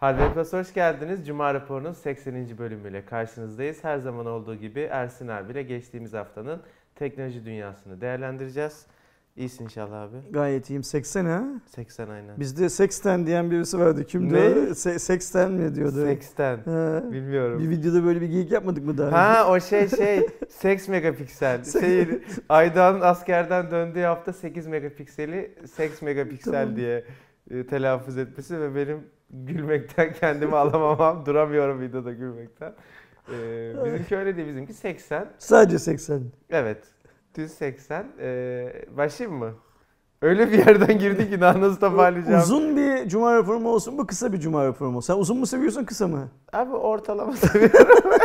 Hardware 0.00 0.32
Plus 0.34 0.52
hoş 0.52 0.74
geldiniz. 0.74 1.26
Cuma 1.26 1.54
raporunun 1.54 1.92
80. 1.92 2.58
bölümüyle 2.58 3.04
karşınızdayız. 3.04 3.84
Her 3.84 3.98
zaman 3.98 4.26
olduğu 4.26 4.54
gibi 4.54 4.80
Ersin 4.80 5.28
abiyle 5.28 5.62
geçtiğimiz 5.62 6.12
haftanın 6.12 6.60
teknoloji 6.94 7.44
dünyasını 7.44 8.00
değerlendireceğiz. 8.00 8.86
İyisin 9.36 9.64
inşallah 9.64 10.02
abi. 10.02 10.16
Gayet 10.30 10.70
iyiyim. 10.70 10.84
80 10.84 11.24
ha? 11.24 11.44
80 11.66 12.08
aynen. 12.08 12.40
Bizde 12.40 12.68
sexten 12.68 13.26
diyen 13.26 13.50
birisi 13.50 13.78
vardı. 13.78 14.04
Kimdi 14.04 14.34
Ne? 14.34 14.38
o? 14.38 14.42
Se- 14.74 14.98
sexten 14.98 15.50
mi 15.52 15.74
diyordu? 15.74 16.04
80. 16.04 16.56
Ha. 16.64 17.02
Bilmiyorum. 17.12 17.62
Bir 17.62 17.70
videoda 17.70 18.04
böyle 18.04 18.20
bir 18.20 18.26
geyik 18.28 18.52
yapmadık 18.52 18.84
mı 18.84 18.98
daha 18.98 19.06
önce? 19.06 19.16
Ha 19.16 19.48
o 19.50 19.60
şey 19.60 19.88
şey 19.88 20.26
8 20.48 20.88
megapiksel. 20.88 21.64
Şey, 21.64 22.08
Aydoğan'ın 22.48 23.00
askerden 23.00 23.70
döndüğü 23.70 24.00
hafta 24.02 24.32
8 24.32 24.66
megapikseli 24.66 25.54
8 25.74 26.02
megapiksel 26.02 26.52
Tamam. 26.52 26.76
diye 26.76 27.04
e, 27.50 27.66
telaffuz 27.66 28.18
etmesi 28.18 28.60
ve 28.60 28.74
benim 28.74 28.98
gülmekten 29.30 30.12
kendimi 30.20 30.56
alamamam. 30.56 31.26
Duramıyorum 31.26 31.80
videoda 31.80 32.12
gülmekten. 32.12 32.74
Ee, 33.32 33.72
bizimki 33.84 34.16
öyle 34.16 34.36
değil. 34.36 34.48
Bizimki 34.48 34.72
80. 34.74 35.28
Sadece 35.38 35.78
80. 35.78 36.22
Evet. 36.50 36.84
Düz 37.36 37.52
80. 37.52 38.06
Ee, 38.20 38.72
başlayayım 38.96 39.38
mı? 39.38 39.54
Öyle 40.22 40.52
bir 40.52 40.58
yerden 40.66 40.98
girdik 40.98 41.30
ki 41.30 41.40
daha 41.40 41.60
nasıl 41.60 41.80
toparlayacağım? 41.80 42.40
Uzun 42.42 42.76
bir 42.76 43.08
cuma 43.08 43.34
raporu 43.36 43.60
mu 43.60 43.68
olsun 43.68 43.98
bu 43.98 44.06
kısa 44.06 44.32
bir 44.32 44.40
cuma 44.40 44.64
raporu 44.66 44.90
mu? 44.90 45.02
Sen 45.02 45.14
uzun 45.14 45.38
mu 45.38 45.46
seviyorsun 45.46 45.84
kısa 45.84 46.08
mı? 46.08 46.28
Abi 46.52 46.72
ortalama 46.76 47.32
seviyorum. 47.36 48.18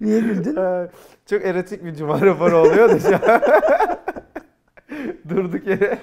Niye 0.00 0.20
güldün? 0.20 0.56
Ee, 0.56 0.90
Çok 1.26 1.44
erotik 1.44 1.84
bir 1.84 1.94
cuma 1.94 2.20
raporu 2.20 2.56
oluyor 2.56 2.88
da 2.90 2.98
şu 3.00 3.14
an. 3.14 3.20
Durduk 5.28 5.66
yere. 5.66 5.98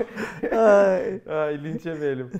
Ay. 0.57 1.21
Ay 1.37 1.63
linç 1.63 1.85
yemeyelim. 1.85 2.31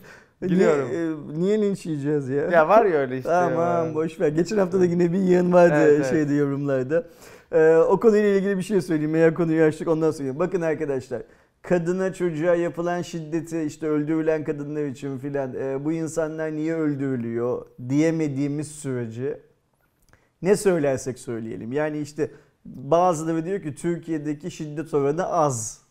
Niye, 0.41 0.53
Gülüyorum. 0.55 0.89
e, 1.35 1.39
niye 1.39 1.61
linç 1.61 1.85
yiyeceğiz 1.85 2.30
ya? 2.30 2.44
Ya 2.44 2.67
var 2.69 2.86
ya 2.86 2.97
öyle 2.97 3.17
işte. 3.17 3.30
Tamam 3.30 3.88
ya. 3.88 3.95
boş 3.95 4.19
ver. 4.19 4.27
Geçen 4.27 4.58
hafta 4.58 4.80
da 4.80 4.86
yine 4.86 5.14
bir 5.14 5.19
yığın 5.19 5.53
vardı 5.53 5.73
Evet, 5.77 5.94
evet. 5.95 6.09
şeyde 6.09 6.33
yorumlarda. 6.33 7.08
Ee, 7.52 7.75
o 7.75 8.00
konuyla 8.00 8.30
ilgili 8.30 8.58
bir 8.58 8.64
şey 8.64 8.81
söyleyeyim. 8.81 9.16
Eğer 9.16 9.33
konuyu 9.33 9.64
açtık 9.64 9.88
ondan 9.88 10.11
sonra. 10.11 10.39
Bakın 10.39 10.61
arkadaşlar. 10.61 11.22
Kadına 11.61 12.14
çocuğa 12.14 12.55
yapılan 12.55 13.02
şiddeti 13.02 13.61
işte 13.61 13.88
öldürülen 13.88 14.44
kadınlar 14.44 14.86
için 14.86 15.17
filan 15.17 15.53
e, 15.55 15.86
bu 15.86 15.91
insanlar 15.91 16.52
niye 16.52 16.75
öldürülüyor 16.75 17.66
diyemediğimiz 17.89 18.67
sürece 18.67 19.42
ne 20.42 20.55
söylersek 20.55 21.19
söyleyelim. 21.19 21.71
Yani 21.71 21.99
işte 21.99 22.31
bazıları 22.66 23.45
diyor 23.45 23.61
ki 23.61 23.75
Türkiye'deki 23.75 24.52
şiddet 24.52 24.94
oranı 24.94 25.25
az 25.27 25.81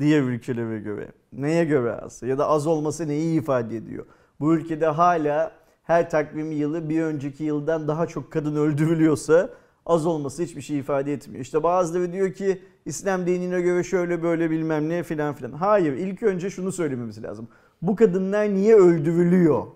diğer 0.00 0.22
ülkelere 0.22 0.78
göre. 0.80 1.08
Neye 1.32 1.64
göre 1.64 1.92
az? 1.92 2.22
Ya 2.22 2.38
da 2.38 2.48
az 2.48 2.66
olması 2.66 3.08
neyi 3.08 3.40
ifade 3.40 3.76
ediyor? 3.76 4.06
Bu 4.40 4.54
ülkede 4.54 4.86
hala 4.86 5.52
her 5.82 6.10
takvim 6.10 6.52
yılı 6.52 6.88
bir 6.88 7.02
önceki 7.02 7.44
yıldan 7.44 7.88
daha 7.88 8.06
çok 8.06 8.32
kadın 8.32 8.56
öldürülüyorsa 8.56 9.50
az 9.86 10.06
olması 10.06 10.42
hiçbir 10.42 10.62
şey 10.62 10.78
ifade 10.78 11.12
etmiyor. 11.12 11.40
İşte 11.40 11.62
bazıları 11.62 12.12
diyor 12.12 12.32
ki 12.32 12.62
İslam 12.86 13.26
dinine 13.26 13.60
göre 13.60 13.84
şöyle 13.84 14.22
böyle 14.22 14.50
bilmem 14.50 14.88
ne 14.88 15.02
filan 15.02 15.34
filan. 15.34 15.52
Hayır 15.52 15.92
ilk 15.92 16.22
önce 16.22 16.50
şunu 16.50 16.72
söylememiz 16.72 17.22
lazım. 17.22 17.48
Bu 17.82 17.96
kadınlar 17.96 18.54
niye 18.54 18.74
öldürülüyor? 18.74 19.66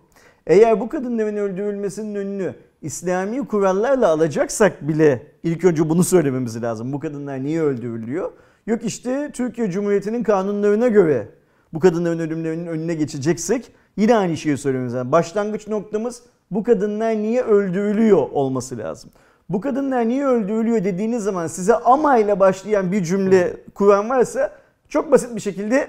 Eğer 0.46 0.80
bu 0.80 0.88
kadınların 0.88 1.36
öldürülmesinin 1.36 2.14
önünü 2.14 2.54
İslami 2.82 3.46
kurallarla 3.46 4.08
alacaksak 4.08 4.88
bile 4.88 5.26
ilk 5.42 5.64
önce 5.64 5.88
bunu 5.88 6.04
söylememiz 6.04 6.62
lazım. 6.62 6.92
Bu 6.92 7.00
kadınlar 7.00 7.42
niye 7.44 7.62
öldürülüyor? 7.62 8.32
Yok 8.66 8.84
işte 8.84 9.30
Türkiye 9.32 9.70
Cumhuriyeti'nin 9.70 10.22
kanunlarına 10.22 10.88
göre 10.88 11.28
bu 11.72 11.80
kadınların 11.80 12.18
ölümlerinin 12.18 12.66
önüne 12.66 12.94
geçeceksek 12.94 13.72
yine 13.96 14.16
aynı 14.16 14.36
şeyi 14.36 14.56
söylememiz 14.58 14.94
lazım. 14.94 15.12
Başlangıç 15.12 15.68
noktamız 15.68 16.22
bu 16.50 16.62
kadınlar 16.62 17.10
niye 17.16 17.42
öldürülüyor 17.42 18.18
olması 18.32 18.78
lazım. 18.78 19.10
Bu 19.48 19.60
kadınlar 19.60 20.08
niye 20.08 20.26
öldürülüyor 20.26 20.84
dediğiniz 20.84 21.22
zaman 21.22 21.46
size 21.46 21.74
ama 21.74 22.18
ile 22.18 22.40
başlayan 22.40 22.92
bir 22.92 23.04
cümle 23.04 23.56
kuran 23.74 24.10
varsa 24.10 24.52
çok 24.88 25.12
basit 25.12 25.36
bir 25.36 25.40
şekilde 25.40 25.88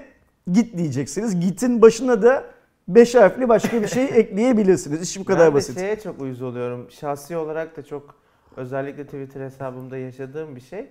git 0.52 0.76
diyeceksiniz. 0.76 1.40
Git'in 1.40 1.82
başına 1.82 2.22
da 2.22 2.44
beş 2.88 3.14
harfli 3.14 3.48
başka 3.48 3.82
bir 3.82 3.88
şey 3.88 4.04
ekleyebilirsiniz. 4.14 5.02
İş 5.02 5.18
bu 5.18 5.24
kadar 5.24 5.46
ben 5.46 5.54
basit. 5.54 5.76
de 5.76 5.80
şeye 5.80 6.00
çok 6.00 6.20
uyuz 6.20 6.42
oluyorum. 6.42 6.86
Şahsi 6.90 7.36
olarak 7.36 7.76
da 7.76 7.82
çok 7.82 8.14
özellikle 8.56 9.04
Twitter 9.04 9.40
hesabımda 9.40 9.96
yaşadığım 9.96 10.56
bir 10.56 10.60
şey. 10.60 10.86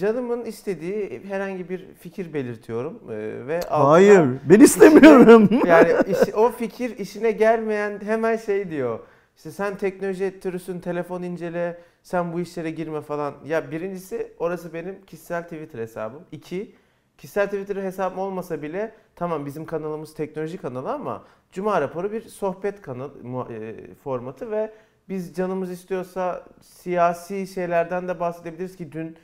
Canımın 0.00 0.44
istediği 0.44 1.22
herhangi 1.28 1.68
bir 1.68 1.86
fikir 1.94 2.34
belirtiyorum 2.34 3.00
ee, 3.10 3.46
ve 3.46 3.60
Hayır 3.68 4.26
ben 4.50 4.60
istemiyorum. 4.60 5.48
yani 5.66 5.92
iş- 6.08 6.34
o 6.34 6.50
fikir 6.50 6.98
işine 6.98 7.30
gelmeyen 7.30 8.00
hemen 8.04 8.36
şey 8.36 8.70
diyor. 8.70 8.98
İşte 9.36 9.50
sen 9.50 9.76
teknoloji 9.76 10.24
ettiriyorsun, 10.24 10.80
telefon 10.80 11.22
incele, 11.22 11.78
sen 12.02 12.32
bu 12.32 12.40
işlere 12.40 12.70
girme 12.70 13.00
falan. 13.00 13.34
Ya 13.46 13.70
birincisi 13.70 14.32
orası 14.38 14.74
benim 14.74 15.06
kişisel 15.06 15.42
Twitter 15.42 15.78
hesabım. 15.78 16.22
İki, 16.32 16.74
kişisel 17.18 17.46
Twitter 17.46 17.76
hesabım 17.76 18.18
olmasa 18.18 18.62
bile 18.62 18.92
tamam 19.16 19.46
bizim 19.46 19.64
kanalımız 19.66 20.14
teknoloji 20.14 20.58
kanalı 20.58 20.92
ama 20.92 21.24
Cuma 21.52 21.80
raporu 21.80 22.12
bir 22.12 22.22
sohbet 22.22 22.82
kanal 22.82 23.10
e, 23.50 23.74
formatı 24.04 24.50
ve 24.50 24.72
biz 25.08 25.34
canımız 25.34 25.70
istiyorsa 25.70 26.44
siyasi 26.60 27.46
şeylerden 27.46 28.08
de 28.08 28.20
bahsedebiliriz 28.20 28.76
ki 28.76 28.92
dün 28.92 29.06
e, 29.08 29.14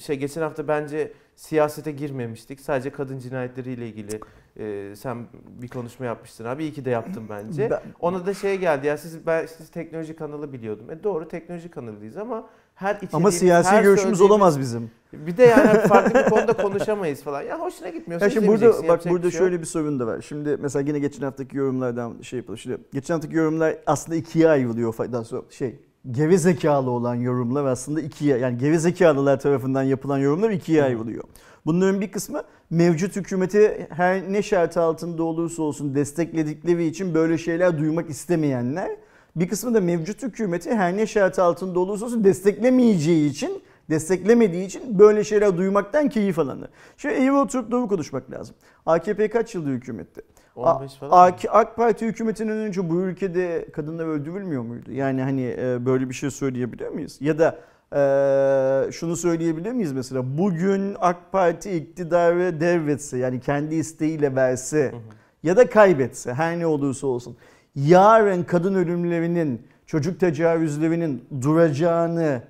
şey 0.00 0.16
geçen 0.16 0.42
hafta 0.42 0.68
bence 0.68 1.12
siyasete 1.36 1.92
girmemiştik. 1.92 2.60
Sadece 2.60 2.90
kadın 2.90 3.18
cinayetleriyle 3.18 3.88
ilgili 3.88 4.20
e, 4.56 4.96
sen 4.96 5.26
bir 5.62 5.68
konuşma 5.68 6.06
yapmıştın 6.06 6.44
abi. 6.44 6.62
İyi 6.62 6.72
ki 6.72 6.84
de 6.84 6.90
yaptın 6.90 7.24
bence. 7.30 7.70
Ben- 7.70 7.80
Ona 8.00 8.26
da 8.26 8.34
şey 8.34 8.56
geldi 8.58 8.86
ya 8.86 8.98
siz 8.98 9.26
ben 9.26 9.46
siz 9.46 9.70
teknoloji 9.70 10.16
kanalı 10.16 10.52
biliyordum. 10.52 10.90
E 10.90 11.02
doğru 11.04 11.28
teknoloji 11.28 11.70
kanalıyız 11.70 12.16
ama 12.16 12.48
her 12.74 12.98
Ama 13.12 13.30
siyasi 13.30 13.70
her 13.70 13.82
görüşümüz 13.82 14.20
olamaz 14.20 14.60
bizim. 14.60 14.90
Bir 15.12 15.36
de 15.36 15.42
yani 15.44 15.78
farklı 15.88 16.24
bir 16.24 16.30
konuda 16.30 16.52
konuşamayız 16.52 17.22
falan. 17.22 17.42
Ya 17.42 17.60
hoşuna 17.60 17.88
gitmiyorsa 17.88 18.26
Ya 18.26 18.30
şimdi 18.30 18.46
burada 18.48 18.88
bak 18.88 19.06
burada 19.06 19.30
şey 19.30 19.38
şöyle 19.38 19.60
bir 19.60 19.66
sorun 19.66 20.00
da 20.00 20.06
var. 20.06 20.20
Şimdi 20.20 20.56
mesela 20.60 20.88
yine 20.88 20.98
geçen 20.98 21.22
haftaki 21.22 21.56
yorumlardan 21.56 22.22
şey 22.22 22.36
yapalım. 22.38 22.58
Şimdi 22.58 22.78
geçen 22.92 23.14
haftaki 23.14 23.36
yorumlar 23.36 23.76
aslında 23.86 24.16
ikiye 24.16 24.48
ayrılıyor. 24.48 24.94
Daha 25.12 25.24
sonra 25.24 25.42
şey 25.50 25.76
geri 26.10 26.38
zekalı 26.38 26.90
olan 26.90 27.14
yorumlar 27.14 27.64
aslında 27.64 28.00
ikiye 28.00 28.38
yani 28.38 28.58
geri 28.58 28.80
zekalılar 28.80 29.40
tarafından 29.40 29.82
yapılan 29.82 30.18
yorumlar 30.18 30.50
ikiye 30.50 30.84
ayrılıyor. 30.84 31.24
Bunların 31.66 32.00
bir 32.00 32.12
kısmı 32.12 32.42
mevcut 32.70 33.16
hükümeti 33.16 33.86
her 33.90 34.32
ne 34.32 34.42
şart 34.42 34.76
altında 34.76 35.22
olursa 35.22 35.62
olsun 35.62 35.94
destekledikleri 35.94 36.86
için 36.86 37.14
böyle 37.14 37.38
şeyler 37.38 37.78
duymak 37.78 38.10
istemeyenler. 38.10 38.96
Bir 39.36 39.48
kısmı 39.48 39.74
da 39.74 39.80
mevcut 39.80 40.22
hükümeti 40.22 40.74
her 40.74 40.96
ne 40.96 41.06
şart 41.06 41.38
altında 41.38 41.78
olursa 41.80 42.04
olsun 42.04 42.24
desteklemeyeceği 42.24 43.30
için 43.30 43.62
desteklemediği 43.90 44.66
için 44.66 44.98
böyle 44.98 45.24
şeyler 45.24 45.56
duymaktan 45.56 46.08
keyif 46.08 46.38
alanı. 46.38 46.68
Şimdi 46.96 47.14
eğri 47.14 47.32
oturup 47.32 47.70
doğru 47.70 47.88
konuşmak 47.88 48.30
lazım. 48.30 48.56
AKP 48.86 49.28
kaç 49.28 49.54
yıldır 49.54 49.70
hükümette? 49.70 50.22
15 50.62 50.94
falan. 50.94 51.28
AK, 51.28 51.44
AK 51.50 51.76
Parti 51.76 52.06
hükümetinden 52.06 52.56
önce 52.56 52.90
bu 52.90 53.00
ülkede 53.00 53.68
kadınlar 53.72 54.06
öldürülmüyor 54.06 54.62
muydu? 54.62 54.92
Yani 54.92 55.22
hani 55.22 55.54
e, 55.58 55.86
böyle 55.86 56.08
bir 56.08 56.14
şey 56.14 56.30
söyleyebilir 56.30 56.88
miyiz? 56.88 57.18
Ya 57.20 57.38
da 57.38 57.58
e, 57.92 58.92
şunu 58.92 59.16
söyleyebilir 59.16 59.72
miyiz 59.72 59.92
mesela? 59.92 60.38
Bugün 60.38 60.96
AK 61.00 61.32
Parti 61.32 61.72
iktidarı 61.72 62.60
devretse 62.60 63.18
yani 63.18 63.40
kendi 63.40 63.74
isteğiyle 63.74 64.36
verse 64.36 64.94
ya 65.42 65.56
da 65.56 65.70
kaybetse 65.70 66.34
her 66.34 66.58
ne 66.58 66.66
olursa 66.66 67.06
olsun 67.06 67.36
yarın 67.74 68.42
kadın 68.42 68.74
ölümlerinin 68.74 69.62
çocuk 69.86 70.20
tecavüzlerinin 70.20 71.24
duracağını 71.42 72.42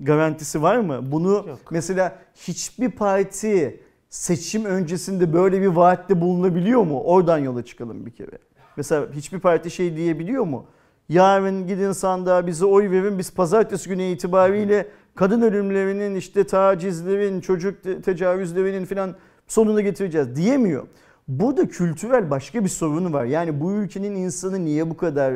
garantisi 0.00 0.62
var 0.62 0.76
mı? 0.76 1.12
Bunu 1.12 1.32
Yok. 1.32 1.58
mesela 1.70 2.18
hiçbir 2.34 2.90
parti 2.90 3.80
seçim 4.14 4.64
öncesinde 4.64 5.32
böyle 5.32 5.60
bir 5.60 5.66
vaatte 5.66 6.20
bulunabiliyor 6.20 6.82
mu? 6.82 7.00
Oradan 7.00 7.38
yola 7.38 7.64
çıkalım 7.64 8.06
bir 8.06 8.10
kere. 8.10 8.38
Mesela 8.76 9.06
hiçbir 9.12 9.40
parti 9.40 9.70
şey 9.70 9.96
diyebiliyor 9.96 10.44
mu? 10.44 10.66
Yarın 11.08 11.66
gidin 11.66 11.92
sandığa 11.92 12.46
bize 12.46 12.64
oy 12.64 12.90
verin 12.90 13.18
biz 13.18 13.34
pazartesi 13.34 13.88
günü 13.88 14.02
itibariyle 14.02 14.88
kadın 15.14 15.42
ölümlerinin 15.42 16.14
işte 16.14 16.44
tacizlerin, 16.44 17.40
çocuk 17.40 17.82
te- 17.82 18.00
tecavüzlerinin 18.00 18.84
filan 18.84 19.14
sonunu 19.46 19.80
getireceğiz 19.80 20.36
diyemiyor. 20.36 20.86
Burada 21.28 21.68
kültürel 21.68 22.30
başka 22.30 22.64
bir 22.64 22.68
sorunu 22.68 23.12
var. 23.12 23.24
Yani 23.24 23.60
bu 23.60 23.72
ülkenin 23.72 24.14
insanı 24.14 24.64
niye 24.64 24.90
bu 24.90 24.96
kadar 24.96 25.34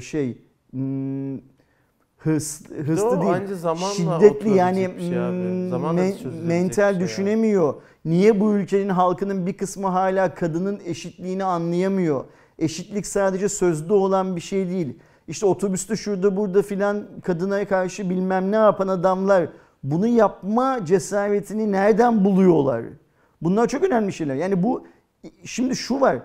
şey 0.00 0.38
hmm, 0.70 1.38
hırs, 2.24 2.60
hırslı 2.86 3.08
o 3.08 3.20
değil, 3.20 3.32
anca 3.32 3.54
zamanla 3.54 3.94
şiddetli 3.94 4.50
yani 4.50 4.80
şey 4.98 5.10
hmm, 5.10 6.16
çözülecek 6.16 6.46
mental 6.46 6.92
şey 6.92 7.00
düşünemiyor. 7.00 7.74
Niye 8.04 8.40
bu 8.40 8.52
ülkenin 8.52 8.88
halkının 8.88 9.46
bir 9.46 9.56
kısmı 9.56 9.86
hala 9.86 10.34
kadının 10.34 10.80
eşitliğini 10.84 11.44
anlayamıyor? 11.44 12.24
Eşitlik 12.58 13.06
sadece 13.06 13.48
sözde 13.48 13.92
olan 13.92 14.36
bir 14.36 14.40
şey 14.40 14.68
değil. 14.68 14.98
İşte 15.28 15.46
otobüste 15.46 15.96
şurada 15.96 16.36
burada 16.36 16.62
filan 16.62 17.06
kadına 17.22 17.68
karşı 17.68 18.10
bilmem 18.10 18.52
ne 18.52 18.56
yapan 18.56 18.88
adamlar 18.88 19.48
bunu 19.82 20.06
yapma 20.06 20.84
cesaretini 20.84 21.72
nereden 21.72 22.24
buluyorlar? 22.24 22.82
Bunlar 23.42 23.68
çok 23.68 23.84
önemli 23.84 24.12
şeyler. 24.12 24.34
Yani 24.34 24.62
bu 24.62 24.86
şimdi 25.44 25.76
şu 25.76 26.00
var. 26.00 26.18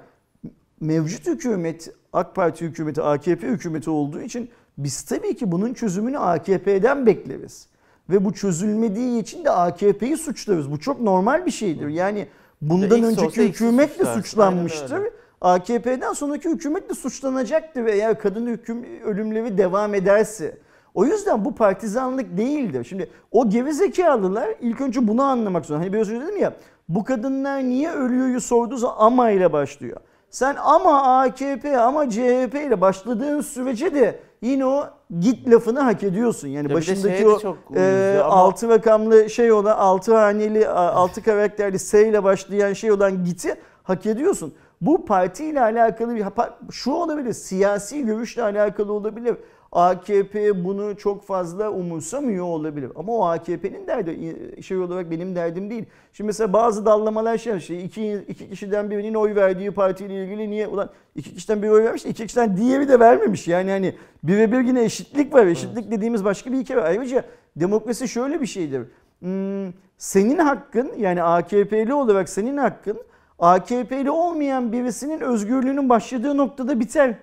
mevcut 0.80 1.28
hükümet 1.28 1.90
AK 2.14 2.36
Parti 2.36 2.66
hükümeti, 2.66 3.02
AKP 3.02 3.48
hükümeti 3.48 3.90
olduğu 3.90 4.22
için 4.22 4.50
biz 4.78 5.02
tabii 5.02 5.36
ki 5.36 5.52
bunun 5.52 5.74
çözümünü 5.74 6.18
AKP'den 6.20 7.06
bekleriz. 7.06 7.68
Ve 8.10 8.26
bu 8.26 8.34
çözülmediği 8.34 9.22
için 9.22 9.46
de 9.46 9.52
AKP'yi 9.52 10.18
suçlarız. 10.18 10.72
Bu 10.72 10.80
çok 10.80 11.02
normal 11.02 11.46
bir 11.46 11.52
şeydir. 11.52 11.88
Yani 11.88 12.28
bundan 12.62 12.98
X 12.98 13.08
önceki 13.08 13.44
hükümet 13.44 14.00
de 14.00 14.06
suçlanmıştır. 14.06 15.02
AKP'den 15.42 16.14
sonraki 16.14 16.50
hükümet 16.50 16.90
de 16.90 16.94
suçlanacaktır 16.94 17.86
eğer 17.86 18.20
kadın 18.20 18.48
hüküm 18.48 18.86
ölümleri 19.06 19.58
devam 19.58 19.94
ederse. 19.94 20.58
O 20.94 21.06
yüzden 21.06 21.46
bu 21.46 21.56
partizanlık 21.56 22.38
değildir. 22.38 22.84
Şimdi 22.90 23.10
o 23.32 23.50
gerizekalılar 23.50 24.50
ilk 24.62 24.82
önce 24.82 25.08
bunu 25.08 25.24
anlamak 25.24 25.66
zorunda. 25.66 25.86
Hani 25.86 25.94
biraz 25.94 26.10
önce 26.10 26.26
dedim 26.26 26.38
ya 26.38 26.54
bu 26.90 27.04
kadınlar 27.04 27.64
niye 27.64 27.92
ölüyoryu 27.92 28.42
sorduğu 28.42 28.78
zaman 28.78 28.96
ama 28.98 29.30
ile 29.30 29.54
başlıyor. 29.54 29.98
Sen 30.30 30.56
ama 30.56 31.20
AKP 31.20 31.78
ama 31.78 32.10
CHP 32.10 32.56
ile 32.68 32.82
başladığın 32.82 33.42
sürece 33.42 33.94
de 33.94 34.20
yine 34.42 34.66
o 34.66 34.84
git 35.20 35.50
lafını 35.50 35.80
hak 35.80 36.04
ediyorsun. 36.04 36.48
Yani 36.48 36.70
Ya 36.70 36.76
başındaki 36.76 37.28
o 37.28 37.40
çok 37.40 37.58
e, 37.76 38.18
ama- 38.24 38.34
altı 38.36 38.70
rakamlı 38.70 39.30
şey 39.30 39.52
olan 39.52 39.78
altı 39.78 40.16
haneli 40.16 40.68
altı 40.70 41.24
karakterli 41.24 41.80
S 41.80 42.10
ile 42.10 42.24
başlayan 42.24 42.74
şey 42.74 42.92
olan 42.92 43.24
giti 43.24 43.56
hak 43.84 44.06
ediyorsun. 44.06 44.54
Bu 44.82 45.06
partiyle 45.06 45.62
alakalı 45.62 46.16
bir 46.16 46.26
şu 46.72 46.92
olabilir 46.92 47.34
siyasi 47.34 48.06
görüşle 48.06 48.44
alakalı 48.44 48.94
olabilir. 48.94 49.36
AKP 49.76 50.66
bunu 50.66 50.98
çok 50.98 51.24
fazla 51.24 51.70
umursamıyor 51.70 52.46
olabilir. 52.46 52.92
Ama 52.96 53.14
o 53.14 53.26
AKP'nin 53.26 53.88
derdi 53.88 54.64
şey 54.64 54.78
olarak 54.78 55.12
benim 55.12 55.36
derdim 55.36 55.70
değil. 55.70 55.86
Şimdi 56.14 56.28
mesela 56.28 56.54
bazı 56.54 56.86
dallamalar 56.86 57.38
şey 57.38 57.58
işte 57.58 57.84
iki, 57.84 58.14
iki 58.28 58.50
kişiden 58.50 58.92
birinin 58.92 59.14
oy 59.14 59.36
verdiği 59.36 59.72
partiyle 59.72 60.26
ilgili 60.26 60.50
niye 60.50 60.68
ulan 60.68 60.90
iki 61.16 61.34
kişiden 61.34 61.62
biri 61.62 61.72
oy 61.72 61.84
vermiş 61.84 62.06
iki 62.06 62.26
kişiden 62.26 62.58
diğeri 62.58 62.90
de 62.90 63.00
vermemiş. 63.00 63.48
Yani 63.48 63.72
hani 63.72 63.96
birebir 64.24 64.60
yine 64.60 64.84
eşitlik 64.84 65.34
var. 65.34 65.46
Eşitlik 65.46 65.92
dediğimiz 65.92 66.26
başka 66.26 66.52
bir 66.52 66.58
hikaye 66.58 66.82
var. 66.82 66.86
Ayrıca 66.86 67.24
demokrasi 67.56 68.08
şöyle 68.08 68.42
bir 68.42 68.46
şeydir. 68.46 68.82
Hmm, 69.20 69.74
senin 69.98 70.38
hakkın 70.38 70.92
yani 70.98 71.24
AKP'li 71.24 71.94
olarak 71.94 72.30
senin 72.30 72.58
hakkın 72.58 72.98
AKP'li 73.40 74.12
olmayan 74.12 74.72
birisinin 74.72 75.20
özgürlüğünün 75.20 75.90
başladığı 75.90 76.38
noktada 76.38 76.80
biter. 76.80 77.16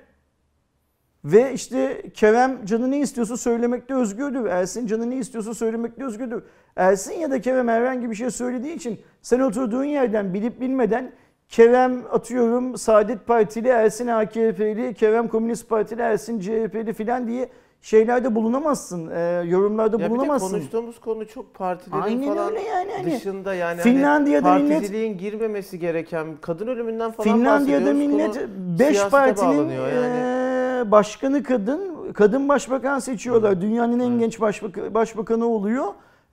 Ve 1.24 1.52
işte 1.52 2.02
Kerem 2.14 2.64
canı 2.66 2.90
ne 2.90 2.98
istiyorsa 2.98 3.36
söylemekte 3.36 3.94
özgürdür. 3.94 4.46
Ersin 4.46 4.86
canı 4.86 5.10
ne 5.10 5.16
istiyorsa 5.16 5.54
söylemekte 5.54 6.04
özgürdür. 6.04 6.42
Ersin 6.76 7.12
ya 7.12 7.30
da 7.30 7.40
Kerem 7.40 7.68
herhangi 7.68 8.10
bir 8.10 8.14
şey 8.14 8.30
söylediği 8.30 8.74
için 8.74 9.00
sen 9.22 9.40
oturduğun 9.40 9.84
yerden 9.84 10.34
bilip 10.34 10.60
bilmeden 10.60 11.12
Kerem 11.48 12.02
atıyorum 12.12 12.78
Saadet 12.78 13.26
Partili, 13.26 13.68
Ersin 13.68 14.06
AKP'li, 14.06 14.94
Kerem 14.94 15.28
Komünist 15.28 15.68
Partili, 15.68 16.02
Ersin 16.02 16.40
CHP'li 16.40 16.92
filan 16.92 17.26
diye 17.28 17.48
şeylerde 17.82 18.34
bulunamazsın. 18.34 19.10
e, 19.10 19.42
yorumlarda 19.46 19.96
Ya 19.96 19.98
bir 20.00 20.04
de 20.04 20.10
bulunamazsın. 20.10 20.50
konuştuğumuz 20.50 21.00
konu 21.00 21.26
çok 21.28 21.54
partilerin 21.54 22.02
Aynen 22.02 22.34
falan 22.34 22.50
öyle 22.50 22.60
yani. 22.62 22.90
Hani 22.92 23.12
dışında 23.16 23.54
yani 23.54 23.80
Finlandiya'da 23.80 24.50
hani 24.50 24.62
millet- 24.62 24.72
particiliğin 24.74 25.18
girmemesi 25.18 25.78
gereken 25.78 26.26
kadın 26.40 26.66
ölümünden 26.66 27.10
falan 27.12 27.36
Finlandiya'da 27.36 27.92
millet 27.92 28.34
Konu 28.34 28.46
5 28.78 28.88
siyasete 28.96 29.10
partinin 29.10 29.68
yani. 29.70 30.51
Başkanı 30.90 31.42
kadın, 31.42 32.12
kadın 32.12 32.48
başbakan 32.48 32.98
seçiyorlar. 32.98 33.60
Dünyanın 33.60 34.00
en 34.00 34.18
genç 34.18 34.40
başbak- 34.40 34.94
başbakanı 34.94 35.46
oluyor. 35.46 35.84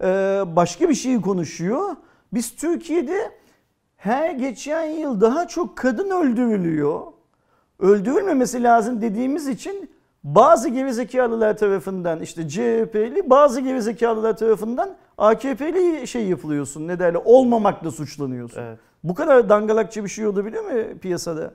Eee, 0.03 0.07
başka 0.55 0.89
bir 0.89 0.93
şeyi 0.93 1.21
konuşuyor. 1.21 1.95
Biz 2.33 2.55
Türkiye'de 2.55 3.31
her 3.97 4.31
geçen 4.31 4.85
yıl 4.85 5.21
daha 5.21 5.47
çok 5.47 5.77
kadın 5.77 6.09
öldürülüyor. 6.09 7.01
Öldürülmemesi 7.79 8.63
lazım 8.63 9.01
dediğimiz 9.01 9.47
için 9.47 9.89
bazı 10.23 10.69
gerizekalılar 10.69 11.57
tarafından 11.57 12.21
işte 12.21 12.49
CHP'li 12.49 13.29
bazı 13.29 13.61
gerizekalılar 13.61 14.37
tarafından 14.37 14.89
AKP'li 15.17 16.07
şey 16.07 16.27
yapılıyorsun 16.27 16.87
ne 16.87 16.99
derler 16.99 17.21
olmamakla 17.25 17.91
suçlanıyorsun. 17.91 18.61
Evet. 18.61 18.77
Bu 19.03 19.13
kadar 19.15 19.49
dangalakça 19.49 20.03
bir 20.03 20.09
şey 20.09 20.27
olabilir 20.27 20.59
mi 20.61 20.97
piyasada? 20.99 21.51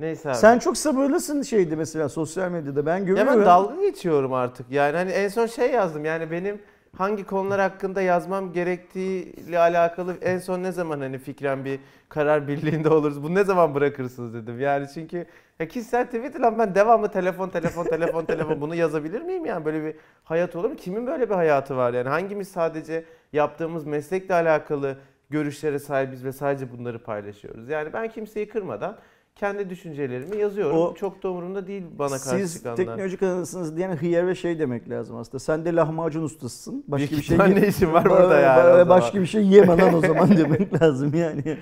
Neyse 0.00 0.28
abi. 0.28 0.36
Sen 0.36 0.58
çok 0.58 0.76
sabırlısın 0.76 1.42
şeydi 1.42 1.76
mesela 1.76 2.08
sosyal 2.08 2.50
medyada 2.50 2.86
ben 2.86 2.98
ya 2.98 3.04
görüyorum. 3.04 3.38
ben 3.38 3.46
dalga 3.46 3.80
geçiyorum 3.82 4.32
artık. 4.32 4.70
Yani 4.70 4.96
hani 4.96 5.10
en 5.10 5.28
son 5.28 5.46
şey 5.46 5.70
yazdım. 5.70 6.04
Yani 6.04 6.30
benim 6.30 6.58
hangi 6.96 7.24
konular 7.24 7.60
hakkında 7.60 8.02
yazmam 8.02 8.52
gerektiğiyle 8.52 9.58
alakalı 9.58 10.16
en 10.22 10.38
son 10.38 10.62
ne 10.62 10.72
zaman 10.72 11.00
hani 11.00 11.18
fikren 11.18 11.64
bir 11.64 11.80
karar 12.08 12.48
birliğinde 12.48 12.88
oluruz. 12.88 13.22
Bu 13.22 13.34
ne 13.34 13.44
zaman 13.44 13.74
bırakırsınız 13.74 14.34
dedim. 14.34 14.60
Yani 14.60 14.86
çünkü 14.94 15.26
ya 15.58 15.68
kişisel 15.68 16.06
Twitter 16.06 16.40
lan 16.40 16.58
ben 16.58 16.74
devamlı 16.74 17.08
telefon 17.08 17.48
telefon 17.48 17.84
telefon 17.84 18.24
telefon 18.24 18.60
bunu 18.60 18.74
yazabilir 18.74 19.22
miyim 19.22 19.46
yani 19.46 19.64
böyle 19.64 19.84
bir 19.84 19.94
hayat 20.24 20.56
olur 20.56 20.70
mu? 20.70 20.76
Kimin 20.76 21.06
böyle 21.06 21.30
bir 21.30 21.34
hayatı 21.34 21.76
var 21.76 21.94
yani? 21.94 22.08
Hangimiz 22.08 22.48
sadece 22.48 23.04
yaptığımız 23.32 23.86
meslekle 23.86 24.34
alakalı 24.34 24.96
görüşlere 25.30 25.78
sahibiz 25.78 26.24
ve 26.24 26.32
sadece 26.32 26.72
bunları 26.72 26.98
paylaşıyoruz. 26.98 27.68
Yani 27.68 27.92
ben 27.92 28.08
kimseyi 28.08 28.48
kırmadan 28.48 28.98
kendi 29.40 29.70
düşüncelerimi 29.70 30.36
yazıyorum. 30.36 30.76
O- 30.76 30.94
Çok 30.94 31.22
da 31.22 31.28
umurumda 31.30 31.66
değil 31.66 31.82
bana 31.98 32.08
karşı 32.18 32.28
Siz 32.48 32.54
çıkanlar. 32.54 32.76
teknolojik 32.76 33.22
adamsınız 33.22 33.76
diyen 33.76 33.96
hıyar 33.96 34.26
ve 34.26 34.34
şey 34.34 34.58
demek 34.58 34.90
lazım 34.90 35.16
aslında. 35.16 35.38
Sen 35.38 35.64
de 35.64 35.74
lahmacun 35.74 36.22
ustasısın. 36.22 36.84
Başka 36.88 37.16
bir 37.16 37.22
şey 37.22 37.38
ne 37.38 37.66
işin 37.68 37.92
var 37.92 38.04
burada 38.04 38.40
yani? 38.40 38.88
Başka 38.88 39.20
bir 39.20 39.26
şey 39.26 39.46
yeme 39.46 39.78
lan 39.78 39.94
o 39.94 40.00
zaman 40.00 40.36
demek 40.36 40.82
lazım 40.82 41.14
yani. 41.14 41.58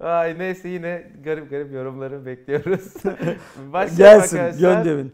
Ay 0.00 0.38
neyse 0.38 0.68
yine 0.68 1.10
garip 1.24 1.50
garip 1.50 1.72
yorumları 1.72 2.26
bekliyoruz. 2.26 2.94
Gelsin 3.96 4.38
gönderin. 4.60 5.12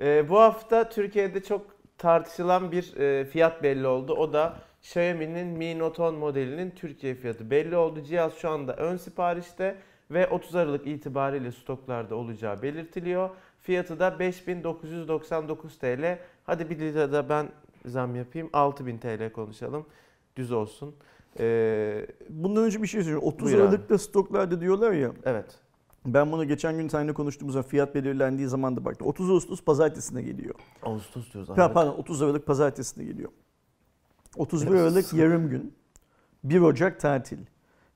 Ee, 0.00 0.28
bu 0.28 0.40
hafta 0.40 0.88
Türkiye'de 0.88 1.42
çok 1.42 1.66
tartışılan 1.98 2.72
bir 2.72 2.96
e, 2.96 3.24
fiyat 3.24 3.62
belli 3.62 3.86
oldu. 3.86 4.12
O 4.14 4.32
da 4.32 4.54
Xiaomi'nin 4.82 5.46
Mi 5.46 5.78
Note 5.78 6.02
10 6.02 6.14
modelinin 6.14 6.70
Türkiye 6.70 7.14
fiyatı 7.14 7.50
belli 7.50 7.76
oldu. 7.76 8.02
Cihaz 8.08 8.34
şu 8.34 8.50
anda 8.50 8.76
ön 8.76 8.96
siparişte 8.96 9.76
ve 10.10 10.26
30 10.28 10.54
Aralık 10.54 10.86
itibariyle 10.86 11.52
stoklarda 11.52 12.14
olacağı 12.14 12.62
belirtiliyor. 12.62 13.30
Fiyatı 13.62 13.98
da 14.00 14.18
5999 14.18 15.78
TL. 15.78 16.18
Hadi 16.44 16.70
bir 16.70 16.78
lira 16.78 17.12
da 17.12 17.28
ben 17.28 17.48
zam 17.86 18.16
yapayım. 18.16 18.50
6000 18.52 18.98
TL 18.98 19.32
konuşalım. 19.32 19.86
Düz 20.36 20.52
olsun. 20.52 20.94
Ee, 21.38 22.06
Bundan 22.28 22.64
önce 22.64 22.82
bir 22.82 22.86
şey 22.86 23.02
söyleyeyim. 23.02 23.26
30 23.26 23.46
Buyur 23.46 23.58
abi. 23.58 23.62
Aralık'ta 23.62 23.98
stoklarda 23.98 24.60
diyorlar 24.60 24.92
ya. 24.92 25.12
evet. 25.24 25.58
Ben 26.06 26.32
bunu 26.32 26.44
geçen 26.48 26.76
gün 26.78 26.88
seninle 26.88 27.12
konuştuğumuz 27.12 27.52
zaman 27.52 27.68
fiyat 27.68 27.94
belirlendiği 27.94 28.48
zaman 28.48 28.76
da 28.76 28.84
baktım. 28.84 29.06
30 29.06 29.30
Ağustos 29.30 29.62
pazartesine 29.64 30.22
geliyor. 30.22 30.54
Ağustos 30.82 31.32
diyoruz. 31.32 31.58
Ha, 31.58 31.72
pardon 31.72 31.92
30 31.92 32.22
Aralık 32.22 32.46
pazartesine 32.46 33.04
geliyor. 33.04 33.30
31 34.36 34.74
Aralık 34.74 35.12
yarım 35.12 35.48
gün. 35.50 35.74
1 36.44 36.60
Ocak 36.60 37.00
tatil. 37.00 37.38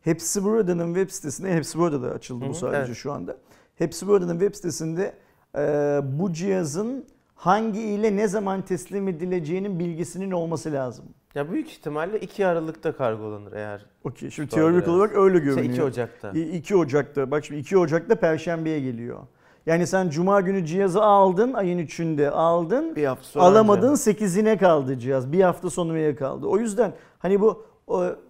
Hepsi 0.05 0.45
Burada'nın 0.45 0.95
web 0.95 1.11
sitesinde, 1.11 1.55
Hepsi 1.55 1.79
Burada'da 1.79 2.11
açıldı 2.11 2.45
Hı 2.45 2.49
bu 2.49 2.55
sadece 2.55 2.79
evet. 2.87 2.97
şu 2.97 3.13
anda. 3.13 3.37
Hepsi 3.77 4.07
Burada'nın 4.07 4.39
web 4.39 4.55
sitesinde 4.55 5.15
e, 5.57 5.61
bu 6.05 6.33
cihazın 6.33 7.05
hangi 7.35 7.81
ile 7.81 8.17
ne 8.17 8.29
zaman 8.29 8.63
teslim 8.63 9.09
edileceğinin 9.09 9.79
bilgisinin 9.79 10.31
olması 10.31 10.73
lazım. 10.73 11.05
Ya 11.35 11.51
büyük 11.51 11.71
ihtimalle 11.71 12.21
2 12.21 12.47
Aralık'ta 12.47 12.97
kargolanır 12.97 13.53
eğer. 13.53 13.87
Okey 14.05 14.31
şimdi 14.31 14.49
teorik 14.49 14.89
olarak 14.89 15.17
öyle 15.17 15.39
görünüyor. 15.39 15.73
2 15.73 15.83
Ocak'ta. 15.83 16.31
2 16.31 16.77
Ocak'ta. 16.77 17.31
Bak 17.31 17.45
şimdi 17.45 17.61
2 17.61 17.79
Ocak'ta 17.79 18.15
Perşembe'ye 18.15 18.81
geliyor. 18.81 19.19
Yani 19.67 19.87
sen 19.87 20.11
Cuma 20.11 20.41
günü 20.41 20.67
cihazı 20.67 21.03
aldın, 21.03 21.53
ayın 21.53 21.79
3'ünde 21.79 22.31
aldın. 22.31 22.97
Bir 22.97 23.05
hafta 23.05 23.25
sonra 23.25 23.45
Alamadın 23.45 23.93
önce. 23.93 24.11
8'ine 24.11 24.59
kaldı 24.59 24.99
cihaz. 24.99 25.33
Bir 25.33 25.41
hafta 25.41 25.71
sonraya 25.71 26.17
kaldı. 26.17 26.47
O 26.47 26.59
yüzden 26.59 26.93
hani 27.19 27.41
bu 27.41 27.74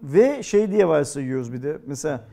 ve 0.02 0.42
şey 0.42 0.70
diye 0.70 0.88
varsayıyoruz 0.88 1.52
bir 1.52 1.62
de. 1.62 1.78
Mesela 1.86 2.24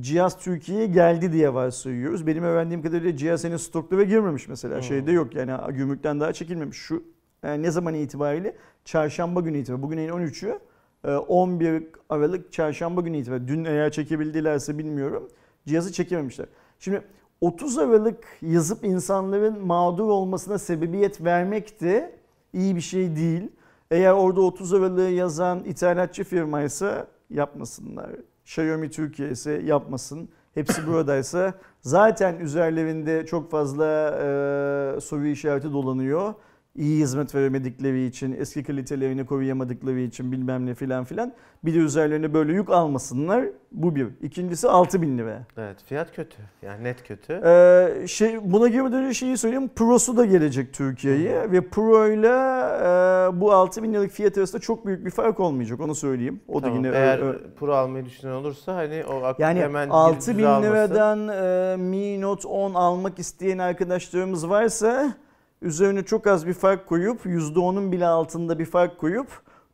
cihaz 0.00 0.38
Türkiye'ye 0.38 0.86
geldi 0.86 1.32
diye 1.32 1.54
varsayıyoruz. 1.54 2.26
Benim 2.26 2.42
öğrendiğim 2.42 2.82
kadarıyla 2.82 3.16
cihaz 3.16 3.40
senin 3.40 3.56
stoklara 3.56 4.02
girmemiş 4.02 4.48
mesela. 4.48 4.76
Hmm. 4.76 4.82
Şeyde 4.82 5.12
yok 5.12 5.34
yani 5.34 5.74
gümrükten 5.74 6.20
daha 6.20 6.32
çekilmemiş. 6.32 6.76
Şu 6.76 7.02
yani 7.42 7.62
ne 7.62 7.70
zaman 7.70 7.94
itibariyle? 7.94 8.56
Çarşamba 8.84 9.40
günü 9.40 9.58
itibariyle. 9.58 9.82
Bugün 9.82 9.98
ayın 9.98 10.12
13'ü. 10.12 10.58
e, 11.04 11.10
11 11.10 11.86
Aralık 12.08 12.52
çarşamba 12.52 13.00
günü 13.00 13.16
itibariyle. 13.16 13.48
Dün 13.48 13.64
eğer 13.64 13.92
çekebildilerse 13.92 14.78
bilmiyorum. 14.78 15.28
Cihazı 15.66 15.92
çekememişler. 15.92 16.46
Şimdi 16.78 17.02
30 17.40 17.78
Aralık 17.78 18.24
yazıp 18.42 18.84
insanların 18.84 19.66
mağdur 19.66 20.08
olmasına 20.08 20.58
sebebiyet 20.58 21.24
vermek 21.24 21.80
de 21.80 22.18
iyi 22.52 22.76
bir 22.76 22.80
şey 22.80 23.16
değil. 23.16 23.50
Eğer 23.90 24.12
orada 24.12 24.40
30 24.40 24.74
Aralık'ı 24.74 25.02
yazan 25.02 25.64
ithalatçı 25.64 26.24
firmaysa 26.24 27.06
yapmasınlar. 27.30 28.10
Xiaomi 28.44 28.90
Türkiye 28.90 29.30
ise 29.30 29.52
yapmasın. 29.52 30.28
Hepsi 30.54 30.86
buradaysa 30.86 31.54
zaten 31.80 32.38
üzerlerinde 32.40 33.26
çok 33.26 33.50
fazla 33.50 33.84
e, 33.86 35.00
soru 35.00 35.26
işareti 35.26 35.72
dolanıyor. 35.72 36.34
İyi 36.76 37.00
hizmet 37.00 37.34
veremedikleri 37.34 38.06
için, 38.06 38.36
eski 38.38 38.62
kalitelerini 38.62 39.26
koruyamadıkları 39.26 40.00
için 40.00 40.32
bilmem 40.32 40.66
ne 40.66 40.74
filan 40.74 41.04
filan. 41.04 41.32
Bir 41.64 41.74
de 41.74 41.78
üzerlerine 41.78 42.34
böyle 42.34 42.52
yük 42.52 42.70
almasınlar. 42.70 43.44
Bu 43.72 43.94
bir. 43.94 44.06
İkincisi 44.22 44.68
6000 44.68 45.18
lira. 45.18 45.42
Evet 45.58 45.76
fiyat 45.84 46.14
kötü. 46.16 46.36
Yani 46.62 46.84
net 46.84 47.02
kötü. 47.08 47.32
Ee, 47.32 48.06
şey 48.06 48.38
buna 48.52 48.68
girmeden 48.68 49.04
önce 49.04 49.14
şeyi 49.14 49.36
söyleyeyim. 49.36 49.70
Pro'su 49.76 50.16
da 50.16 50.24
gelecek 50.24 50.74
Türkiye'ye 50.74 51.52
ve 51.52 51.60
Pro 51.68 52.06
ile 52.08 52.26
e, 52.28 53.40
bu 53.40 53.52
6000 53.52 53.92
liralık 53.92 54.10
fiyat 54.10 54.38
arasında 54.38 54.60
çok 54.62 54.86
büyük 54.86 55.04
bir 55.06 55.10
fark 55.10 55.40
olmayacak 55.40 55.80
onu 55.80 55.94
söyleyeyim. 55.94 56.40
O 56.48 56.62
da 56.62 56.66
Tamam, 56.66 56.76
yine 56.84 56.96
Eğer 56.96 57.18
ö- 57.18 57.38
Pro 57.58 57.72
almayı 57.74 58.04
düşünen 58.04 58.32
olursa 58.32 58.76
hani 58.76 59.04
o 59.04 59.22
ak- 59.24 59.38
yani 59.40 59.60
hemen 59.60 59.88
6000 59.88 60.38
bin 60.38 60.44
liradan 60.62 61.28
e, 61.28 61.76
Mi 61.76 62.20
Note 62.20 62.48
10 62.48 62.74
almak 62.74 63.18
isteyen 63.18 63.58
arkadaşlarımız 63.58 64.48
varsa 64.48 65.14
üzerine 65.62 66.02
çok 66.02 66.26
az 66.26 66.46
bir 66.46 66.52
fark 66.54 66.86
koyup 66.86 67.26
%10'un 67.26 67.92
bile 67.92 68.06
altında 68.06 68.58
bir 68.58 68.64
fark 68.64 68.98
koyup 68.98 69.28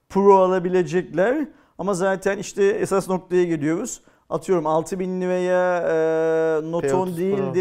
Pro 0.08 0.34
alabilecekler. 0.36 1.48
Ama 1.78 1.94
zaten 1.94 2.38
işte 2.38 2.64
esas 2.64 3.08
noktaya 3.08 3.44
geliyoruz. 3.44 4.00
Atıyorum 4.30 4.66
6000 4.66 5.20
liraya 5.20 5.78
e, 5.78 6.72
Note 6.72 6.94
10 6.94 7.08
P30 7.08 7.16
değil 7.16 7.36
Pro. 7.36 7.56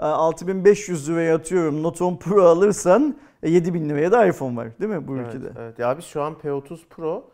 e, 0.00 0.06
6500 0.06 1.08
liraya 1.08 1.34
atıyorum 1.36 1.82
Note 1.82 2.04
10 2.04 2.16
Pro 2.16 2.42
alırsan 2.44 3.16
e, 3.42 3.50
7000 3.50 3.88
liraya 3.88 4.12
da 4.12 4.26
iPhone 4.26 4.56
var 4.56 4.68
değil 4.80 4.90
mi 4.92 5.08
bu 5.08 5.16
Evet, 5.16 5.26
ülkede? 5.34 5.52
evet. 5.58 5.78
Ya 5.78 5.88
abi 5.90 6.02
şu 6.02 6.22
an 6.22 6.34
P30 6.44 6.78
Pro 6.90 7.24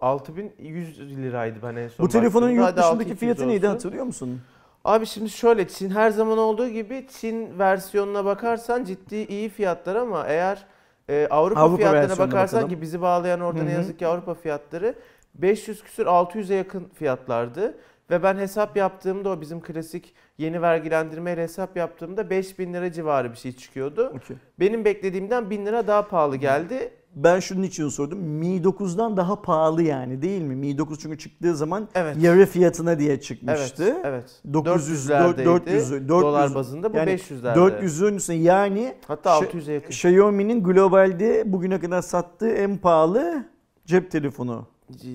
6100 0.00 1.16
liraydı 1.16 1.58
ben 1.62 1.76
en 1.76 1.88
son 1.88 2.06
Bu 2.06 2.08
telefonun 2.10 2.50
yurt 2.50 2.66
dışındaki 2.66 2.86
6200 2.86 3.18
fiyatı 3.20 3.48
neydi 3.48 3.66
hatırlıyor 3.66 4.04
musun? 4.04 4.40
Abi 4.84 5.06
şimdi 5.06 5.30
şöyle 5.30 5.68
Çin 5.68 5.90
her 5.90 6.10
zaman 6.10 6.38
olduğu 6.38 6.68
gibi 6.68 7.06
Çin 7.20 7.58
versiyonuna 7.58 8.24
bakarsan 8.24 8.84
ciddi 8.84 9.16
iyi 9.16 9.48
fiyatlar 9.48 9.96
ama 9.96 10.26
eğer 10.26 10.66
e, 11.08 11.26
Avrupa, 11.30 11.60
Avrupa 11.60 11.76
fiyatlarına 11.76 12.18
bakarsan 12.18 12.58
bakalım. 12.58 12.68
ki 12.68 12.80
bizi 12.82 13.00
bağlayan 13.00 13.40
orada 13.40 13.62
ne 13.62 13.72
yazık 13.72 13.98
ki 13.98 14.06
Avrupa 14.06 14.34
fiyatları 14.34 14.94
500 15.34 15.82
küsür 15.82 16.06
600'e 16.06 16.56
yakın 16.56 16.88
fiyatlardı. 16.94 17.78
Ve 18.10 18.22
ben 18.22 18.36
hesap 18.36 18.76
yaptığımda 18.76 19.30
o 19.30 19.40
bizim 19.40 19.60
klasik 19.60 20.14
yeni 20.38 20.62
vergilendirmeyle 20.62 21.42
hesap 21.42 21.76
yaptığımda 21.76 22.30
5000 22.30 22.74
lira 22.74 22.92
civarı 22.92 23.32
bir 23.32 23.36
şey 23.36 23.52
çıkıyordu. 23.52 24.12
Okey. 24.16 24.36
Benim 24.60 24.84
beklediğimden 24.84 25.50
1000 25.50 25.66
lira 25.66 25.86
daha 25.86 26.08
pahalı 26.08 26.36
geldi. 26.36 26.92
Ben 27.14 27.40
şunun 27.40 27.62
için 27.62 27.88
sordum. 27.88 28.18
Mi 28.18 28.46
9'dan 28.46 29.16
daha 29.16 29.42
pahalı 29.42 29.82
yani 29.82 30.22
değil 30.22 30.42
mi? 30.42 30.54
Mi 30.56 30.78
9 30.78 30.98
çünkü 30.98 31.18
çıktığı 31.18 31.56
zaman 31.56 31.88
Evet. 31.94 32.16
yarı 32.20 32.46
fiyatına 32.46 32.98
diye 32.98 33.10
Evet, 33.10 33.22
çıkmıştı. 33.22 33.96
evet. 34.04 34.24
900, 34.52 35.10
400'lerdeydi. 35.10 35.44
400, 35.44 35.90
400, 35.90 36.08
dolar 36.08 36.54
bazında 36.54 36.92
bu 36.92 36.96
yani 36.96 37.10
500'lerde. 37.10 37.54
400'ün 37.54 38.14
üstüne 38.16 38.36
yani 38.36 38.94
Hatta 39.08 39.38
Şey- 39.38 39.48
600'e 39.48 39.72
yakın. 39.74 39.88
Xiaomi'nin 39.88 40.62
globalde 40.64 41.52
bugüne 41.52 41.80
kadar 41.80 42.02
sattığı 42.02 42.50
en 42.50 42.76
pahalı 42.78 43.44
cep 43.86 44.10
telefonu. 44.10 44.66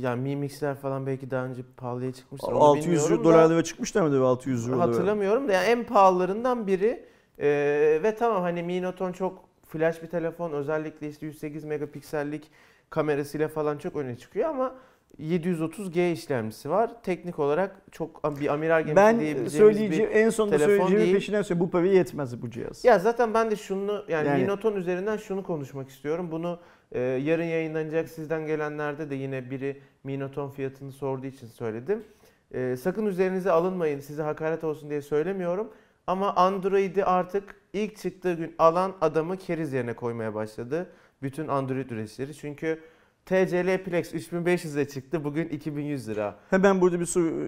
Yani 0.01 0.21
Mi 0.21 0.35
Mix'ler 0.35 0.75
falan 0.75 1.05
belki 1.05 1.31
daha 1.31 1.45
önce 1.45 1.61
pahalıya 1.77 2.13
çıkmıştır. 2.13 2.51
onu 2.51 2.63
600 2.63 2.87
bilmiyorum 2.87 3.19
da 3.19 3.23
dolarlara 3.23 3.63
çıkmışlar 3.63 4.01
mı 4.01 4.11
da 4.21 4.25
600 4.25 4.67
dolara? 4.67 4.81
Hatırlamıyorum 4.81 5.47
da 5.47 5.51
yani 5.51 5.65
en 5.65 5.83
pahalılarından 5.83 6.67
biri. 6.67 7.05
Ee, 7.39 7.99
ve 8.03 8.15
tamam 8.19 8.41
hani 8.41 8.63
Mi 8.63 8.81
Note 8.81 9.03
10 9.03 9.11
çok 9.11 9.39
flash 9.67 10.03
bir 10.03 10.07
telefon. 10.07 10.51
Özellikle 10.51 11.09
işte 11.09 11.25
108 11.25 11.63
megapiksellik 11.63 12.51
kamerasıyla 12.89 13.47
falan 13.47 13.77
çok 13.77 13.95
öne 13.95 14.15
çıkıyor 14.15 14.49
ama 14.49 14.75
730G 15.19 16.11
işlemcisi 16.11 16.69
var. 16.69 16.91
Teknik 17.03 17.39
olarak 17.39 17.75
çok 17.91 18.39
bir 18.39 18.53
amiral 18.53 18.79
gemisi 18.79 18.95
Ben 18.95 19.19
diyebileceğimiz 19.19 19.77
söyleyeceğim 19.77 20.11
bir... 20.11 20.15
en 20.15 20.29
sonunda 20.29 20.57
telefon 20.57 20.73
söyleyeceğim 20.73 21.03
değil. 21.03 21.13
peşinden 21.13 21.41
söyle 21.41 21.59
bu 21.59 21.69
paraya 21.69 21.93
yetmez 21.93 22.41
bu 22.41 22.49
cihaz. 22.49 22.85
Ya 22.85 22.99
zaten 22.99 23.33
ben 23.33 23.51
de 23.51 23.55
şunu 23.55 24.05
yani, 24.07 24.27
Yani- 24.27 24.41
Mi 24.41 24.47
Note 24.47 24.67
10 24.67 24.75
üzerinden 24.75 25.17
şunu 25.17 25.43
konuşmak 25.43 25.89
istiyorum. 25.89 26.31
Bunu 26.31 26.59
e, 26.91 26.99
yarın 27.01 27.43
yayınlanacak 27.43 28.09
sizden 28.09 28.47
gelenlerde 28.47 29.09
de 29.09 29.15
yine 29.15 29.49
biri 29.49 29.81
Mi 30.03 30.19
Note 30.19 30.41
10 30.41 30.49
fiyatını 30.49 30.91
sorduğu 30.91 31.25
için 31.25 31.47
söyledim. 31.47 32.03
E, 32.51 32.77
sakın 32.77 33.05
üzerinize 33.05 33.51
alınmayın 33.51 33.99
size 33.99 34.23
hakaret 34.23 34.63
olsun 34.63 34.89
diye 34.89 35.01
söylemiyorum. 35.01 35.71
Ama 36.07 36.35
Android'i 36.35 37.05
artık 37.05 37.55
ilk 37.73 37.97
çıktığı 37.97 38.33
gün 38.33 38.55
alan 38.59 38.93
adamı 39.01 39.37
keriz 39.37 39.73
yerine 39.73 39.93
koymaya 39.93 40.33
başladı. 40.35 40.89
Bütün 41.21 41.47
Android 41.47 41.89
üreticileri. 41.89 42.33
Çünkü 42.33 42.79
TCL 43.25 43.83
Plex 43.83 44.13
3500'e 44.13 44.87
çıktı. 44.87 45.23
Bugün 45.23 45.47
2100 45.49 46.09
lira. 46.09 46.35
Hemen 46.49 46.81
burada 46.81 46.99
bir 46.99 47.05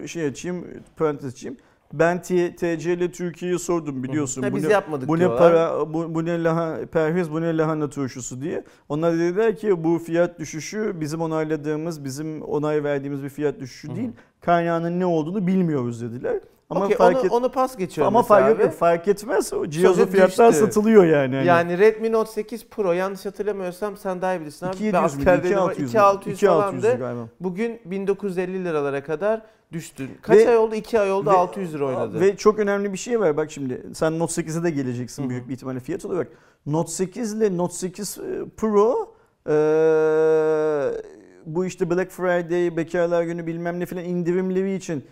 şey 0.08 0.26
açayım, 0.26 0.64
parantez 0.96 1.32
açayım. 1.34 1.56
Ben 1.92 2.22
TCL 2.22 3.12
Türkiye'ye 3.12 3.58
sordum 3.58 4.02
biliyorsun. 4.02 4.42
Ha, 4.42 4.52
Bu 4.52 4.56
biz 4.56 4.64
ne- 4.66 4.72
yapmadık 4.72 5.08
Bu 5.08 5.14
ne 5.14 5.18
diyorlar. 5.20 5.38
para, 5.38 5.94
bu, 5.94 6.14
bu 6.14 6.24
ne 6.24 6.42
lahana, 6.44 6.86
perhiz, 6.86 7.32
bu 7.32 7.40
ne 7.42 7.56
lahana 7.56 7.90
turşusu 7.90 8.40
diye. 8.40 8.64
Onlar 8.88 9.14
dediler 9.18 9.56
ki 9.56 9.84
bu 9.84 9.98
fiyat 9.98 10.38
düşüşü 10.38 11.00
bizim 11.00 11.20
onayladığımız, 11.20 12.04
bizim 12.04 12.42
onay 12.42 12.84
verdiğimiz 12.84 13.22
bir 13.22 13.28
fiyat 13.28 13.60
düşüşü 13.60 13.88
Hı 13.88 13.92
hı. 13.92 13.96
değil. 13.96 14.10
Kaynağının 14.40 15.00
ne 15.00 15.06
olduğunu 15.06 15.46
bilmiyoruz 15.46 16.02
dediler. 16.02 16.40
Ama 16.70 16.84
Okey, 16.84 16.96
fark 16.96 17.16
onu, 17.16 17.26
et, 17.26 17.32
onu 17.32 17.50
pas 17.52 17.76
geçiyorum 17.76 18.16
ama 18.16 18.22
fark, 18.26 18.56
abi. 18.56 18.62
yok, 18.62 18.72
fark 18.72 19.08
etmez. 19.08 19.52
O 19.52 19.66
cihaz 19.70 19.90
o 19.92 19.94
Sözü 19.94 20.10
fiyatlar 20.10 20.48
düştü. 20.52 20.64
satılıyor 20.64 21.04
yani. 21.04 21.34
Hani 21.36 21.46
Yani 21.46 21.78
Redmi 21.78 22.12
Note 22.12 22.30
8 22.32 22.66
Pro 22.66 22.92
yanlış 22.92 23.26
hatırlamıyorsam 23.26 23.96
sen 23.96 24.22
daha 24.22 24.34
iyi 24.34 24.40
bilirsin 24.40 24.66
abi. 24.66 24.74
2700 24.76 24.92
Ben 24.94 25.02
mi? 25.02 25.06
askerdeydim, 25.06 25.58
2600 25.58 26.34
2600 26.34 26.50
falandı. 26.50 26.98
galiba. 26.98 27.28
Bugün 27.40 27.80
1950 27.84 28.64
liralara 28.64 29.02
kadar 29.04 29.42
düştü. 29.72 30.08
Kaç 30.22 30.36
Ve- 30.38 30.48
ay 30.48 30.56
oldu? 30.56 30.74
2 30.74 31.00
ay 31.00 31.12
oldu 31.12 31.30
ve- 31.30 31.34
600 31.36 31.74
lira 31.74 31.86
oynadı. 31.86 32.20
Ve 32.20 32.36
çok 32.36 32.58
önemli 32.58 32.92
bir 32.92 32.98
şey 32.98 33.20
var. 33.20 33.36
Bak 33.36 33.50
şimdi 33.50 33.82
sen 33.94 34.18
Note 34.18 34.32
8'e 34.32 34.62
de 34.62 34.70
geleceksin 34.70 35.30
büyük 35.30 35.48
bir 35.48 35.54
ihtimalle 35.54 35.80
fiyat 35.80 36.04
olarak. 36.04 36.28
Note 36.66 36.90
8 36.90 37.34
ile 37.34 37.56
Note 37.56 37.74
8 37.74 38.18
Pro 38.56 39.14
eee, 39.48 41.02
bu 41.46 41.66
işte 41.66 41.90
Black 41.90 42.10
Friday, 42.10 42.76
bekarlar 42.76 43.22
günü 43.22 43.46
bilmem 43.46 43.80
ne 43.80 43.86
filan 43.86 44.04
indirimleri 44.04 44.74
için 44.74 45.04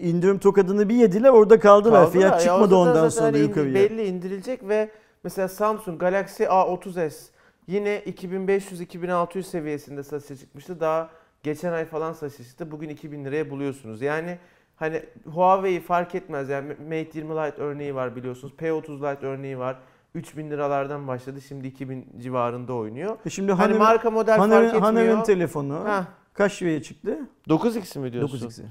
indirim 0.00 0.38
tokadını 0.38 0.88
bir 0.88 0.94
yediler 0.94 1.28
orada 1.28 1.60
kaldılar. 1.60 2.04
Kaldılar. 2.04 2.12
Fiyat 2.12 2.32
Ya 2.32 2.38
çıkmadı 2.40 2.74
zaten 2.74 2.90
ondan 2.90 3.08
sonra 3.08 3.28
indi- 3.38 3.38
yukarıya. 3.38 3.74
Belli 3.74 4.04
indirilecek 4.06 4.68
ve 4.68 4.90
mesela 5.24 5.48
Samsung 5.48 6.00
Galaxy 6.00 6.42
A30s 6.44 7.26
yine 7.66 7.98
2500-2600 7.98 9.42
seviyesinde 9.42 10.02
satışa 10.02 10.36
çıkmıştı. 10.36 10.80
Daha 10.80 11.10
geçen 11.42 11.72
ay 11.72 11.84
falan 11.84 12.12
satışa 12.12 12.44
çıktı. 12.44 12.70
Bugün 12.70 12.88
2000 12.88 13.24
liraya 13.24 13.50
buluyorsunuz. 13.50 14.02
Yani 14.02 14.38
hani 14.76 15.02
Huawei 15.34 15.80
fark 15.80 16.14
etmez. 16.14 16.48
Yani 16.48 16.68
Mate 16.68 17.10
20 17.18 17.30
Lite 17.34 17.62
örneği 17.62 17.94
var 17.94 18.16
biliyorsunuz. 18.16 18.54
P30 18.58 19.12
Lite 19.12 19.26
örneği 19.26 19.58
var. 19.58 19.76
3000 20.14 20.50
liralardan 20.50 21.08
başladı. 21.08 21.40
Şimdi 21.40 21.66
2000 21.66 22.06
civarında 22.20 22.72
oynuyor. 22.74 23.16
E 23.26 23.30
şimdi 23.30 23.52
Hani 23.52 23.66
hanım, 23.72 23.78
marka 23.78 24.10
model 24.10 24.36
hanım, 24.38 24.50
fark 24.50 24.64
etmiyor. 24.64 24.82
hanımın 24.82 25.22
telefonu 25.24 25.84
Heh, 25.86 26.02
kaç 26.34 26.62
liraya 26.62 26.82
çıktı? 26.82 27.18
9x 27.48 27.98
mi 27.98 28.12
diyorsun? 28.12 28.48
9x'i. 28.48 28.62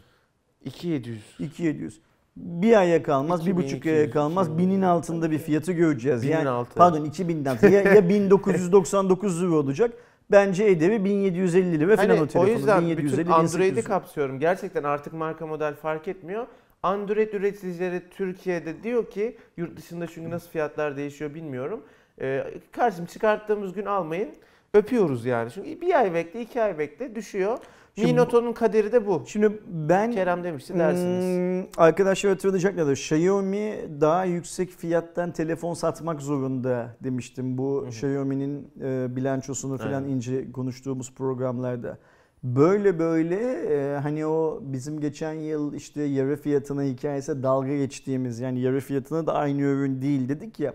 2700. 0.66 1.24
2700. 1.40 2.00
Bir 2.36 2.78
aya 2.78 3.04
kalmaz, 3.04 3.46
bir 3.46 3.56
buçuk 3.56 3.70
2200, 3.70 3.98
aya 3.98 4.12
kalmaz. 4.12 4.48
2000. 4.48 4.58
Binin 4.58 4.82
altında 4.82 5.32
bir 5.32 5.38
fiyatı 5.40 5.72
göreceğiz. 5.72 6.24
Yani, 6.24 6.50
altı. 6.50 6.76
Pardon 6.76 7.06
2000'den. 7.06 7.70
Ya, 7.70 7.82
ya 7.82 8.10
1999 8.10 9.42
lira 9.44 9.56
olacak. 9.56 9.94
Bence 10.32 10.66
ederi 10.66 11.06
1750 11.06 11.80
lira 11.80 11.96
falan 11.96 12.10
Hani 12.10 12.20
o 12.20 12.24
o 12.24 12.28
telefonun. 12.28 12.54
yüzden 12.56 12.82
1750, 12.82 13.20
bütün 13.20 13.32
Android'i 13.32 13.62
1800. 13.62 13.86
kapsıyorum. 13.86 14.40
Gerçekten 14.40 14.84
artık 14.84 15.14
marka 15.14 15.48
model 15.48 15.76
fark 15.76 16.08
etmiyor. 16.08 16.48
Android 16.84 17.34
üreticileri 17.34 18.02
Türkiye'de 18.12 18.84
diyor 18.84 19.10
ki 19.12 19.38
yurt 19.58 19.78
dışında 19.78 20.08
çünkü 20.08 20.30
nasıl 20.30 20.50
fiyatlar 20.50 20.98
değişiyor 20.98 21.34
bilmiyorum. 21.34 21.82
Ee, 22.22 22.44
karşım 22.72 23.06
çıkarttığımız 23.06 23.74
gün 23.74 23.86
almayın. 23.86 24.30
Öpüyoruz 24.74 25.26
yani. 25.26 25.52
Çünkü 25.52 25.82
bir 25.82 26.00
ay 26.00 26.14
bekle, 26.14 26.42
iki 26.42 26.62
ay 26.62 26.78
bekle 26.78 27.16
düşüyor. 27.16 27.58
Şimdi 27.96 28.14
Mi 28.14 28.18
Note'un 28.18 28.54
kaderi 28.54 28.92
de 28.92 29.08
bu. 29.08 29.24
Şimdi 29.26 29.60
ben 29.70 30.12
Kerem 30.12 30.44
demişti 30.44 30.74
dersiniz. 30.78 31.26
Hmm, 31.26 31.70
arkadaşlar 31.78 32.32
hatırlayacaklar 32.32 32.92
Xiaomi 32.92 33.76
daha 34.02 34.26
yüksek 34.26 34.70
fiyattan 34.70 35.32
telefon 35.32 35.74
satmak 35.74 36.22
zorunda 36.22 36.98
demiştim 37.04 37.58
bu. 37.58 37.86
Xiaomi'nin 37.88 38.68
e, 38.82 39.16
bilançosunu 39.16 39.78
falan 39.78 40.04
Evet. 40.04 40.14
ince 40.14 40.52
konuştuğumuz 40.52 41.14
programlarda. 41.14 41.98
Böyle 42.44 43.00
böyle 43.00 43.36
e, 43.52 43.98
hani 44.00 44.26
o 44.26 44.60
bizim 44.62 45.00
geçen 45.00 45.34
yıl 45.34 45.74
işte 45.74 46.04
yarı 46.04 46.36
fiyatına 46.36 46.84
hikayesi 46.84 47.44
dalga 47.44 47.76
geçtiğimiz 47.78 48.40
yani 48.40 48.60
yarı 48.60 48.80
fiyatına 48.80 49.28
da 49.28 49.34
aynı 49.34 49.62
ürün 49.62 50.02
değil 50.02 50.30
dedik 50.30 50.60
ya. 50.60 50.74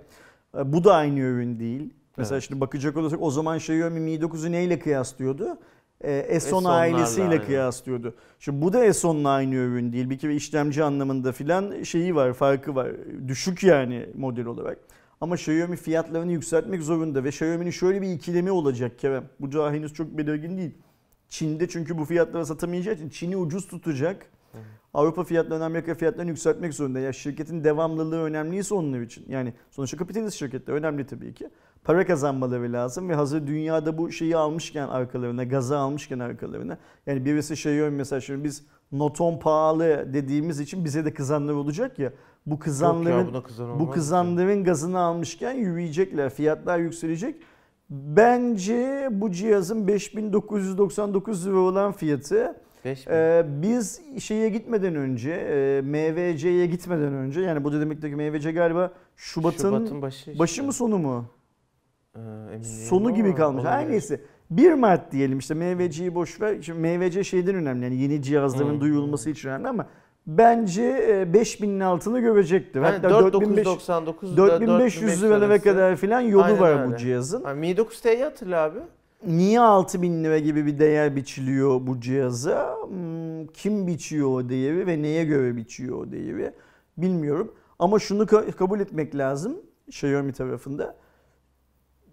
E, 0.58 0.72
bu 0.72 0.84
da 0.84 0.94
aynı 0.94 1.18
ürün 1.20 1.58
değil. 1.58 1.94
Mesela 2.16 2.36
Evet. 2.36 2.48
şimdi 2.48 2.60
bakacak 2.60 2.96
olursak 2.96 3.22
o 3.22 3.30
zaman 3.30 3.56
Xiaomi 3.56 4.00
Mi 4.00 4.10
9'u 4.14 4.52
neyle 4.52 4.78
kıyaslıyordu? 4.78 5.58
E, 6.00 6.38
S10 6.38 6.50
S10'larla 6.50 6.68
ailesiyle 6.68 7.28
aynen. 7.28 7.44
kıyaslıyordu. 7.44 8.14
Şimdi 8.38 8.62
bu 8.62 8.72
da 8.72 8.86
S10'la 8.86 9.30
aynı 9.30 9.54
ürün 9.54 9.92
değil. 9.92 10.10
Bir 10.10 10.18
kere 10.18 10.34
işlemci 10.34 10.84
anlamında 10.84 11.32
filan 11.32 11.82
şeyi 11.82 12.14
var, 12.14 12.32
farkı 12.32 12.74
var. 12.74 12.92
Düşük 13.28 13.62
yani 13.62 14.06
model 14.14 14.46
olarak. 14.46 14.78
Ama 15.20 15.34
Xiaomi 15.34 15.76
fiyatlarını 15.76 16.32
yükseltmek 16.32 16.82
zorunda 16.82 17.24
ve 17.24 17.28
Xiaomi'nin 17.28 17.70
şöyle 17.70 18.02
bir 18.02 18.08
ikilemi 18.08 18.50
olacak 18.50 18.98
Kerem. 18.98 19.24
Bu 19.40 19.52
daha 19.52 19.72
henüz 19.72 19.94
çok 19.94 20.18
belirgin 20.18 20.58
değil. 20.58 20.74
Çin'de 21.28 21.68
çünkü 21.68 21.98
bu 21.98 22.04
fiyatlara 22.04 22.44
satamayacağı 22.44 22.94
için 22.94 23.08
Çin'i 23.08 23.36
ucuz 23.36 23.68
tutacak. 23.68 24.26
Avrupa 24.94 25.24
fiyatlarını, 25.24 25.64
Amerika 25.64 25.94
fiyatlarını 25.94 26.30
yükseltmek 26.30 26.74
zorunda. 26.74 27.00
Ya 27.00 27.12
şirketin 27.12 27.64
devamlılığı 27.64 28.22
önemliyse 28.22 28.74
onlar 28.74 29.00
için. 29.00 29.24
Yani 29.28 29.54
sonuçta 29.70 29.96
kapitalist 29.96 30.38
şirketler 30.38 30.74
önemli 30.74 31.06
tabii 31.06 31.34
ki. 31.34 31.48
Para 31.84 32.06
kazanmaları 32.06 32.72
lazım 32.72 33.08
ve 33.08 33.14
hazır 33.14 33.46
dünyada 33.46 33.98
bu 33.98 34.12
şeyi 34.12 34.36
almışken 34.36 34.88
arkalarına, 34.88 35.44
gazı 35.44 35.78
almışken 35.78 36.18
arkalarına. 36.18 36.78
Yani 37.06 37.24
birisi 37.24 37.56
şey 37.56 37.90
mesela 37.90 38.20
şimdi 38.20 38.44
biz 38.44 38.66
Noton 38.92 39.38
pahalı 39.38 40.10
dediğimiz 40.12 40.60
için 40.60 40.84
bize 40.84 41.04
de 41.04 41.14
kızanlar 41.14 41.52
olacak 41.52 41.98
ya. 41.98 42.12
Bu 42.46 42.58
kızanların 42.58 43.34
ya 43.34 43.42
kızan 43.42 43.80
bu 43.80 43.90
kızanların 43.90 44.64
gazını 44.64 44.98
almışken 44.98 45.52
yürüyecekler. 45.52 46.30
Fiyatlar 46.30 46.78
yükselecek. 46.78 47.36
Bence 47.90 49.08
bu 49.10 49.30
cihazın 49.30 49.86
5999 49.86 51.46
lira 51.46 51.58
olan 51.58 51.92
fiyatı 51.92 52.56
ee, 52.84 53.44
biz 53.62 54.00
şeye 54.18 54.48
gitmeden 54.48 54.94
önce, 54.94 55.30
e, 55.30 55.80
MVC'ye 55.82 56.66
gitmeden 56.66 57.12
önce 57.12 57.40
yani 57.40 57.64
bu 57.64 57.72
demekteki 57.72 58.16
MVC 58.16 58.52
galiba 58.52 58.92
Şubat'ın, 59.16 59.58
Şubat'ın 59.58 60.02
başı. 60.02 60.30
işte. 60.30 60.38
başı 60.38 60.62
mı 60.62 60.72
sonu 60.72 60.98
mu? 60.98 61.24
Ee, 62.16 62.62
Sonu 62.62 63.14
gibi 63.14 63.34
kalmış. 63.34 63.64
Her 63.64 63.88
neyse. 63.90 64.20
1 64.50 64.72
Mart 64.72 65.12
diyelim 65.12 65.38
işte 65.38 65.54
MVC'yi 65.54 66.14
boş 66.14 66.40
ver. 66.40 66.62
Şimdi 66.62 66.78
MVC 66.98 67.24
şeyden 67.24 67.54
önemli 67.54 67.84
yani 67.84 67.96
yeni 67.96 68.22
cihazların 68.22 68.70
Hmm. 68.72 68.80
duyurulması 68.80 69.30
için 69.30 69.48
önemli 69.48 69.68
ama 69.68 69.86
bence 70.26 70.82
e, 70.82 71.22
5000'in 71.34 71.80
altını 71.80 72.20
görecektir. 72.20 72.80
Yani 72.80 72.92
Hatta 72.96 73.10
4500 73.10 73.66
4999 73.66 74.36
4500 74.36 75.22
liralara 75.22 75.58
kadar 75.60 75.96
filan 75.96 76.20
yolu 76.20 76.42
Aynen 76.42 76.60
var 76.60 76.80
öyle. 76.82 76.92
bu 76.92 76.96
cihazın. 76.96 77.44
Ha, 77.44 77.54
Mi 77.54 77.66
9T'yi 77.76 78.24
hatırla 78.24 78.62
abi. 78.62 78.78
Niye 79.26 79.60
6000 79.60 80.24
lira 80.24 80.38
gibi 80.38 80.66
bir 80.66 80.78
değer 80.78 81.16
biçiliyor 81.16 81.86
bu 81.86 82.00
cihaza? 82.00 82.76
Hmm, 82.88 83.46
Kim 83.46 83.86
biçiyor 83.86 84.28
o 84.30 84.48
değeri 84.48 84.86
ve 84.86 85.02
neye 85.02 85.24
göre 85.24 85.56
biçiyor 85.56 85.96
o 85.98 86.12
değeri? 86.12 86.52
Bilmiyorum. 86.96 87.52
Ama 87.78 87.98
şunu 87.98 88.22
ka- 88.22 88.52
kabul 88.52 88.80
etmek 88.80 89.16
lazım 89.16 89.56
Xiaomi 89.88 90.32
tarafında. 90.32 90.96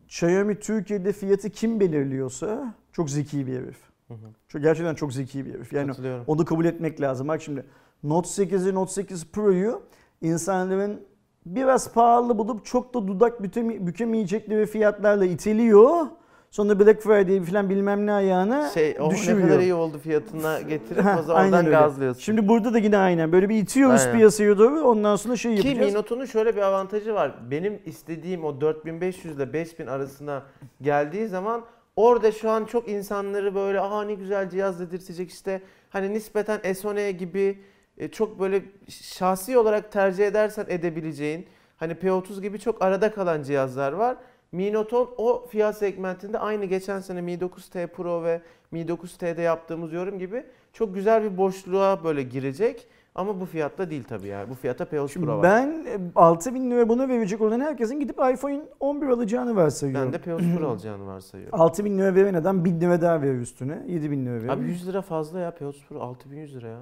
Xiaomi 0.08 0.60
Türkiye'de 0.60 1.14
fiyatı 1.14 1.50
kim 1.50 1.80
belirliyorsa 1.80 2.74
çok 2.92 3.10
zeki 3.10 3.48
bir 3.48 3.54
herif. 3.54 3.78
Hı 4.08 4.14
hı. 4.14 4.28
Çok 4.48 4.62
gerçekten 4.62 4.96
çok 4.96 5.14
zeki 5.14 5.46
bir 5.46 5.54
herif. 5.54 5.74
Yani 5.74 5.92
onu 6.28 6.46
kabul 6.46 6.66
etmek 6.66 7.02
lazım. 7.02 7.28
Bak 7.28 7.42
şimdi 7.42 7.66
Note 8.04 8.30
8'i 8.30 8.76
Note 8.76 8.92
8 8.92 9.26
Pro'yu 9.32 9.82
insanların 10.22 11.02
biraz 11.46 11.94
pahalı 11.94 12.38
bulup 12.38 12.66
çok 12.66 12.94
da 12.94 13.08
dudak 13.08 13.44
bükemeyecekleri 13.88 14.66
fiyatlarla 14.66 15.26
iteliyor. 15.26 16.08
Sonra 16.52 16.80
Black 16.80 17.02
Friday 17.02 17.42
falan 17.44 17.70
bilmem 17.70 18.06
ne 18.06 18.12
ayağına 18.14 18.70
Şey, 18.70 18.96
o 19.00 19.10
ne 19.10 19.12
düşürüyor. 19.16 19.48
kadar 19.48 19.60
iyi 19.60 19.74
oldu 19.74 19.98
fiyatına 20.00 20.62
getirip 20.62 21.04
Heh, 21.06 21.20
o 21.20 21.24
zaman 21.24 21.46
oradan 21.46 21.66
öyle. 21.66 21.76
gazlıyorsun. 21.78 22.22
Şimdi 22.22 22.48
burada 22.48 22.74
da 22.74 22.78
yine 22.80 22.98
aynen 22.98 23.32
böyle 23.32 23.50
bir 23.50 23.56
itiyoruz 23.58 24.02
Aynen. 24.02 24.18
piyasaya 24.18 24.58
doğru 24.58 24.82
ondan 24.82 25.16
sonra 25.16 25.36
şey 25.36 25.56
Ki 25.56 25.68
yapacağız. 25.68 25.94
Mi 25.94 26.00
Note'un 26.00 26.26
şöyle 26.26 26.56
bir 26.56 26.62
avantajı 26.62 27.14
var. 27.14 27.36
Benim 27.52 27.80
istediğim 27.86 28.44
o 28.46 28.62
4500 28.62 29.36
ile 29.36 29.54
5000 29.54 29.88
arasına 29.88 30.44
geldiği 30.82 31.28
zaman 31.28 31.66
orada 31.96 32.32
şu 32.32 32.50
an 32.50 32.66
çok 32.66 32.90
insanları 32.90 33.56
böyle 33.56 33.80
aha 33.82 34.04
ne 34.04 34.14
güzel 34.14 34.50
cihaz 34.50 34.80
dedirtecek 34.80 35.30
işte 35.32 35.62
hani 35.90 36.14
nispeten 36.14 36.60
S10e 36.60 37.12
gibi 37.12 37.60
e, 37.98 38.08
çok 38.08 38.40
böyle 38.40 38.62
şahsi 38.90 39.58
olarak 39.58 39.92
tercih 39.92 40.28
edersen 40.28 40.66
edebileceğin 40.70 41.46
hani 41.78 41.94
P30 41.94 42.42
gibi 42.42 42.60
çok 42.60 42.82
arada 42.82 43.12
kalan 43.12 43.44
cihazlar 43.44 43.92
var. 43.94 44.18
Mi 44.52 44.74
Note 44.74 44.96
10 44.96 45.10
o 45.18 45.46
fiyat 45.48 45.78
segmentinde 45.78 46.40
aynı 46.40 46.66
geçen 46.66 47.00
sene 47.00 47.22
Mi 47.22 47.34
9T 47.34 47.88
Pro 47.88 48.24
ve 48.24 48.42
Mi 48.72 48.80
9T'de 48.82 49.42
yaptığımız 49.42 49.94
yorum 49.94 50.20
gibi 50.20 50.44
çok 50.74 50.96
güzel 50.96 51.24
bir 51.24 51.38
boşluğa 51.38 52.04
böyle 52.04 52.24
girecek. 52.24 52.88
Ama 53.16 53.40
bu 53.42 53.46
fiyatta 53.46 53.90
değil 53.90 54.04
tabii 54.04 54.28
yani. 54.28 54.50
Bu 54.50 54.54
fiyata 54.54 54.84
P30 54.84 55.10
Şimdi 55.10 55.26
Pro 55.26 55.38
var. 55.38 55.44
ben 55.44 55.68
e, 55.88 55.98
6000 56.16 56.72
lira 56.72 56.90
buna 56.90 57.10
verecek 57.10 57.42
olan 57.42 57.60
herkesin 57.60 58.00
gidip 58.00 58.16
iPhone 58.34 58.62
11 58.80 59.08
alacağını 59.08 59.56
varsayıyorum. 59.56 60.14
Ben 60.14 60.22
de 60.24 60.30
P30 60.32 60.58
Pro 60.58 60.68
alacağını 60.72 61.08
varsayıyorum. 61.08 61.62
6000 61.62 61.98
lira 61.98 62.16
veren 62.16 62.34
adam 62.34 62.66
1000 62.66 62.82
lira 62.82 63.02
daha 63.02 63.22
verir 63.22 63.40
üstüne. 63.40 63.84
7000 63.88 64.26
lira 64.26 64.34
verir. 64.36 64.48
Abi 64.48 64.64
100 64.66 64.88
lira 64.88 65.02
fazla 65.02 65.40
ya 65.40 65.50
P30 65.50 65.74
Pro 65.90 66.00
6100 66.02 66.56
lira 66.56 66.68
ya. 66.68 66.80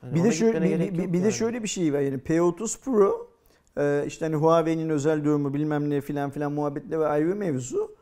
Hani 0.00 0.14
bir 0.14 0.24
de 0.24 0.32
şöyle 0.32 0.62
bir, 0.80 0.98
bir- 0.98 1.12
bir 1.12 1.18
de 1.18 1.22
yani. 1.22 1.32
şöyle 1.32 1.62
bir 1.62 1.68
şey 1.68 1.92
var 1.92 2.00
yani 2.00 2.18
P30 2.18 2.80
Pro 2.84 3.28
e, 3.78 4.04
işte 4.06 4.24
hani 4.24 4.36
Huawei'nin 4.36 4.88
özel 4.88 5.24
durumu 5.24 5.54
bilmem 5.54 5.90
ne 5.90 6.00
filan 6.00 6.30
filan 6.30 6.52
muhabbetleri 6.52 7.06
ayrı 7.06 7.36
mevzu. 7.36 7.94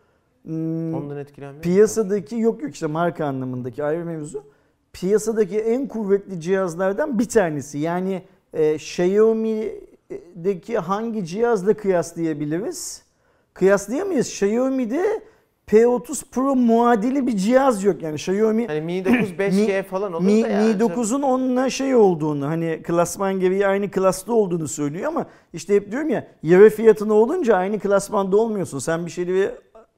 Hmm, 0.42 0.94
Ondan 0.94 1.18
etkilenmiyor. 1.18 1.62
piyasadaki 1.62 2.36
yok 2.36 2.62
yok 2.62 2.74
işte 2.74 2.86
marka 2.86 3.26
anlamındaki 3.26 3.84
ayrı 3.84 4.04
mevzu. 4.04 4.44
Piyasadaki 4.92 5.58
en 5.60 5.88
kuvvetli 5.88 6.40
cihazlardan 6.40 7.18
bir 7.18 7.28
tanesi. 7.28 7.78
Yani 7.78 8.22
e, 8.52 8.74
Xiaomi'deki 8.74 10.78
hangi 10.78 11.26
cihazla 11.26 11.74
kıyaslayabiliriz? 11.74 13.02
Kıyaslayamayız. 13.54 14.26
Xiaomi'de 14.28 15.22
P30 15.68 16.24
Pro 16.30 16.56
muadili 16.56 17.26
bir 17.26 17.36
cihaz 17.36 17.84
yok. 17.84 18.02
Yani 18.02 18.14
Xiaomi 18.14 18.66
Hani 18.66 18.80
Mi 18.80 19.04
9 19.04 19.16
5G 19.16 19.82
falan 19.90 20.12
olur 20.12 20.24
Mi, 20.24 20.42
da 20.42 20.48
yani. 20.48 20.74
Mi 20.74 20.82
9'un 20.82 21.22
onunla 21.22 21.70
şey 21.70 21.94
olduğunu 21.94 22.46
hani 22.46 22.80
klasman 22.82 23.40
gereği 23.40 23.66
aynı 23.66 23.90
klasta 23.90 24.32
olduğunu 24.32 24.68
söylüyor 24.68 25.08
ama 25.08 25.26
işte 25.52 25.74
hep 25.74 25.92
diyorum 25.92 26.08
ya 26.08 26.28
yarı 26.42 26.70
fiyatına 26.70 27.14
olunca 27.14 27.56
aynı 27.56 27.78
klasmanda 27.78 28.36
olmuyorsun. 28.36 28.78
Sen 28.78 29.06
bir 29.06 29.10
şeyleri 29.10 29.50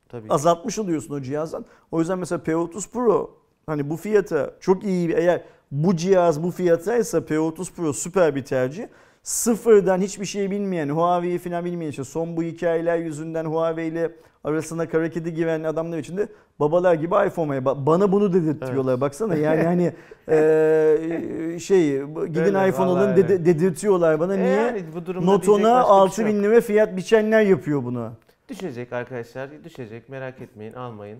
Tabii. 0.08 0.26
azaltmış 0.28 0.78
oluyorsun 0.78 1.14
o 1.14 1.20
cihazdan. 1.20 1.64
O 1.90 2.00
yüzden 2.00 2.18
mesela 2.18 2.42
P30 2.46 2.90
Pro 2.90 3.30
hani 3.66 3.90
bu 3.90 3.96
fiyata 3.96 4.54
çok 4.60 4.84
iyi 4.84 5.12
eğer 5.12 5.42
bu 5.70 5.96
cihaz 5.96 6.42
bu 6.42 6.50
fiyataysa 6.50 7.18
P30 7.18 7.72
Pro 7.72 7.92
süper 7.92 8.34
bir 8.34 8.44
tercih. 8.44 8.86
Sıfırdan 9.22 10.00
hiçbir 10.00 10.26
şey 10.26 10.50
bilmeyen, 10.50 10.88
Huawei'yi 10.88 11.38
falan 11.38 11.64
bilmeyen 11.64 11.90
işte 11.90 12.04
son 12.04 12.36
bu 12.36 12.42
hikayeler 12.42 12.98
yüzünden 12.98 13.44
Huawei 13.44 13.88
ile 13.88 14.12
arasına 14.50 14.88
kara 14.88 15.10
kedi 15.10 15.34
giren 15.34 15.62
adamlar 15.64 15.98
için 15.98 16.16
de 16.16 16.28
babalar 16.60 16.94
gibi 16.94 17.14
iPhone'a 17.26 17.58
ba- 17.58 17.86
bana 17.86 18.12
bunu 18.12 18.32
dedirtiyorlar 18.32 19.00
baksana 19.00 19.34
yani 19.34 19.62
hani 19.62 19.82
eee, 20.28 21.58
şey 21.58 22.02
gidin 22.26 22.40
Öyle, 22.54 22.68
iPhone 22.68 22.86
alın 22.90 23.08
öyle. 23.12 23.28
dedirtiyorlar 23.46 24.20
bana 24.20 24.34
E 24.36 24.38
niye? 24.38 24.50
yani 24.56 24.84
bu 24.94 25.26
Noton'a 25.26 25.56
diyecek 25.56 25.64
başka 25.64 25.88
bir 25.88 26.00
6000 26.00 26.30
şey 26.32 26.42
lira 26.42 26.60
fiyat 26.60 26.96
biçenler 26.96 27.42
yapıyor 27.42 27.84
bunu. 27.84 28.10
Düşecek 28.48 28.92
arkadaşlar. 28.92 29.64
Düşecek. 29.64 30.08
Merak 30.08 30.40
etmeyin. 30.40 30.72
Almayın. 30.72 31.18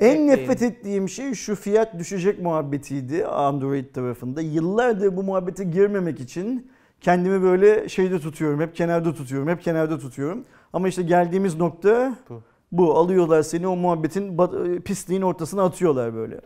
E, 0.00 0.06
En 0.06 0.28
nefret 0.28 0.62
ettiğim 0.62 1.08
şey 1.08 1.34
şu 1.34 1.54
fiyat 1.56 1.98
düşecek 1.98 2.42
muhabbetiydi 2.42 3.26
Android 3.26 3.94
tarafında. 3.94 4.40
Yıllardır 4.40 5.16
bu 5.16 5.22
muhabbete 5.22 5.64
girmemek 5.64 6.20
için 6.20 6.70
kendimi 7.00 7.42
böyle 7.42 7.88
şeyde 7.88 8.18
tutuyorum. 8.20 8.60
Hep 8.60 8.74
kenarda 8.76 9.14
tutuyorum. 9.14 9.48
Hep 9.48 9.62
kenarda 9.62 9.98
tutuyorum. 9.98 10.44
Ama 10.72 10.88
işte 10.88 11.02
geldiğimiz 11.02 11.56
nokta 11.56 12.14
Bu. 12.30 12.42
Bu. 12.72 12.94
Alıyorlar 12.94 13.42
seni 13.42 13.66
o 13.66 13.76
muhabbetin 13.76 14.38
bat- 14.38 14.80
pisliğin 14.84 15.22
ortasına 15.22 15.64
atıyorlar 15.64 16.14
böyle. 16.14 16.40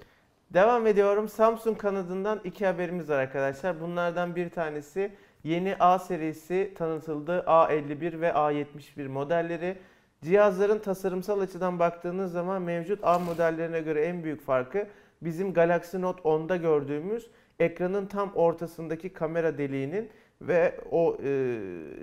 Devam 0.54 0.86
ediyorum. 0.86 1.28
Samsung 1.28 1.78
kanadından 1.78 2.40
iki 2.44 2.66
haberimiz 2.66 3.08
var 3.08 3.18
arkadaşlar. 3.18 3.80
Bunlardan 3.80 4.36
bir 4.36 4.50
tanesi 4.50 5.12
yeni 5.44 5.76
A 5.80 5.98
serisi 5.98 6.72
tanıtıldı. 6.78 7.44
A51 7.46 8.20
ve 8.20 8.28
A71 8.28 9.08
modelleri. 9.08 9.76
Cihazların 10.24 10.78
tasarımsal 10.78 11.40
açıdan 11.40 11.78
baktığınız 11.78 12.32
zaman 12.32 12.62
mevcut 12.62 12.98
A 13.02 13.18
modellerine 13.18 13.80
göre 13.80 14.04
en 14.04 14.24
büyük 14.24 14.42
farkı 14.42 14.86
bizim 15.22 15.52
Galaxy 15.52 16.00
Note 16.00 16.22
10'da 16.22 16.56
gördüğümüz 16.56 17.30
ekranın 17.60 18.06
tam 18.06 18.32
ortasındaki 18.34 19.08
kamera 19.08 19.58
deliğinin 19.58 20.10
ve 20.40 20.80
o 20.90 21.16
e, 21.24 21.58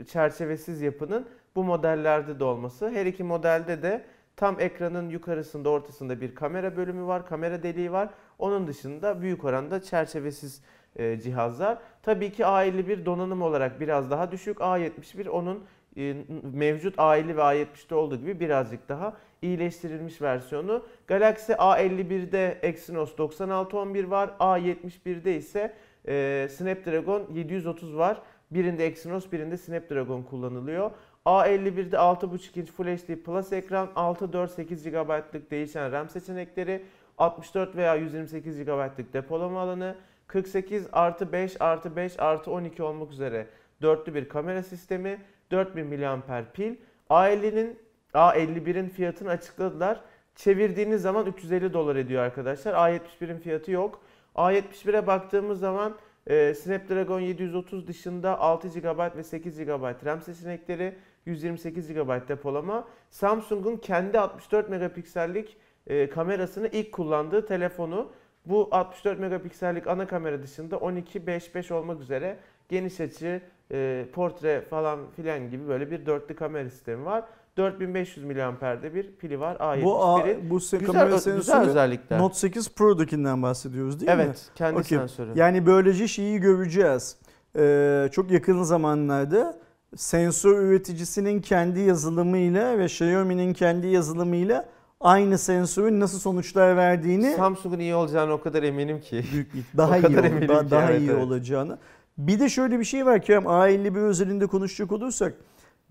çerçevesiz 0.07 0.81
yapının 0.81 1.25
bu 1.55 1.63
modellerde 1.63 2.39
de 2.39 2.43
olması. 2.43 2.89
Her 2.89 3.05
iki 3.05 3.23
modelde 3.23 3.81
de 3.81 4.05
tam 4.35 4.59
ekranın 4.59 5.09
yukarısında 5.09 5.69
ortasında 5.69 6.21
bir 6.21 6.35
kamera 6.35 6.77
bölümü 6.77 7.05
var, 7.05 7.27
kamera 7.27 7.63
deliği 7.63 7.91
var. 7.91 8.09
Onun 8.39 8.67
dışında 8.67 9.21
büyük 9.21 9.43
oranda 9.43 9.81
çerçevesiz 9.81 10.61
e, 10.95 11.19
cihazlar. 11.19 11.77
Tabii 12.03 12.31
ki 12.31 12.43
A51 12.43 13.05
donanım 13.05 13.41
olarak 13.41 13.79
biraz 13.79 14.11
daha 14.11 14.31
düşük. 14.31 14.57
A71 14.57 15.29
onun 15.29 15.63
e, 15.97 16.15
mevcut 16.53 16.95
A50 16.95 17.37
ve 17.37 17.41
A70'te 17.41 17.95
olduğu 17.95 18.17
gibi 18.17 18.39
birazcık 18.39 18.89
daha 18.89 19.17
iyileştirilmiş 19.41 20.21
versiyonu. 20.21 20.85
Galaxy 21.07 21.51
A51'de 21.51 22.59
Exynos 22.61 23.17
9611 23.17 24.03
var. 24.03 24.29
A71'de 24.39 25.35
ise 25.35 25.73
e, 26.07 26.47
Snapdragon 26.51 27.23
730 27.33 27.97
var. 27.97 28.21
Birinde 28.51 28.85
Exynos, 28.85 29.31
birinde 29.31 29.57
Snapdragon 29.57 30.23
kullanılıyor. 30.23 30.91
A51'de 31.25 31.95
6.5 31.95 32.59
inç 32.59 32.71
Full 32.71 32.85
HD 32.85 33.15
Plus 33.15 33.53
ekran, 33.53 33.89
6, 33.95 34.33
4, 34.33 34.51
8 34.51 34.83
GB'lık 34.83 35.51
değişen 35.51 35.91
RAM 35.91 36.09
seçenekleri, 36.09 36.85
64 37.17 37.75
veya 37.75 37.95
128 37.95 38.63
GB'lık 38.65 39.13
depolama 39.13 39.61
alanı, 39.61 39.95
48 40.27 40.87
artı 40.91 41.31
5 41.31 41.61
artı 41.61 41.95
5 41.95 42.19
artı 42.19 42.51
12 42.51 42.83
olmak 42.83 43.11
üzere 43.11 43.47
dörtlü 43.81 44.13
bir 44.15 44.29
kamera 44.29 44.63
sistemi, 44.63 45.21
4000 45.51 45.87
mAh 45.87 46.43
pil. 46.53 46.75
A50'nin 47.09 47.79
A51'in 48.13 48.89
fiyatını 48.89 49.29
açıkladılar. 49.29 50.01
Çevirdiğiniz 50.35 51.01
zaman 51.01 51.25
350 51.25 51.73
dolar 51.73 51.95
ediyor 51.95 52.23
arkadaşlar. 52.23 52.73
A71'in 52.73 53.37
fiyatı 53.37 53.71
yok. 53.71 54.01
A71'e 54.35 55.07
baktığımız 55.07 55.59
zaman 55.59 55.95
Ee, 56.27 56.53
Snapdragon 56.53 57.19
730 57.19 57.87
dışında 57.87 58.39
6 58.39 58.67
GB 58.67 59.17
ve 59.17 59.23
8 59.23 59.57
GB 59.57 60.05
RAM 60.05 60.21
seçenekleri, 60.21 60.95
128 61.25 61.93
GB 61.93 62.27
depolama. 62.27 62.87
Samsung'un 63.09 63.77
kendi 63.77 64.19
64 64.19 64.69
megapiksellik 64.69 65.57
e, 65.87 66.09
kamerasını 66.09 66.67
ilk 66.67 66.91
kullandığı 66.91 67.45
telefonu. 67.45 68.11
Bu 68.45 68.67
64 68.71 69.19
megapiksellik 69.19 69.87
ana 69.87 70.07
kamera 70.07 70.43
dışında 70.43 70.75
12-5-5 70.75 71.73
olmak 71.73 72.01
üzere 72.01 72.37
geniş 72.69 72.99
açı, 72.99 73.41
e, 73.71 74.05
portre 74.13 74.61
falan 74.61 74.99
filan 75.15 75.49
gibi 75.49 75.67
böyle 75.67 75.91
bir 75.91 76.05
dörtlü 76.05 76.35
kamera 76.35 76.69
sistemi 76.69 77.05
var. 77.05 77.23
4500 77.57 78.25
miliamperde 78.25 78.93
bir 78.93 79.11
pili 79.11 79.39
var 79.39 79.55
A71'in. 79.55 79.85
Bu, 79.85 80.05
A, 80.05 80.25
bu 80.49 80.55
Güzel, 80.55 80.85
kamera 80.85 81.19
sensörü 81.19 81.69
özellikler. 81.69 82.19
Note 82.19 82.35
8 82.35 82.75
Pro'dakinden 82.75 83.43
bahsediyoruz 83.43 83.99
değil 83.99 84.17
mi? 84.17 84.23
evet, 84.25 84.51
kendi 84.55 84.79
Okey. 84.79 84.97
sensörü. 84.97 85.31
Yani 85.35 85.65
böylece 85.65 86.07
şeyi 86.07 86.39
göreceğiz. 86.39 87.17
Ee, 87.57 88.09
çok 88.11 88.31
yakın 88.31 88.63
zamanlarda 88.63 89.59
sensör 89.95 90.59
üreticisinin 90.59 91.41
kendi 91.41 91.79
yazılımıyla 91.79 92.77
ve 92.77 92.85
Xiaomi'nin 92.85 93.53
kendi 93.53 93.87
yazılımıyla 93.87 94.65
aynı 94.99 95.37
sensörün 95.37 95.99
nasıl 95.99 96.19
sonuçlar 96.19 96.77
verdiğini 96.77 97.33
Samsung'un 97.33 97.79
iyi 97.79 97.95
olacağını 97.95 98.33
o 98.33 98.41
kadar 98.41 98.63
eminim 98.63 99.01
ki. 99.01 99.25
büyük 99.33 99.51
daha 99.77 99.97
iyi 99.97 100.17
eminim 100.17 100.47
daha, 100.47 100.63
ki, 100.63 100.71
daha 100.71 100.91
evet, 100.91 101.01
iyi 101.01 101.09
evet. 101.09 101.23
olacağını. 101.23 101.77
Bir 102.17 102.39
de 102.39 102.49
şöyle 102.49 102.79
bir 102.79 102.85
şey 102.85 103.05
var 103.05 103.21
Kerem 103.21 103.43
A51 103.43 103.97
özelinde 103.99 104.47
konuşacak 104.47 104.91
olursak 104.91 105.33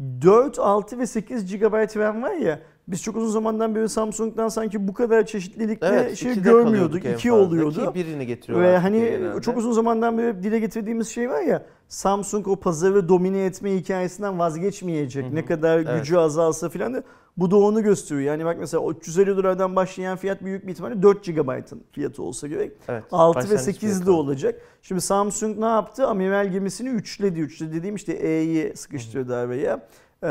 4, 0.00 0.58
6 0.58 0.98
ve 0.98 1.06
8 1.06 1.46
GB 1.46 1.96
RAM 1.96 2.22
var 2.22 2.32
ya 2.32 2.60
biz 2.88 3.02
çok 3.02 3.16
uzun 3.16 3.30
zamandan 3.30 3.74
beri 3.74 3.88
Samsung'dan 3.88 4.48
sanki 4.48 4.88
bu 4.88 4.94
kadar 4.94 5.26
çeşitlilikte 5.26 5.86
Evet, 5.86 6.16
şey 6.16 6.34
görmüyorduk. 6.42 6.64
kalıyorduk 6.66 7.04
en 7.04 7.14
2 7.14 7.28
fazla. 7.28 7.42
oluyordu. 7.44 7.86
Ki 7.88 7.94
birini 7.94 8.26
getiriyorlar. 8.26 8.68
Ve 8.72 8.78
hani 8.78 9.00
genelde. 9.00 9.40
çok 9.40 9.56
uzun 9.56 9.72
zamandan 9.72 10.18
beri 10.18 10.42
dile 10.42 10.58
getirdiğimiz 10.58 11.08
şey 11.08 11.30
var 11.30 11.42
ya 11.42 11.66
Samsung 11.88 12.48
o 12.48 12.56
pazarı 12.56 13.08
domine 13.08 13.44
etme 13.44 13.74
hikayesinden 13.76 14.38
vazgeçmeyecek. 14.38 15.24
Hı 15.26 15.30
hı. 15.30 15.34
Ne 15.34 15.44
kadar 15.44 15.78
Evet. 15.78 15.88
gücü 15.98 16.16
azalsa 16.16 16.68
filan 16.68 16.94
da 16.94 17.02
bu 17.36 17.50
da 17.50 17.56
onu 17.56 17.82
gösteriyor. 17.82 18.26
Yani 18.32 18.44
bak 18.44 18.56
mesela 18.60 18.80
o 18.80 18.92
350 18.92 19.36
dolardan 19.36 19.76
başlayan 19.76 20.16
fiyat 20.16 20.44
büyük 20.44 20.66
bir 20.66 20.72
ihtimalle 20.72 21.02
4 21.02 21.24
GB'ın 21.24 21.82
fiyatı 21.92 22.22
olsa 22.22 22.46
gerek. 22.48 22.72
Evet, 22.88 23.04
6 23.12 23.38
ve 23.38 23.42
başlangıç 23.42 23.60
8 23.64 24.06
de 24.06 24.10
olacak. 24.10 24.60
Şimdi 24.82 25.00
Samsung 25.00 25.58
ne 25.58 25.64
yaptı? 25.66 26.06
Amiral 26.06 26.48
gemisini 26.52 26.88
üçledi. 26.88 27.40
Üçledi 27.40 27.72
dediğim 27.74 27.94
işte 27.96 28.12
E'yi 28.12 28.76
sıkıştırdı 28.76 29.36
araya. 29.36 29.74
Ee, 29.74 29.80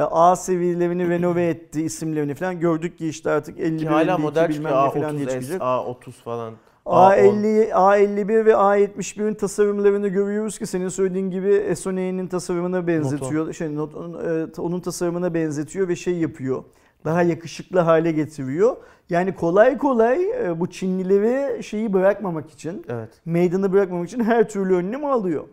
A 0.02 0.36
seviyelerini 0.36 1.10
renove 1.10 1.48
etti 1.48 1.82
isimlerini 1.82 2.36
falan. 2.36 2.60
Gördük 2.60 2.98
ki 2.98 3.08
işte 3.08 3.32
artık 3.32 3.60
50 3.60 3.78
Ki 3.78 3.88
hala 3.88 4.02
52 4.02 4.22
model 4.22 4.50
bilmem 4.50 4.74
ne 4.74 4.92
falan 4.92 5.18
diye 5.18 5.28
A30S, 5.28 5.32
çıkacak. 5.32 5.62
A30 5.62 6.12
falan. 6.12 6.54
A50, 6.86 7.70
A51 7.70 8.46
ve 8.46 8.52
A71'in 8.52 9.34
tasarımlarını 9.34 10.08
görüyoruz 10.08 10.60
ki 10.60 10.66
senin 10.66 10.90
söylediğin 10.90 11.32
gibi 11.32 11.76
SONE'nin 11.76 12.28
tasarımına 12.28 12.88
benzetiyor. 12.88 13.54
Şey, 13.54 13.76
Note'un, 13.76 14.14
e, 14.14 14.62
onun 14.62 14.80
tasarımına 14.80 15.34
benzetiyor 15.34 15.88
ve 15.88 15.96
şey 15.96 16.18
yapıyor. 16.18 16.64
Daha 17.06 17.22
yakışıklı 17.22 17.80
hale 17.80 18.12
getiriyor. 18.12 18.76
Yani 19.10 19.36
kolay 19.36 19.78
kolay 19.78 20.32
e, 20.32 20.60
bu 20.60 20.70
Çinlileri 20.70 21.64
şeyi 21.64 21.94
bırakmamak 21.94 22.52
için, 22.52 22.86
Evet. 22.90 23.10
meydanı 23.26 23.72
bırakmamak 23.74 24.08
için 24.08 24.24
her 24.24 24.50
türlü 24.50 24.76
önlem 24.76 25.06
alıyor. 25.06 25.44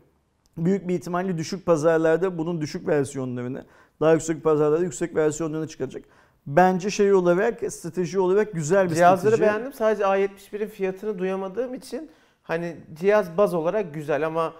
Büyük 0.56 0.88
bir 0.88 0.94
ihtimalle 0.94 1.38
düşük 1.38 1.66
pazarlarda 1.66 2.38
bunun 2.38 2.60
düşük 2.60 2.88
versiyonlarını, 2.88 3.64
daha 4.00 4.12
yüksek 4.12 4.44
pazarlarda 4.44 4.84
yüksek 4.84 5.16
versiyonlarını 5.16 5.68
çıkaracak. 5.68 6.04
Bence 6.46 6.90
şey 6.90 7.14
olarak, 7.14 7.72
strateji 7.72 8.20
olarak 8.20 8.52
güzel 8.52 8.90
bir 8.90 8.94
Cihazları 8.94 9.36
strateji. 9.36 9.42
beğendim. 9.42 9.72
Sadece 9.72 10.02
A71'in 10.02 10.68
fiyatını 10.68 11.18
duyamadığım 11.18 11.74
için 11.74 12.10
hani 12.42 12.76
cihaz 12.94 13.36
baz 13.36 13.54
olarak 13.54 13.94
güzel 13.94 14.26
ama 14.26 14.52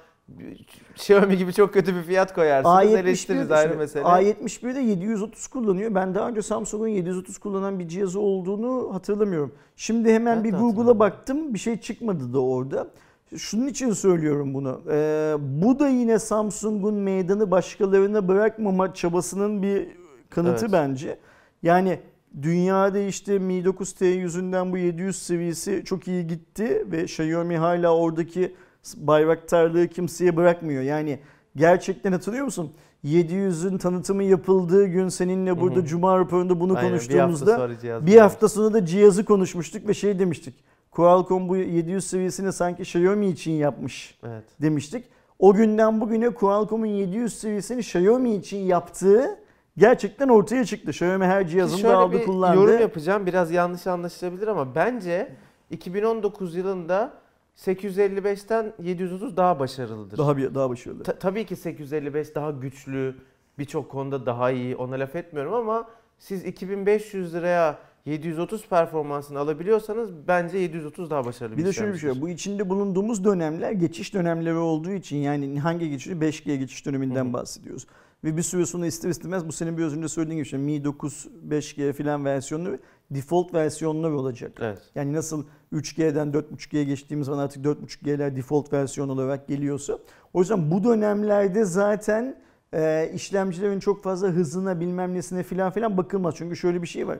Xiaomi 0.94 1.36
gibi 1.36 1.52
çok 1.52 1.72
kötü 1.72 1.94
bir 1.94 2.02
fiyat 2.02 2.34
koyarsınız. 2.34 2.76
eleştiririz 2.98 3.50
ayrı 3.50 3.76
mesele. 3.76 4.02
A71'de 4.02 4.80
730 4.80 5.46
kullanıyor. 5.46 5.94
Ben 5.94 6.14
daha 6.14 6.28
önce 6.28 6.42
Samsung'un 6.42 6.88
730 6.88 7.38
kullanan 7.38 7.78
bir 7.78 7.88
cihazı 7.88 8.20
olduğunu 8.20 8.94
hatırlamıyorum. 8.94 9.54
Şimdi 9.76 10.12
hemen 10.14 10.36
Ben 10.36 10.44
bir 10.44 10.52
Google'a 10.52 10.98
baktım. 10.98 11.54
Bir 11.54 11.58
şey 11.58 11.80
çıkmadı 11.80 12.32
da 12.32 12.40
orada. 12.40 12.88
Şunun 13.36 13.66
için 13.66 13.92
söylüyorum 13.92 14.54
bunu. 14.54 14.80
Ee, 14.90 15.36
bu 15.40 15.78
da 15.78 15.88
yine 15.88 16.18
Samsung'un 16.18 16.94
meydanı 16.94 17.50
başkalarına 17.50 18.28
bırakmama 18.28 18.94
çabasının 18.94 19.62
bir 19.62 19.88
kanıtı 20.30 20.64
Evet. 20.64 20.72
bence. 20.72 21.18
Yani 21.62 22.00
dünyada 22.42 22.98
işte 22.98 23.38
Mi 23.38 23.62
9T 23.64 24.04
yüzünden 24.04 24.72
bu 24.72 24.76
700 24.76 25.22
seviyesi 25.22 25.82
çok 25.84 26.08
iyi 26.08 26.26
gitti 26.26 26.86
ve 26.90 27.02
Xiaomi 27.02 27.56
hala 27.56 27.96
oradaki 27.96 28.54
bayraktarlığı 28.96 29.88
kimseye 29.88 30.36
bırakmıyor. 30.36 30.82
Yani 30.82 31.18
gerçekten 31.56 32.12
hatırlıyor 32.12 32.44
musun? 32.44 32.72
700'ün 33.04 33.78
tanıtımı 33.78 34.22
yapıldığı 34.22 34.86
gün 34.86 35.08
seninle 35.08 35.60
burada 35.60 35.78
Hı 35.78 35.82
hı. 35.82 35.86
Cuma 35.86 36.18
raporunda 36.18 36.60
bunu 36.60 36.76
Aynen, 36.76 36.90
konuştuğumuzda 36.90 37.46
bir 37.46 37.52
hafta 37.52 37.78
sonra 37.88 38.06
bir 38.06 38.16
hafta 38.16 38.48
sonra 38.48 38.74
da 38.74 38.86
cihazı 38.86 39.24
konuşmuştuk 39.24 39.88
ve 39.88 39.94
şey 39.94 40.18
demiştik. 40.18 40.54
Qualcomm 40.90 41.48
bu 41.48 41.56
700 41.56 42.04
seviyesini 42.06 42.52
sanki 42.52 42.82
Xiaomi 42.82 43.28
için 43.28 43.52
yapmış 43.52 44.18
Evet. 44.26 44.44
demiştik. 44.62 45.04
O 45.38 45.54
günden 45.54 46.00
bugüne 46.00 46.30
Qualcomm'un 46.30 46.86
700 46.86 47.38
seviyesini 47.38 47.78
Xiaomi 47.80 48.34
için 48.34 48.58
yaptığı 48.58 49.38
gerçekten 49.76 50.28
ortaya 50.28 50.64
çıktı. 50.64 50.90
Xiaomi 50.90 51.24
her 51.24 51.44
Ki 51.44 51.50
cihazını 51.50 51.76
da 51.78 51.82
şöyle 51.82 51.94
aldı 51.94 52.16
bir 52.18 52.24
kullandı. 52.24 52.56
yorum 52.60 52.80
yapacağım. 52.80 53.26
Biraz 53.26 53.50
yanlış 53.50 53.86
anlaşılabilir 53.86 54.46
ama 54.46 54.74
bence 54.74 55.32
2019 55.70 56.56
yılında 56.56 57.12
855'ten 57.56 58.72
730 58.82 59.36
daha 59.36 59.58
başarılıdır. 59.60 60.18
Daha 60.18 60.36
bir 60.36 60.54
daha 60.54 60.70
başarılı. 60.70 61.02
Ta- 61.02 61.18
tabii 61.18 61.46
ki 61.46 61.56
855 61.56 62.34
daha 62.34 62.50
güçlü, 62.50 63.14
birçok 63.58 63.90
konuda 63.90 64.26
daha 64.26 64.50
iyi. 64.50 64.76
Ona 64.76 64.94
laf 64.94 65.16
etmiyorum 65.16 65.54
ama 65.54 65.88
siz 66.18 66.44
2500 66.44 67.34
liraya 67.34 67.78
730 68.06 68.68
performansını 68.68 69.38
alabiliyorsanız 69.38 70.10
bence 70.28 70.58
730 70.58 71.10
daha 71.10 71.24
başarılı 71.24 71.56
Bir 71.56 71.62
bir 71.62 71.66
de 71.66 71.72
şöyle 71.72 71.92
bir 71.92 71.98
şey 71.98 72.10
var. 72.10 72.20
Bu 72.20 72.28
içinde 72.28 72.68
bulunduğumuz 72.68 73.24
dönemler 73.24 73.72
geçiş 73.72 74.14
dönemleri 74.14 74.56
olduğu 74.56 74.90
için 74.90 75.16
yani 75.16 75.60
hangi 75.60 75.90
geçiş? 75.90 76.12
5G 76.12 76.56
geçiş 76.56 76.86
döneminden 76.86 77.24
Hı 77.24 77.28
hı. 77.28 77.32
bahsediyoruz. 77.32 77.86
Ve 78.24 78.36
bir 78.36 78.42
süre 78.42 78.66
sonra 78.66 78.86
ister 78.86 79.08
istemez 79.08 79.48
bu 79.48 79.52
senin 79.52 79.78
bir 79.78 79.84
özünde 79.84 80.08
söylediğin 80.08 80.36
gibi 80.36 80.44
işte 80.44 80.56
Mi 80.56 80.84
9, 80.84 81.26
5G 81.48 81.92
filan 81.92 82.24
versiyonları 82.24 82.78
default 83.10 83.54
versiyonlar 83.54 84.10
olacak. 84.10 84.52
Evet. 84.60 84.78
Yani 84.94 85.12
nasıl 85.12 85.44
3G'den 85.72 86.28
4.5G'ye 86.32 86.84
geçtiğimiz 86.84 87.26
zaman 87.26 87.38
artık 87.38 87.64
4.5G'ler 87.64 88.36
default 88.36 88.72
versiyon 88.72 89.08
olarak 89.08 89.48
geliyorsa. 89.48 89.98
O 90.32 90.40
yüzden 90.40 90.70
bu 90.70 90.84
dönemlerde 90.84 91.64
zaten 91.64 92.36
e, 92.74 93.10
işlemcilerin 93.14 93.80
çok 93.80 94.02
fazla 94.02 94.28
hızına 94.28 94.80
bilmem 94.80 95.14
nesine 95.14 95.42
filan 95.42 95.70
filan 95.70 95.96
bakılmaz. 95.96 96.34
Çünkü 96.36 96.56
şöyle 96.56 96.82
bir 96.82 96.86
şey 96.86 97.08
var. 97.08 97.18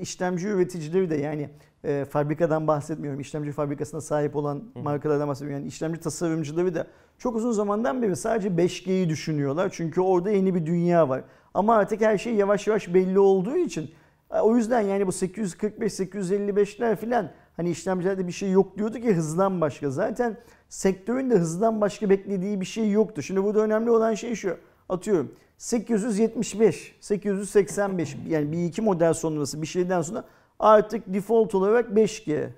İşlemci 0.00 0.48
üreticileri 0.48 1.10
de 1.10 1.16
yani 1.16 1.50
e, 1.84 2.04
fabrikadan 2.04 2.66
bahsetmiyorum. 2.66 3.20
İşlemci 3.20 3.52
fabrikasına 3.52 4.00
sahip 4.00 4.36
olan 4.36 4.62
markalardan 4.74 5.28
bahsetmiyorum. 5.28 5.62
Yani 5.62 5.68
işlemci 5.68 6.00
tasarımcıları 6.00 6.74
da 6.74 6.86
çok 7.18 7.36
uzun 7.36 7.52
zamandan 7.52 8.02
beri 8.02 8.16
sadece 8.16 8.48
5G'yi 8.48 9.08
düşünüyorlar. 9.08 9.70
Çünkü 9.72 10.00
orada 10.00 10.30
yeni 10.30 10.54
bir 10.54 10.66
dünya 10.66 11.08
var. 11.08 11.24
Ama 11.54 11.76
artık 11.76 12.00
her 12.00 12.18
şey 12.18 12.34
yavaş 12.34 12.66
yavaş 12.66 12.94
belli 12.94 13.18
olduğu 13.18 13.56
için 13.56 13.90
e, 14.30 14.40
o 14.40 14.56
yüzden 14.56 14.80
yani 14.80 15.06
bu 15.06 15.10
845-855'ler 15.10 16.96
filan 16.96 17.30
hani 17.56 17.70
işlemcilerde 17.70 18.26
bir 18.26 18.32
şey 18.32 18.50
yok 18.50 18.78
diyordu 18.78 18.98
ki 18.98 19.14
hızdan 19.14 19.60
başka. 19.60 19.90
Zaten 19.90 20.36
sektörün 20.68 21.30
de 21.30 21.34
hızdan 21.34 21.80
başka 21.80 22.10
beklediği 22.10 22.60
bir 22.60 22.66
şey 22.66 22.90
yoktu. 22.90 23.22
Şimdi 23.22 23.44
burada 23.44 23.60
önemli 23.60 23.90
olan 23.90 24.14
şey 24.14 24.34
şu. 24.34 24.56
Atıyorum 24.88 25.34
875, 25.60 26.96
885 27.00 28.16
yani 28.28 28.52
bir 28.52 28.64
iki 28.64 28.82
model 28.82 29.14
sonrası 29.14 29.62
bir 29.62 29.66
şeyden 29.66 30.02
sonra 30.02 30.24
artık 30.58 31.14
default 31.14 31.54
olarak 31.54 31.90
5G. 31.90 32.48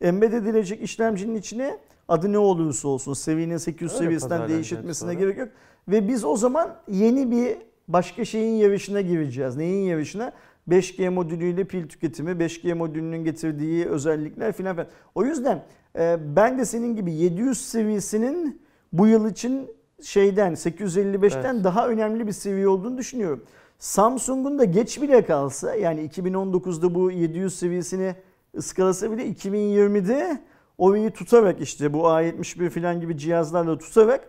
Embed 0.00 0.32
edilecek 0.32 0.82
işlemcinin 0.82 1.34
içine 1.34 1.78
adı 2.08 2.32
ne 2.32 2.38
olursa 2.38 2.88
olsun 2.88 3.12
seviyenin 3.12 3.56
800 3.56 3.92
Öyle 3.92 4.02
seviyesinden 4.02 4.36
sonra. 4.36 4.46
gerek 5.14 5.38
yok. 5.38 5.48
Ve 5.88 6.08
biz 6.08 6.24
o 6.24 6.36
zaman 6.36 6.76
yeni 6.88 7.30
bir 7.30 7.56
başka 7.88 8.24
şeyin 8.24 8.56
yarışına 8.56 9.00
gireceğiz. 9.00 9.56
Neyin 9.56 9.84
yarışına? 9.86 10.32
5G 10.68 11.08
modülüyle 11.08 11.64
pil 11.64 11.88
tüketimi, 11.88 12.30
5G 12.30 12.74
modülünün 12.74 13.24
getirdiği 13.24 13.86
özellikler 13.86 14.52
filan 14.52 14.76
filan. 14.76 14.88
O 15.14 15.24
yüzden 15.24 15.64
e, 15.98 16.16
ben 16.36 16.58
de 16.58 16.64
senin 16.64 16.96
gibi 16.96 17.12
700 17.12 17.68
seviyesinin 17.68 18.62
bu 18.92 19.06
yıl 19.06 19.30
için 19.30 19.70
şeyden 20.02 20.52
855'ten 20.52 21.54
Evet. 21.54 21.64
daha 21.64 21.88
önemli 21.88 22.26
bir 22.26 22.32
seviye 22.32 22.68
olduğunu 22.68 22.98
düşünüyorum. 22.98 23.44
Samsung'un 23.78 24.58
da 24.58 24.64
geç 24.64 25.02
bile 25.02 25.24
kalsa 25.24 25.74
yani 25.74 26.08
2019'da 26.08 26.94
bu 26.94 27.10
700 27.10 27.58
seviyesini 27.58 28.14
ıskalasa 28.56 29.12
bile 29.12 29.28
2020'de 29.28 30.40
orayı 30.78 31.10
tutarak 31.10 31.60
işte 31.60 31.92
bu 31.92 31.98
A71 31.98 32.70
falan 32.70 33.00
gibi 33.00 33.18
cihazlarla 33.18 33.78
tutarak 33.78 34.28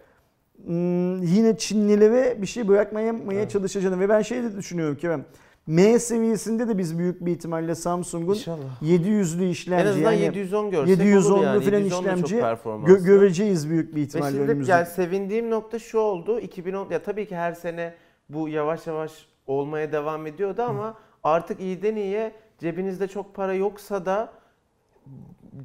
hmm, 0.65 1.23
yine 1.23 1.57
Çinlilere 1.57 2.41
bir 2.41 2.47
şey 2.47 2.67
bırakmaya 2.67 3.15
Evet. 3.31 3.51
çalışacağını 3.51 3.99
ve 3.99 4.09
ben 4.09 4.21
şey 4.21 4.43
de 4.43 4.57
düşünüyorum 4.57 4.97
Kerem. 4.97 5.25
M 5.69 5.99
seviyesinde 5.99 6.67
de 6.67 6.77
biz 6.77 6.97
büyük 6.97 7.25
bir 7.25 7.31
ihtimalle 7.31 7.75
Samsung'un 7.75 8.33
İnşallah. 8.33 8.81
700'lü 8.83 9.49
işlemci 9.49 9.83
En 9.83 9.87
azından 9.91 10.11
yani 10.11 10.23
710 10.23 10.71
görsek 10.71 10.97
710'lu 10.99 11.33
olur 11.35 11.43
yani. 11.43 11.61
falan 11.63 11.79
710 11.79 11.99
işlemci 12.01 12.35
gö- 12.35 13.05
göreceğiz 13.05 13.69
büyük 13.69 13.91
bir 13.95 13.95
Ve 13.99 14.01
ihtimalle 14.01 14.31
şimdi 14.37 14.51
önümüzde. 14.51 14.71
yani 14.71 14.85
sevindiğim 14.85 15.49
nokta 15.49 15.79
şu 15.79 15.99
oldu. 15.99 16.39
2010 16.39 16.89
ya 16.89 17.03
tabii 17.03 17.27
ki 17.27 17.35
her 17.35 17.53
sene 17.53 17.93
bu 18.29 18.49
yavaş 18.49 18.87
yavaş 18.87 19.11
olmaya 19.47 19.91
devam 19.91 20.27
ediyordu 20.27 20.61
ama 20.61 20.97
artık 21.23 21.59
iyiden 21.59 21.95
iyiye 21.95 22.31
cebinizde 22.59 23.07
çok 23.07 23.35
para 23.35 23.53
yoksa 23.53 24.05
da 24.05 24.33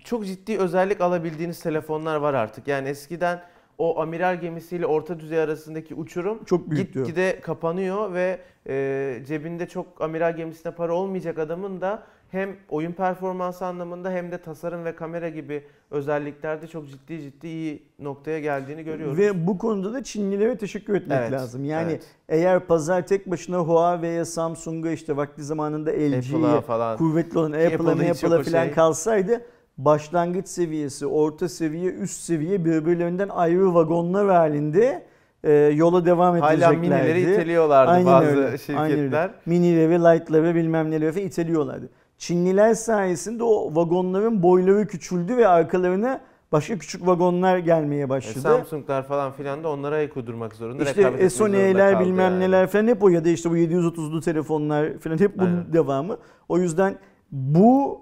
çok 0.04 0.26
ciddi 0.26 0.58
özellik 0.58 1.00
alabildiğiniz 1.00 1.60
telefonlar 1.60 2.16
var 2.16 2.34
artık. 2.34 2.68
Yani 2.68 2.88
eskiden 2.88 3.42
o 3.78 4.00
amiral 4.00 4.40
gemisiyle 4.40 4.87
orta 4.87 5.20
düzey 5.20 5.38
arasındaki 5.40 5.94
uçurum 5.94 6.44
Çok 6.44 6.70
büyük 6.70 6.94
diyor. 6.94 7.06
gitgide 7.06 7.40
kapanıyor 7.40 8.14
ve 8.14 8.38
e, 8.68 9.22
cebinde 9.26 9.68
çok 9.68 9.87
amiral 10.02 10.37
gemisine 10.37 10.72
para 10.72 10.94
olmayacak 10.94 11.38
adamın 11.38 11.80
da 11.80 12.02
hem 12.30 12.56
oyun 12.68 12.92
performansı 12.92 13.66
anlamında 13.66 14.10
hem 14.10 14.32
de 14.32 14.38
tasarım 14.38 14.84
ve 14.84 14.96
kamera 14.96 15.28
gibi 15.28 15.64
özelliklerde 15.90 16.66
çok 16.66 16.88
ciddi 16.88 17.20
ciddi 17.20 17.46
iyi 17.46 17.82
noktaya 17.98 18.40
geldiğini 18.40 18.84
görüyoruz. 18.84 19.18
Ve 19.18 19.46
bu 19.46 19.58
konuda 19.58 19.92
da 19.92 20.04
Çinlilere 20.04 20.58
teşekkür 20.58 20.94
etmek 20.94 21.18
Evet, 21.18 21.32
lazım. 21.32 21.64
Yani 21.64 21.90
evet. 21.92 22.06
eğer 22.28 22.60
pazar 22.60 23.06
tek 23.06 23.30
başına 23.30 23.58
Huawei'ye, 23.58 24.24
Samsung'a 24.24 24.90
işte 24.90 25.16
vakti 25.16 25.42
zamanında 25.44 25.90
Apple'a 25.90 26.08
LG'ye 26.08 26.96
kuvvetli 26.96 27.38
olan 27.38 27.52
Apple'a, 27.52 27.74
Apple'a 27.74 28.38
o 28.38 28.42
falan 28.42 28.64
şey. 28.64 28.70
kalsaydı 28.70 29.40
başlangıç 29.78 30.48
seviyesi, 30.48 31.06
orta 31.06 31.48
seviye, 31.48 31.90
üst 31.92 32.20
seviye 32.20 32.64
birbirlerinden 32.64 33.28
ayrı 33.28 33.74
vagonlar 33.74 34.28
halinde 34.30 35.02
e, 35.44 35.52
yola 35.52 36.04
devam 36.04 36.38
Hala 36.40 36.52
edeceklerdi. 36.52 36.76
minileri 36.80 37.20
iteliyorlardı 37.20 37.90
Aynen 37.90 38.06
bazı 38.06 38.26
öyle, 38.26 38.40
aynen 38.40 38.56
şirketler. 38.56 39.22
öyle. 39.22 39.32
Minileri, 39.46 39.98
light'ları 40.00 40.54
bilmem 40.54 40.90
neleri 40.90 41.12
falan 41.12 41.26
iteliyorlardı. 41.26 41.88
Çinliler 42.18 42.74
sayesinde 42.74 43.44
o 43.44 43.74
vagonların 43.76 44.42
boyları 44.42 44.87
küçüldü 44.87 45.37
ve 45.37 45.48
arkalarına 45.48 46.20
başka 46.52 46.78
küçük 46.78 47.06
vagonlar 47.06 47.58
gelmeye 47.58 48.02
E, 48.04 48.08
başladı. 48.08 48.40
Samsung'lar 48.40 49.02
falan 49.02 49.32
filan 49.32 49.64
da 49.64 49.68
onlara 49.68 49.94
ayak 49.94 50.16
uydurmak 50.16 50.54
zorunda. 50.54 50.82
İşte 50.84 51.30
Sony'ler 51.30 52.00
bilmem 52.00 52.32
yani. 52.32 52.40
neler 52.40 52.66
falan 52.66 52.87
hep 52.87 53.02
o 53.02 53.08
ya 53.08 53.24
da 53.24 53.28
işte 53.28 53.50
bu 53.50 53.56
730'lu 53.56 54.20
telefonlar 54.20 54.98
falan 54.98 55.18
hep 55.20 55.38
bunun 55.38 55.46
Aynen. 55.56 55.72
devamı. 55.72 56.16
O 56.48 56.58
yüzden 56.58 56.96
bu 57.32 58.00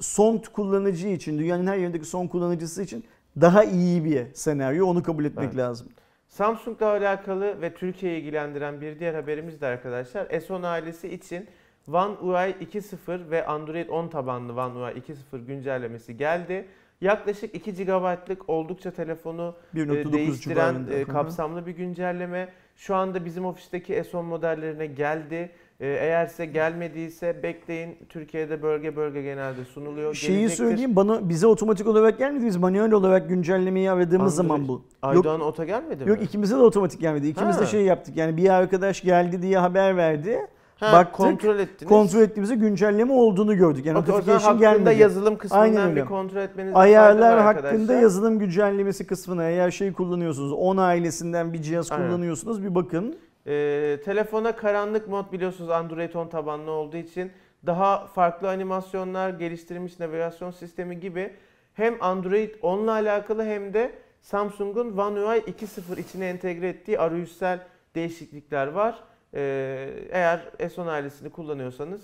son 0.00 0.38
kullanıcı 0.52 1.08
için, 1.08 1.38
dünyanın 1.38 1.66
her 1.66 1.76
yerindeki 1.76 2.04
son 2.04 2.26
kullanıcısı 2.26 2.82
için 2.82 3.04
daha 3.40 3.64
iyi 3.64 4.04
bir 4.04 4.34
senaryo. 4.34 4.86
Onu 4.86 5.02
kabul 5.02 5.24
etmek 5.24 5.44
Evet. 5.46 5.56
lazım. 5.56 5.88
Samsung'la 6.28 6.86
alakalı 6.86 7.62
ve 7.62 7.74
Türkiye'yi 7.74 8.20
ilgilendiren 8.20 8.80
bir 8.80 8.98
diğer 8.98 9.14
haberimiz 9.14 9.60
de 9.60 9.66
arkadaşlar 9.66 10.26
S10 10.26 10.66
ailesi 10.66 11.08
için 11.08 11.46
One 11.92 12.12
UI 12.22 12.54
2.0 12.64 13.30
ve 13.30 13.46
Android 13.46 13.88
10 13.88 14.08
tabanlı 14.08 14.52
One 14.52 14.78
UI 14.78 14.92
2.0 15.32 15.44
güncellemesi 15.46 16.16
geldi. 16.16 16.66
Yaklaşık 17.00 17.54
2 17.54 17.72
GB'lık 17.72 18.48
oldukça 18.48 18.90
telefonu 18.90 19.54
e, 19.74 19.78
1.9 19.78 20.12
değiştiren 20.12 20.72
civarında. 20.72 20.94
e, 20.94 21.04
kapsamlı 21.04 21.66
bir 21.66 21.72
güncelleme. 21.72 22.48
Şu 22.76 22.94
anda 22.94 23.24
bizim 23.24 23.44
ofisteki 23.44 23.94
S10 23.94 24.22
modellerine 24.22 24.86
geldi. 24.86 25.50
E, 25.80 25.86
Eğerse 25.86 26.46
gelmediyse 26.46 27.42
bekleyin. 27.42 27.96
Türkiye'de 28.08 28.62
bölge 28.62 28.96
bölge 28.96 29.22
genelde 29.22 29.64
sunuluyor. 29.64 30.14
Şeyi 30.14 30.36
Gelecektir. 30.38 30.64
söyleyeyim 30.64 30.96
bana 30.96 31.28
bize 31.28 31.46
otomatik 31.46 31.86
olarak 31.86 32.18
gelmedi. 32.18 32.46
Biz 32.46 32.56
manuel 32.56 32.92
olarak 32.92 33.28
güncellemeyi 33.28 33.90
aradığımız 33.90 34.32
Android- 34.32 34.36
zaman 34.36 34.68
bu. 34.68 34.82
Aydoğan 35.02 35.40
Ota 35.40 35.64
gelmedi 35.64 36.04
mi? 36.04 36.10
Yok 36.10 36.22
ikimize 36.22 36.54
de 36.56 36.60
otomatik 36.60 37.00
gelmedi. 37.00 37.28
İkimiz 37.28 37.56
de 37.56 37.60
Ha. 37.60 37.66
şey 37.66 37.82
yaptık. 37.82 38.16
Yani 38.16 38.36
bir 38.36 38.48
arkadaş 38.48 39.00
geldi 39.02 39.42
diye 39.42 39.58
haber 39.58 39.96
verdi. 39.96 40.38
Ha, 40.76 40.92
baktık, 40.92 41.14
kontrol 41.14 41.58
ettiniz. 41.58 41.88
Kontrol 41.88 42.20
ettiğimizde 42.20 42.54
güncelleme 42.54 43.12
olduğunu 43.12 43.56
gördük. 43.56 43.86
Yani 43.86 43.94
zaman 44.06 44.20
notification 44.20 44.58
gelmedi. 44.58 45.00
yazılım 45.00 45.26
Aynen 45.26 45.38
kısmından 45.38 45.90
öyle. 45.90 46.00
bir 46.02 46.06
kontrol 46.06 46.40
etmenizde 46.40 46.74
fayda 46.74 46.78
Ayarlar 47.00 47.40
hakkında 47.40 47.68
arkadaşlar. 47.68 48.00
yazılım 48.02 48.38
güncellemesi 48.38 49.06
kısmına 49.06 49.48
eğer 49.48 49.70
şey 49.70 49.92
kullanıyorsunuz 49.92 50.52
10 50.52 50.76
ailesinden 50.76 51.52
bir 51.52 51.62
cihaz 51.62 51.92
Aynen. 51.92 52.06
kullanıyorsunuz 52.08 52.62
bir 52.64 52.74
bakın. 52.74 53.16
Ee, 53.48 54.00
telefona 54.04 54.56
karanlık 54.56 55.08
mod 55.08 55.32
biliyorsunuz 55.32 55.70
Android 55.70 56.14
10 56.14 56.28
tabanlı 56.28 56.70
olduğu 56.70 56.96
için 56.96 57.30
daha 57.66 58.06
farklı 58.06 58.48
animasyonlar, 58.48 59.30
geliştirilmiş 59.30 59.98
navigasyon 59.98 60.50
sistemi 60.50 61.00
gibi 61.00 61.32
hem 61.74 61.94
Android 62.02 62.50
10 62.62 62.84
ile 62.84 62.90
alakalı 62.90 63.44
hem 63.44 63.74
de 63.74 63.92
Samsung'un 64.20 64.96
One 64.96 65.20
UI 65.20 65.38
2.0 65.38 66.00
içine 66.00 66.28
entegre 66.28 66.68
ettiği 66.68 66.98
arayüzsel 66.98 67.60
değişiklikler 67.94 68.66
var. 68.66 68.98
Ee, 69.34 69.90
eğer 70.10 70.40
S10 70.58 70.90
ailesini 70.90 71.30
kullanıyorsanız 71.30 72.00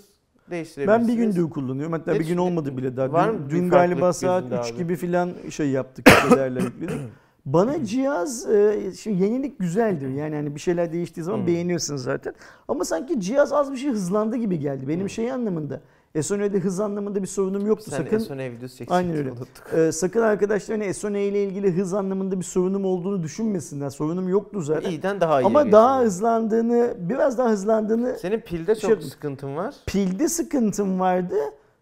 değiştirebilirsiniz. 0.51 1.07
Ben 1.09 1.17
bir 1.17 1.23
gündür 1.23 1.49
kullanıyorum. 1.49 1.93
Hatta 1.93 2.11
Ne 2.13 2.19
bir 2.19 2.27
gün 2.27 2.37
olmadı 2.37 2.77
bile 2.77 2.97
daha. 2.97 3.11
Var 3.13 3.33
dün 3.33 3.49
dün 3.49 3.69
galiba 3.69 4.13
saat 4.13 4.43
gözünde 4.43 4.61
3 4.61 4.71
abi? 4.71 4.77
gibi 4.77 4.95
filan 4.95 5.33
şey 5.51 5.69
yaptık. 5.69 6.07
işte 6.09 6.37
değerler 6.37 6.61
yükledik. 6.61 6.97
Bana 7.45 7.85
cihaz 7.85 8.49
e, 8.49 8.91
şimdi 8.99 9.23
yenilik 9.23 9.59
güzeldir. 9.59 10.09
Yani 10.09 10.35
hani 10.35 10.55
bir 10.55 10.59
şeyler 10.59 10.93
değiştiği 10.93 11.23
zaman 11.23 11.39
Hmm. 11.39 11.47
beğeniyorsun 11.47 11.95
zaten. 11.95 12.33
Ama 12.67 12.85
sanki 12.85 13.19
cihaz 13.21 13.53
az 13.53 13.71
bir 13.71 13.77
şey 13.77 13.91
hızlandı 13.91 14.35
gibi 14.35 14.59
geldi. 14.59 14.87
Benim 14.87 14.99
Hmm. 15.01 15.09
şey 15.09 15.31
anlamında. 15.31 15.81
S10'de 16.15 16.59
hız 16.59 16.79
anlamında 16.79 17.21
bir 17.21 17.27
sorunum 17.27 17.65
yoktu. 17.65 17.85
Sen 17.91 17.97
sakın 17.97 18.17
S10 18.19 18.51
videosu. 18.51 18.83
Aynen 18.89 19.17
öyle. 19.17 19.31
unuttuk. 19.31 19.73
e, 19.77 19.91
sakın 19.91 20.21
arkadaşlar 20.21 20.77
hani 20.77 20.89
S10 20.93 21.17
ile 21.17 21.43
ilgili 21.43 21.71
hız 21.77 21.93
anlamında 21.93 22.39
bir 22.39 22.43
sorunum 22.45 22.85
olduğunu 22.85 23.23
düşünmesinler. 23.23 23.89
Sorunum 23.89 24.29
yoktu 24.29 24.61
zaten. 24.61 24.89
İyiden 24.89 25.21
daha 25.21 25.41
iyi. 25.41 25.45
Ama 25.45 25.71
daha 25.71 26.01
hızlandığını, 26.01 26.93
biraz 26.99 27.37
daha 27.37 27.49
hızlandığını 27.49 28.15
Senin 28.21 28.39
pilde 28.39 28.75
çok 28.75 29.01
Şey- 29.01 29.09
sıkıntın 29.09 29.55
var. 29.55 29.75
pilde 29.85 30.29
sıkıntım 30.29 30.99
vardı. 30.99 31.35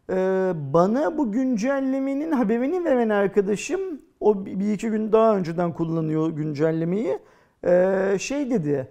Ee, 0.10 0.52
bana 0.74 1.18
bu 1.18 1.32
güncellemenin 1.32 2.32
haberini 2.32 2.86
veren 2.86 3.10
arkadaşım 3.10 3.82
o 4.24 4.46
bir 4.46 4.60
bir 4.60 4.74
iki 4.74 4.90
gün 4.90 5.12
daha 5.12 5.38
önceden 5.38 5.74
kullanıyor 5.74 6.30
güncellemeyi. 6.30 7.20
Ee, 7.66 8.16
şey 8.20 8.52
dedi. 8.52 8.88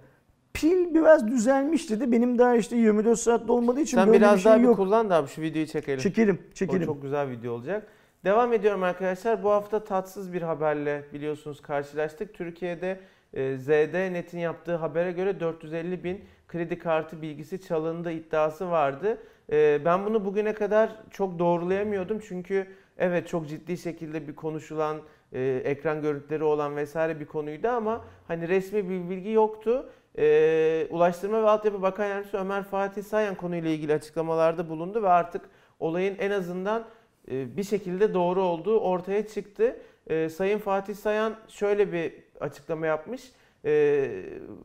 Pil 0.55 0.95
biraz 0.95 1.29
düzelmiş 1.29 1.91
dedi. 1.91 2.13
Benim 2.13 2.39
daha 2.39 2.57
işte 2.57 2.77
24 2.77 3.19
saatte 3.19 3.53
olmadığı 3.53 3.81
için 3.81 3.97
Sen 3.97 4.07
böyle 4.07 4.19
biraz 4.19 4.37
bir 4.37 4.41
şey 4.41 4.51
daha 4.51 4.59
bir 4.59 4.65
yok. 4.65 4.77
kullan 4.77 5.11
da 5.11 5.17
abi 5.17 5.29
şu 5.29 5.43
videoyu 5.43 5.67
çekelim. 5.67 5.99
Çekelim, 5.99 6.39
O 6.51 6.55
çekelim. 6.55 6.87
çok 6.87 7.03
güzel 7.03 7.29
video 7.29 7.53
olacak. 7.53 7.87
Devam 8.25 8.53
ediyorum 8.53 8.83
arkadaşlar. 8.83 9.45
Bu 9.45 9.51
hafta 9.51 9.85
tatsız 9.85 10.33
bir 10.33 10.43
haberle 10.43 11.05
biliyorsunuz 11.13 11.63
karşılaştık. 11.63 12.35
Türkiye'de 12.35 13.01
e, 13.35 13.57
ZD 13.57 14.13
Net'in 14.13 14.39
yaptığı 14.39 14.77
habere 14.77 15.13
göre 15.13 15.41
450 15.41 16.05
bin 16.05 16.21
kredi 16.49 16.79
kartı 16.79 17.23
bilgisi 17.23 17.61
çalındı 17.61 18.11
iddiası 18.13 18.71
vardı. 18.71 19.19
E, 19.53 19.85
ben 19.85 20.07
bunu 20.07 20.25
bugüne 20.25 20.55
kadar 20.55 20.91
çok 21.11 21.39
doğrulayamıyordum 21.39 22.21
çünkü 22.29 22.67
evet 22.99 23.29
çok 23.29 23.49
ciddi 23.49 23.79
şekilde 23.79 24.29
bir 24.29 24.35
konuşulan 24.35 24.97
e, 25.33 25.63
ekran 25.65 26.03
görüntüleri 26.03 26.45
olan 26.45 26.77
vesaire 26.77 27.21
bir 27.21 27.27
konuydu 27.27 27.69
ama 27.69 28.05
hani 28.29 28.49
resmi 28.49 28.89
bir 28.89 29.11
bilgi 29.11 29.31
yoktu. 29.31 29.91
E, 30.19 30.87
Ulaştırma 30.91 31.43
ve 31.43 31.49
Altyapı 31.49 31.83
Bakan 31.83 32.07
Yardımcısı 32.07 32.37
Ömer 32.37 32.63
Fatih 32.63 33.03
Sayan 33.03 33.35
konuyla 33.35 33.71
ilgili 33.71 33.95
açıklamalarda 33.95 34.69
bulundu 34.69 35.03
ve 35.03 35.09
artık 35.09 35.43
olayın 35.81 36.17
en 36.19 36.31
azından 36.31 36.85
e, 37.31 37.57
bir 37.57 37.65
şekilde 37.65 38.15
doğru 38.15 38.43
olduğu 38.43 38.81
ortaya 38.81 39.27
çıktı. 39.27 39.77
E, 40.07 40.29
Sayın 40.29 40.59
Fatih 40.59 40.95
Sayan 40.95 41.35
şöyle 41.49 41.93
bir 41.93 42.13
açıklama 42.41 42.87
yapmış. 42.87 43.33
E, 43.65 44.11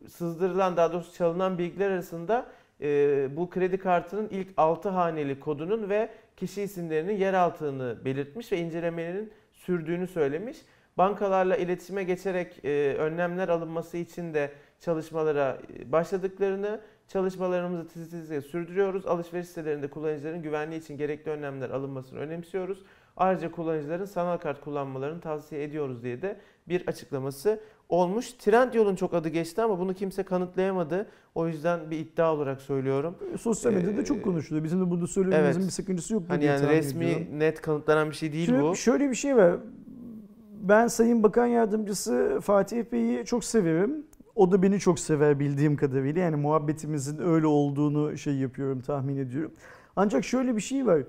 sızdırılan 0.09 0.77
daha 0.77 0.93
doğrusu 0.93 1.13
çalınan 1.13 1.57
bilgiler 1.57 1.91
arasında 1.91 2.45
e, 2.81 3.27
bu 3.37 3.49
kredi 3.49 3.77
kartının 3.77 4.29
ilk 4.29 4.47
6 4.57 4.89
haneli 4.89 5.39
kodunun 5.39 5.89
ve 5.89 6.09
kişi 6.37 6.61
isimlerinin 6.61 7.17
yer 7.17 7.33
altını 7.33 8.05
belirtmiş 8.05 8.51
ve 8.51 8.57
incelemelerin 8.57 9.31
sürdüğünü 9.67 10.07
söylemiş. 10.07 10.57
Bankalarla 10.97 11.55
iletişime 11.55 12.03
geçerek 12.03 12.65
e, 12.65 12.95
önlemler 12.99 13.49
alınması 13.49 13.97
için 13.97 14.33
de 14.33 14.51
çalışmalara 14.79 15.57
e, 15.79 15.91
başladıklarını, 15.91 16.81
çalışmalarımızı 17.07 17.87
tiz 17.87 18.09
tiz 18.09 18.45
sürdürüyoruz. 18.45 19.05
Alışveriş 19.05 19.47
sitelerinde 19.47 19.89
kullanıcıların 19.89 20.41
güvenliği 20.41 20.81
için 20.81 20.97
gerekli 20.97 21.31
önlemler 21.31 21.69
alınmasını 21.69 22.19
önemsiyoruz. 22.19 22.83
Ayrıca 23.17 23.51
kullanıcıların 23.51 24.05
sanal 24.05 24.37
kart 24.37 24.61
kullanmalarını 24.61 25.21
tavsiye 25.21 25.63
ediyoruz 25.63 26.03
diye 26.03 26.21
de 26.21 26.39
bir 26.67 26.87
açıklaması 26.87 27.59
olmuş. 27.89 28.31
Trendyol'un 28.33 28.95
çok 28.95 29.13
adı 29.13 29.29
geçti 29.29 29.61
ama 29.61 29.79
bunu 29.79 29.93
kimse 29.93 30.23
kanıtlayamadı. 30.23 31.07
O 31.35 31.47
yüzden 31.47 31.91
bir 31.91 31.99
iddia 31.99 32.33
olarak 32.33 32.61
söylüyorum. 32.61 33.15
Sosyal 33.41 33.73
medyada 33.73 34.01
Ee, 34.01 34.05
çok 34.05 34.23
konuşuluyor. 34.23 34.63
Bizim 34.63 34.81
de 34.81 34.89
burada 34.91 35.07
söylememizin 35.07 35.59
evet. 35.59 35.67
bir 35.67 35.73
sakıncası 35.73 36.13
yok 36.13 36.23
Hani 36.27 36.45
yani 36.45 36.67
resmi 36.69 37.05
ediyorum. 37.05 37.39
net 37.39 37.61
kanıtlanan 37.61 38.09
bir 38.09 38.15
şey 38.15 38.33
değil 38.33 38.45
Şimdi 38.45 38.63
bu. 38.63 38.75
şöyle 38.75 39.09
bir 39.09 39.15
şey 39.15 39.35
var. 39.37 39.55
Ben 40.61 40.87
Sayın 40.87 41.23
Bakan 41.23 41.45
Yardımcısı 41.45 42.39
Fatih 42.41 42.83
Bey'i 42.91 43.25
çok 43.25 43.43
severim. 43.43 44.05
O 44.35 44.51
da 44.51 44.61
beni 44.63 44.79
çok 44.79 44.99
sever 44.99 45.39
bildiğim 45.39 45.75
kadarıyla. 45.77 46.21
Yani 46.21 46.35
muhabbetimizin 46.35 47.17
öyle 47.19 47.47
olduğunu 47.47 48.17
şey 48.17 48.35
yapıyorum, 48.35 48.81
tahmin 48.81 49.17
ediyorum. 49.17 49.51
Ancak 49.95 50.23
şöyle 50.25 50.55
bir 50.55 50.61
şey 50.61 50.85
var. 50.87 51.01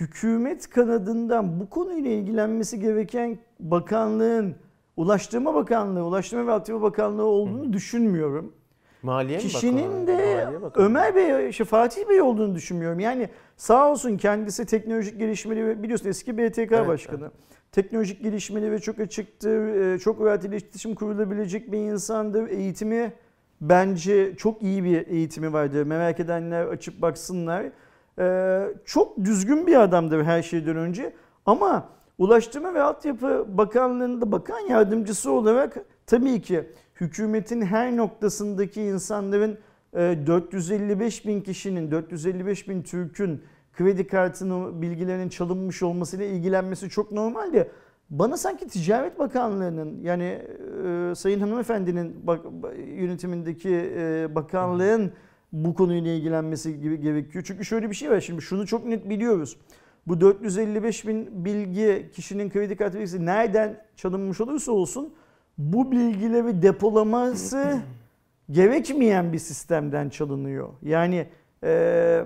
Hükümet 0.00 0.70
kanadından 0.70 1.60
bu 1.60 1.70
konuyla 1.70 2.10
ilgilenmesi 2.10 2.80
gereken 2.80 3.38
bakanlığın 3.60 4.54
Ulaştırma 4.98 5.54
Bakanlığı, 5.54 6.04
Ulaştırma 6.04 6.46
ve 6.46 6.52
Altyapı 6.52 6.82
Bakanlığı 6.82 7.24
olduğunu 7.24 7.72
düşünmüyorum. 7.72 8.52
Maliye 9.02 9.38
kişinin 9.38 10.06
de 10.06 10.44
Maliye. 10.44 10.70
Ömer 10.74 11.14
Bey, 11.14 11.48
işte 11.48 11.64
Fatih 11.64 12.08
Bey 12.08 12.22
olduğunu 12.22 12.54
düşünmüyorum. 12.54 13.00
Yani 13.00 13.28
sağ 13.56 13.90
olsun 13.90 14.16
kendisi 14.16 14.66
teknolojik 14.66 15.18
gelişmeli 15.18 15.66
ve 15.66 15.82
biliyorsun 15.82 16.08
eski 16.08 16.38
BTK 16.38 16.58
Evet, 16.58 16.88
başkanı. 16.88 17.30
Teknolojik 17.72 18.22
gelişmeli 18.22 18.72
ve 18.72 18.78
çok 18.78 19.00
açıktır, 19.00 19.68
e, 19.94 19.98
çok 19.98 20.24
rahat 20.24 20.44
iletişim 20.44 20.94
kurulabilecek 20.94 21.72
bir 21.72 21.78
insandır. 21.78 22.48
Eğitimi 22.48 23.12
bence 23.60 24.36
çok 24.36 24.62
iyi 24.62 24.84
bir 24.84 25.06
eğitimi 25.06 25.52
vardır. 25.52 25.82
Merak 25.82 26.20
edenler 26.20 26.66
açıp 26.66 27.02
baksınlar. 27.02 27.66
Ee, 28.18 28.66
çok 28.84 29.24
düzgün 29.24 29.66
bir 29.66 29.82
adamdır 29.82 30.24
her 30.24 30.42
şeyden 30.42 30.76
önce. 30.76 31.12
Ama 31.46 31.88
Ulaştırma 32.18 32.74
ve 32.74 32.82
Altyapı 32.82 33.46
Bakanlığı'nda 33.48 34.32
bakan 34.32 34.60
yardımcısı 34.60 35.30
olarak 35.30 35.76
tabii 36.06 36.42
ki 36.42 36.64
hükümetin 37.00 37.62
her 37.62 37.96
noktasındaki 37.96 38.82
insanların 38.82 39.58
e, 39.94 40.18
455 40.26 41.26
bin 41.26 41.40
kişinin, 41.40 41.90
455 41.90 42.68
bin 42.68 42.82
Türk'ün 42.82 43.42
kredi 43.72 44.06
kartının 44.06 44.82
bilgilerinin 44.82 45.28
çalınmış 45.28 45.82
olmasıyla 45.82 46.26
ilgilenmesi 46.26 46.88
çok 46.88 47.12
normaldi. 47.12 47.70
Bana 48.10 48.36
sanki 48.36 48.68
Ticaret 48.68 49.18
Bakanlığı'nın 49.18 50.00
yani 50.02 50.42
e, 50.86 51.14
Sayın 51.14 51.40
Hanımefendinin 51.40 52.26
bak, 52.26 52.40
yönetimindeki 52.86 53.92
e, 53.96 54.34
bakanlığın 54.34 55.12
bu 55.52 55.74
konuyla 55.74 56.12
ilgilenmesi 56.12 56.80
gibi 56.80 57.00
gerekiyor. 57.00 57.44
Çünkü 57.46 57.64
şöyle 57.64 57.90
bir 57.90 57.94
şey 57.94 58.10
var 58.10 58.20
şimdi 58.20 58.42
şunu 58.42 58.66
çok 58.66 58.86
net 58.86 59.08
biliyoruz. 59.08 59.56
Bu 60.06 60.20
455 60.20 61.06
bin 61.06 61.44
bilgi 61.44 62.10
kişinin 62.14 62.50
kredi 62.50 62.76
kartı 62.76 62.96
bilgisi 62.96 63.26
nereden 63.26 63.84
çalınmış 63.96 64.40
olursa 64.40 64.72
olsun 64.72 65.14
bu 65.58 65.92
bilgileri 65.92 66.62
depolaması 66.62 67.78
gerekmeyen 68.50 69.32
bir 69.32 69.38
sistemden 69.38 70.08
çalınıyor. 70.08 70.68
Yani 70.82 71.26
e, 71.64 72.24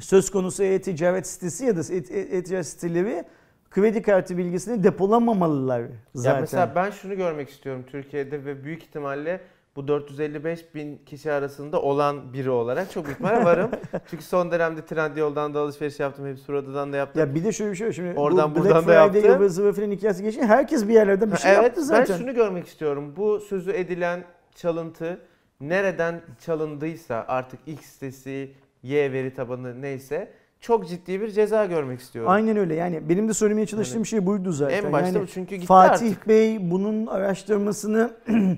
söz 0.00 0.30
konusu 0.30 0.62
e-ticaret 0.62 1.26
sitesi 1.26 1.64
ya 1.64 1.76
da 1.76 1.80
e-ticaret 1.80 2.66
siteleri 2.66 3.24
kredi 3.70 4.02
kartı 4.02 4.38
bilgisini 4.38 4.84
depolamamalılar 4.84 5.82
zaten. 6.14 6.34
Ya 6.34 6.40
mesela 6.40 6.72
ben 6.74 6.90
şunu 6.90 7.16
görmek 7.16 7.50
istiyorum 7.50 7.84
Türkiye'de 7.86 8.44
ve 8.44 8.64
büyük 8.64 8.82
ihtimalle 8.82 9.40
bu 9.76 9.88
455 9.88 10.74
bin 10.74 10.96
kişi 11.06 11.32
arasında 11.32 11.82
olan 11.82 12.32
biri 12.32 12.50
olarak 12.50 12.90
çok 12.90 13.04
büyük 13.04 13.16
ihtimalle 13.16 13.44
varım. 13.44 13.70
Çünkü 14.10 14.24
son 14.24 14.50
dönemde 14.52 14.84
Trendyol'dan 14.84 15.54
da 15.54 15.60
alışveriş 15.60 16.00
yaptım. 16.00 16.26
Hepsi 16.26 16.44
Suradadan 16.44 16.92
da 16.92 16.96
yaptım. 16.96 17.20
Ya 17.20 17.34
bir 17.34 17.44
de 17.44 17.52
şöyle 17.52 17.70
bir 17.70 17.76
şey 17.76 17.86
var. 17.86 17.92
Şimdi 17.92 18.18
Oradan 18.18 18.50
bu 18.50 18.54
Black 18.54 18.64
buradan 18.64 18.88
da 18.88 19.06
Friday 19.06 19.22
yaptı. 19.22 19.36
ıvır 19.36 19.48
zıvır 19.48 19.72
falan 19.72 19.90
hikayesi 19.90 20.22
geçince 20.22 20.46
herkes 20.46 20.88
bir 20.88 20.94
yerlerden 20.94 21.32
bir 21.32 21.36
şey 21.36 21.52
evet, 21.52 21.62
yaptı 21.62 21.84
zaten. 21.84 22.14
Ben 22.14 22.18
şunu 22.18 22.34
görmek 22.34 22.66
istiyorum. 22.66 23.14
Bu 23.16 23.40
sözü 23.40 23.70
edilen 23.70 24.24
çalıntı 24.54 25.20
nereden 25.60 26.20
çalındıysa 26.40 27.24
artık 27.28 27.60
X 27.66 27.80
sitesi, 27.80 28.52
Y 28.82 29.12
veri 29.12 29.34
tabanı 29.34 29.82
neyse 29.82 30.32
çok 30.60 30.88
ciddi 30.88 31.20
bir 31.20 31.30
ceza 31.30 31.66
görmek 31.66 32.00
istiyorum. 32.00 32.30
Aynen 32.30 32.56
öyle. 32.56 32.74
Yani 32.74 33.08
benim 33.08 33.28
de 33.28 33.34
söylemeye 33.34 33.66
çalıştığım 33.66 34.06
şey 34.06 34.26
buydu 34.26 34.52
zaten. 34.52 34.84
En 34.84 34.92
başta 34.92 35.18
yani 35.18 35.28
çünkü 35.34 35.54
gitti 35.54 35.66
Fatih 35.66 36.06
artık. 36.06 36.28
Bey 36.28 36.70
bunun 36.70 37.06
araştırmasını 37.06 38.10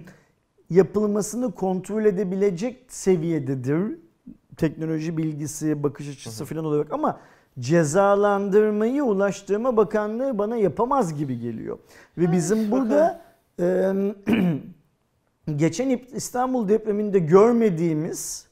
yapılmasını 0.70 1.52
kontrol 1.52 2.04
edebilecek 2.04 2.84
seviyededir. 2.88 3.98
Teknoloji 4.56 5.16
bilgisi, 5.16 5.82
bakış 5.82 6.08
açısı 6.08 6.44
falan 6.44 6.64
olarak 6.64 6.92
ama 6.92 7.20
cezalandırmayı 7.58 9.04
Ulaştırma 9.04 9.76
Bakanlığı 9.76 10.38
bana 10.38 10.56
yapamaz 10.56 11.14
gibi 11.14 11.38
geliyor. 11.38 11.78
Ve 12.18 12.32
bizim 12.32 12.70
burada 12.70 13.20
e, 13.60 13.92
geçen 15.56 16.00
İstanbul 16.14 16.68
depreminde 16.68 17.18
görmediğimiz 17.18 18.46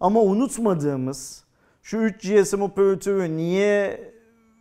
ama 0.00 0.20
unutmadığımız 0.20 1.44
şu 1.82 1.96
3 1.96 2.28
GSM 2.28 2.62
operatörü 2.62 3.36
niye 3.36 4.00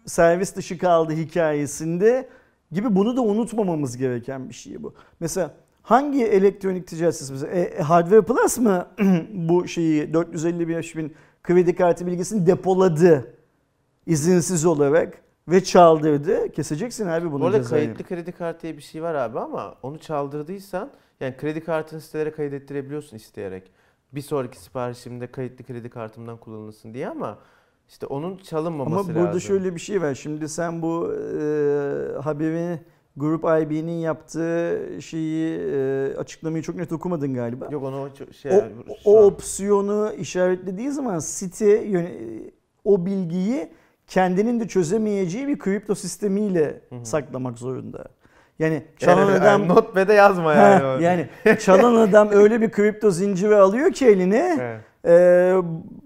servis 0.06 0.56
dışı 0.56 0.78
kaldı 0.78 1.14
hikayesinde 1.14 2.30
gibi 2.72 2.96
bunu 2.96 3.18
da 3.18 3.22
unutmamamız 3.22 3.98
gereken 3.98 4.50
bir 4.50 4.54
şey 4.54 4.84
bu. 4.84 4.94
Mesela 5.20 5.54
hangi 5.86 6.26
elektronik 6.26 6.88
ticaret 6.88 7.16
sitesi 7.16 7.34
mesela 7.34 7.54
e, 7.54 7.82
Hardware 7.82 8.22
Plus 8.22 8.58
mı 8.58 8.88
bu 9.34 9.68
şeyi 9.68 10.14
455 10.14 10.96
bin 10.96 11.16
kredi 11.44 11.76
kartı 11.76 12.08
bilgisini 12.08 12.48
depoladı 12.48 13.34
izinsiz 14.06 14.66
olarak 14.66 15.22
ve 15.48 15.64
çaldırdı. 15.64 16.52
Keseceksin 16.52 17.08
abi 17.08 17.32
bunu 17.32 17.52
cezayı. 17.52 17.86
kayıtlı 17.86 18.04
kredi 18.04 18.32
kartı 18.32 18.62
diye 18.62 18.78
bir 18.78 18.82
şey 18.82 19.04
var 19.04 19.16
abi 19.16 19.40
ama 19.40 19.76
onu 19.84 19.98
çaldırdıysan 20.00 20.92
yani 21.20 21.38
kredi 21.38 21.64
kartını 21.64 22.02
sitelere 22.02 22.32
kaydettirebiliyorsun 22.32 23.18
isteyerek. 23.18 23.72
Bir 24.12 24.22
sonraki 24.22 24.60
siparişimde 24.60 25.28
kayıtlı 25.28 25.66
kredi 25.66 25.90
kartımdan 25.90 26.38
kullanılsın 26.38 26.94
diye 26.94 27.10
ama 27.10 27.40
işte 27.90 28.06
onun 28.06 28.38
çalınmaması 28.38 28.96
Ama 28.96 29.10
lazım. 29.10 29.16
burada 29.16 29.40
şöyle 29.40 29.76
bir 29.76 29.80
şey 29.80 30.02
var. 30.02 30.16
Şimdi 30.16 30.50
sen 30.50 30.82
bu 30.82 31.14
e, 31.14 32.22
haberi 32.24 32.80
Grup 33.18 33.44
IB'nin 33.44 34.00
yaptığı 34.00 34.80
şeyi 35.02 35.60
e, 35.60 36.14
açıklamayı 36.18 36.64
çok 36.64 36.76
net 36.76 36.92
okumadın 36.92 37.34
galiba. 37.34 37.68
Yok 37.72 37.84
onu 37.84 38.10
şey 38.42 38.52
o, 38.52 38.64
o 39.06 39.18
an- 39.18 39.24
opsiyonu 39.24 40.14
işaretlediği 40.18 40.92
zaman 40.92 41.20
site 41.20 41.66
yöne- 41.86 42.52
o 42.84 43.06
bilgiyi 43.06 43.68
kendinin 44.08 44.60
de 44.60 44.68
çözemeyeceği 44.68 45.48
bir 45.48 45.60
kripto 45.60 45.96
sistemiyle 45.96 46.82
Hı 46.90 46.96
hı. 46.96 47.06
saklamak 47.06 47.58
zorunda. 47.58 48.06
Yani 48.60 48.84
çalan 48.98 49.20
Yani, 49.32 49.32
adam 49.42 49.68
notepad'e 49.68 50.14
yazma 50.14 50.54
yani. 50.54 50.84
o. 50.86 51.00
yani 51.00 51.28
çalan 51.60 51.96
adam 51.96 52.30
öyle 52.32 52.62
bir 52.62 52.72
kripto 52.72 53.12
zinciri 53.12 53.56
alıyor 53.56 53.92
ki 53.92 54.06
eline 54.06 54.58
Evet. 54.62 54.82
ee, 55.08 55.56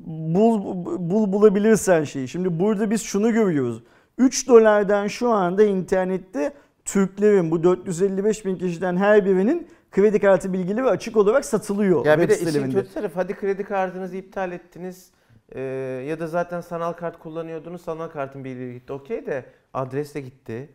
bul, 0.08 0.62
bul 1.10 1.32
bulabilirsen 1.34 2.04
şeyi. 2.04 2.28
Şimdi 2.28 2.60
burada 2.60 2.89
biz 2.91 3.02
şunu 3.02 3.34
görüyoruz. 3.34 3.84
3 4.17 4.48
dolardan 4.48 5.08
şu 5.08 5.30
anda 5.30 5.63
internette 5.63 6.54
Türklerin 6.93 7.52
bu 7.52 7.63
455 7.63 8.45
bin 8.45 8.56
kişiden 8.56 8.97
her 8.97 9.25
birinin 9.25 9.67
kredi 9.91 10.19
kartı 10.19 10.54
bilgileri 10.54 10.86
açık 10.86 11.17
olarak 11.17 11.45
satılıyor 11.45 12.06
Ya 12.06 12.19
bir 12.19 12.30
de 12.30 12.39
işin 12.39 12.71
kötü 12.71 12.93
tarafı 12.93 13.15
hadi 13.15 13.34
kredi 13.34 13.63
kartınızı 13.63 14.17
iptal 14.17 14.52
ettiniz 14.52 15.12
e, 15.52 15.62
ya 16.08 16.19
da 16.19 16.28
zaten 16.28 16.62
sanal 16.62 16.93
kart 16.93 17.19
kullanıyordunuz 17.19 17.82
sanal 17.82 18.08
kartın 18.08 18.43
bilgileri 18.43 18.73
gitti 18.73 18.93
okey 18.93 19.25
de 19.25 19.45
adres 19.73 20.15
de 20.15 20.21
gitti, 20.21 20.69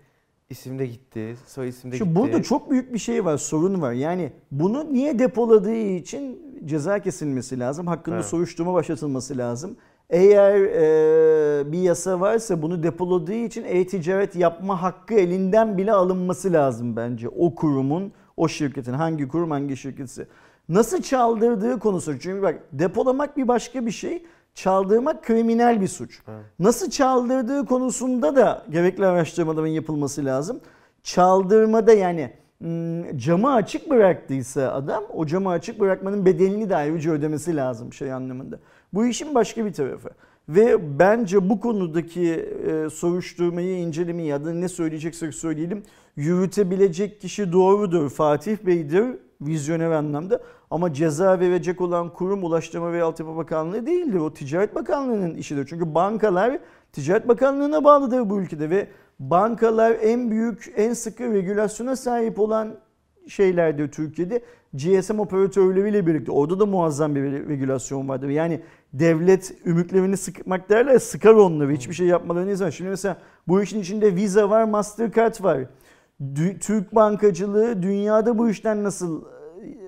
isim 0.51 0.79
de 0.79 0.87
gitti, 0.87 1.37
soy 1.47 1.69
isim 1.69 1.93
de 1.93 1.97
Şimdi 1.97 2.11
gitti. 2.11 2.21
burada 2.23 2.43
çok 2.43 2.71
büyük 2.71 2.93
bir 2.93 2.99
şey 2.99 3.25
var, 3.25 3.37
sorun 3.39 3.83
var. 3.83 3.93
Yani 3.93 4.33
bunu 4.51 4.93
niye 4.93 5.19
depoladığı 5.19 5.75
için 5.75 6.43
ceza 6.65 6.99
kesilmesi 6.99 7.59
lazım. 7.59 7.87
Hakkında 7.87 8.17
Evet. 8.17 8.27
soruşturma 8.27 8.75
başlatılması 8.75 9.39
lazım. 9.39 9.77
Eğer 10.15 10.61
e, 10.61 11.73
bir 11.73 11.79
yasa 11.79 12.21
varsa 12.21 12.63
bunu 12.63 12.83
depoladığı 12.83 13.35
için 13.35 13.65
e-ticaret 13.65 14.37
yapma 14.37 14.83
hakkı 14.83 15.15
elinden 15.15 15.79
bile 15.79 15.93
alınması 15.93 16.53
lazım 16.53 16.97
bence. 16.97 17.29
O 17.29 17.55
kurumun, 17.55 18.13
o 18.37 18.49
şirketin 18.49 18.93
hangi 18.93 19.29
kurum 19.29 19.51
hangi 19.51 19.77
şirketse. 19.77 20.27
Nasıl 20.69 21.03
çaldırdığı 21.03 21.79
konusu. 21.79 22.19
Çünkü 22.19 22.43
bak 22.43 22.61
depolamak 22.73 23.37
bir 23.37 23.49
başka 23.49 23.87
bir 23.87 23.91
şey. 23.91 24.25
Çaldırmak 24.55 25.25
kriminal 25.25 25.81
bir 25.81 25.89
suç. 25.89 26.21
Evet. 26.29 26.45
Nasıl 26.59 26.91
çaldırdığı 26.91 27.67
konusunda 27.67 28.37
da 28.37 28.65
gerekli 28.71 29.07
araştırmaların 29.07 29.67
yapılması 29.67 30.25
lazım. 30.25 30.61
Çaldırmada 31.03 31.93
yani 31.93 32.31
hmm, 32.59 33.19
camı 33.19 33.55
açık 33.55 33.91
bıraktıysa 33.91 34.73
adam 34.73 35.05
o 35.15 35.27
camı 35.27 35.51
açık 35.51 35.81
bırakmanın 35.81 36.27
bedelini 36.27 36.71
de 36.71 36.77
ayrıca 36.77 37.13
ödemesi 37.13 37.57
lazım 37.57 37.93
şey 37.93 38.13
anlamında. 38.13 38.59
Bu 38.95 39.07
işin 39.07 39.35
başka 39.35 39.67
bir 39.67 39.73
tarafı. 39.73 40.09
Ve 40.49 40.99
bence 40.99 41.51
bu 41.51 41.61
konudaki 41.61 42.31
e, 42.31 42.91
soruşturmayı, 42.91 43.79
incelemeyi 43.79 44.29
ya 44.29 44.45
da 44.45 44.53
ne 44.53 44.69
söyleyeceksek 44.69 45.35
söyleyelim 45.35 45.83
yürütebilecek 46.17 47.21
kişi 47.21 47.53
doğrudur. 47.53 48.11
Fatih 48.11 48.57
Bey'dir 48.67 49.05
vizyoner 49.41 49.91
anlamda. 49.91 50.43
Ama 50.71 50.93
ceza 50.93 51.41
verecek 51.41 51.81
olan 51.81 52.13
kurum 52.13 52.45
Ulaştırma 52.45 52.93
ve 52.93 53.03
Altyapı 53.03 53.37
Bakanlığı 53.37 53.87
değildir. 53.87 54.19
O 54.19 54.35
Ticaret 54.35 54.75
Bakanlığı'nın 54.75 55.35
işidir. 55.35 55.67
Çünkü 55.67 55.95
bankalar 55.95 56.59
Ticaret 56.93 57.29
Bakanlığı'na 57.29 57.85
bağlıdır 57.85 58.31
bu 58.31 58.41
ülkede 58.41 58.71
ve 58.71 58.89
bankalar 59.21 59.97
en 60.03 60.31
büyük, 60.31 60.73
en 60.77 60.93
sıkı 60.93 61.33
regülasyona 61.33 61.97
sahip 61.97 62.41
olan 62.41 62.75
şeylerdir 63.29 63.89
Türkiye'de. 63.93 64.43
GSM 64.75 65.19
operatörleriyle 65.19 66.07
birlikte 66.07 66.33
orada 66.33 66.61
da 66.61 66.67
muazzam 66.67 67.15
bir 67.15 67.23
regülasyon 67.23 68.09
vardır. 68.09 68.29
Yani 68.29 68.61
devlet 68.95 69.55
ümüklerini 69.67 70.17
sıkmak 70.17 70.71
derler 70.71 70.99
sıkar 70.99 71.35
onları 71.35 71.73
hiçbir 71.73 71.95
şey 71.95 72.07
yapmalarını 72.07 72.51
izin. 72.51 72.71
Şimdi 72.71 72.91
mesela 72.91 73.17
bu 73.49 73.63
işin 73.63 73.81
içinde 73.81 74.17
Visa 74.17 74.51
var, 74.51 74.65
Mastercard 74.65 75.45
var. 75.45 75.61
Türk 76.61 76.95
bankacılığı 76.95 77.83
dünyada 77.83 78.39
bu 78.39 78.49
işten 78.49 78.85
nasıl 78.85 79.23
e, 79.23 79.27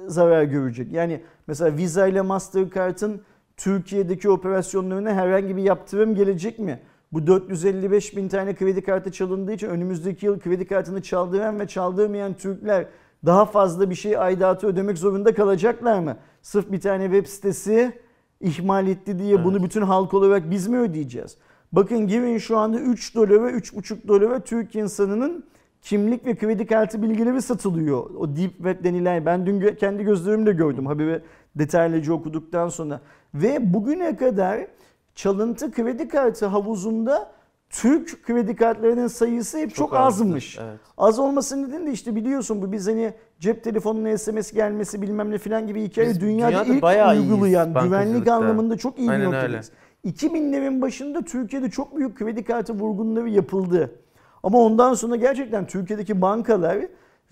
zarar 0.07 0.43
görecek? 0.43 0.93
Yani 0.93 1.21
mesela 1.47 1.77
Visa 1.77 2.07
ile 2.07 2.21
Mastercard'ın 2.21 3.21
Türkiye'deki 3.57 4.31
operasyonlarına 4.31 5.11
herhangi 5.11 5.57
bir 5.57 5.63
yaptırım 5.63 6.15
gelecek 6.15 6.59
mi? 6.59 6.81
Bu 7.13 7.27
455 7.27 8.17
bin 8.17 8.29
tane 8.29 8.55
kredi 8.55 8.83
kartı 8.83 9.13
çalındığı 9.13 9.53
için 9.53 9.69
önümüzdeki 9.69 10.27
yıl 10.27 10.41
kredi 10.41 10.67
kartını 10.67 11.03
çaldıran 11.03 11.61
ve 11.61 11.67
çaldırmayan 11.67 12.35
Türkler 12.35 12.87
Daha 13.27 13.45
fazla 13.45 13.91
bir 13.91 13.95
şey 13.95 14.19
aidatı 14.19 14.67
ödemek 14.67 14.99
zorunda 14.99 15.35
kalacaklar 15.35 15.99
mı? 15.99 16.17
Sırf 16.43 16.73
bir 16.73 16.81
tane 16.81 17.05
web 17.05 17.27
sitesi 17.27 17.93
ihmal 18.41 18.89
etti 18.89 19.19
diye 19.19 19.45
bunu 19.45 19.63
bütün 19.63 19.83
halk 19.83 20.15
olarak 20.15 20.51
biz 20.51 20.67
mi 20.67 20.79
ödeyeceğiz? 20.79 21.37
Bakın 21.73 22.07
girin 22.07 22.39
şu 22.39 22.59
anda 22.59 22.79
3 22.81 23.15
dolara 23.15 23.51
3,5 23.51 24.09
dolara 24.09 24.41
Türk 24.41 24.75
insanının 24.75 25.45
kimlik 25.83 26.27
ve 26.27 26.37
kredi 26.37 26.67
kartı 26.67 27.03
bilgileri 27.03 27.43
satılıyor. 27.43 28.11
O 28.15 28.37
deep 28.37 28.57
web 28.57 28.85
denilen 28.85 29.27
ben 29.27 29.47
dün 29.47 29.75
kendi 29.75 30.05
gözlerimle 30.05 30.53
gördüm 30.53 30.87
haberi 30.87 31.23
detaylıca 31.57 32.13
okuduktan 32.13 32.69
sonra. 32.69 33.01
Ve 33.35 33.75
bugüne 33.75 34.17
kadar 34.17 34.67
çalıntı 35.15 35.73
kredi 35.73 36.09
kartı 36.09 36.47
havuzunda 36.47 37.33
Türk 37.71 38.27
kredi 38.27 38.57
kartlarının 38.57 39.07
sayısı 39.07 39.59
hep 39.59 39.69
çok, 39.69 39.77
çok 39.77 39.95
azmış. 39.95 40.59
Evet. 40.59 40.79
Az 40.99 41.19
olmasının 41.19 41.69
nedeni 41.69 41.87
de 41.87 41.93
işte 41.93 42.15
biliyorsun 42.15 42.63
bu 42.63 42.73
biz 42.73 42.87
hani 42.87 43.15
cep 43.41 43.65
telefonuna 43.65 44.19
SMS 44.19 44.53
gelmesi 44.53 45.03
bilmem 45.03 45.31
ne 45.31 45.39
filan 45.39 45.67
gibi 45.67 45.83
hikaye 45.83 46.09
biz 46.09 46.21
dünyada, 46.21 46.67
dünyada 46.67 47.15
ilk 47.15 47.23
uygulayan 47.23 47.75
güvenlik 47.75 48.29
anlamında 48.29 48.77
çok 48.77 48.99
iyi 48.99 49.11
bir 49.11 49.25
noktadayız. 49.25 49.71
2000'lerin 50.07 50.83
başında 50.83 51.23
Türkiye'de 51.23 51.71
çok 51.71 51.97
büyük 51.97 52.19
kredi 52.19 52.45
kartı 52.45 52.73
vurgunları 52.73 53.29
yapıldı. 53.29 53.91
Ama 54.43 54.59
ondan 54.59 54.95
sonra 54.95 55.17
gerçekten 55.17 55.67
Türkiye'deki 55.67 56.23
bankalar 56.23 56.79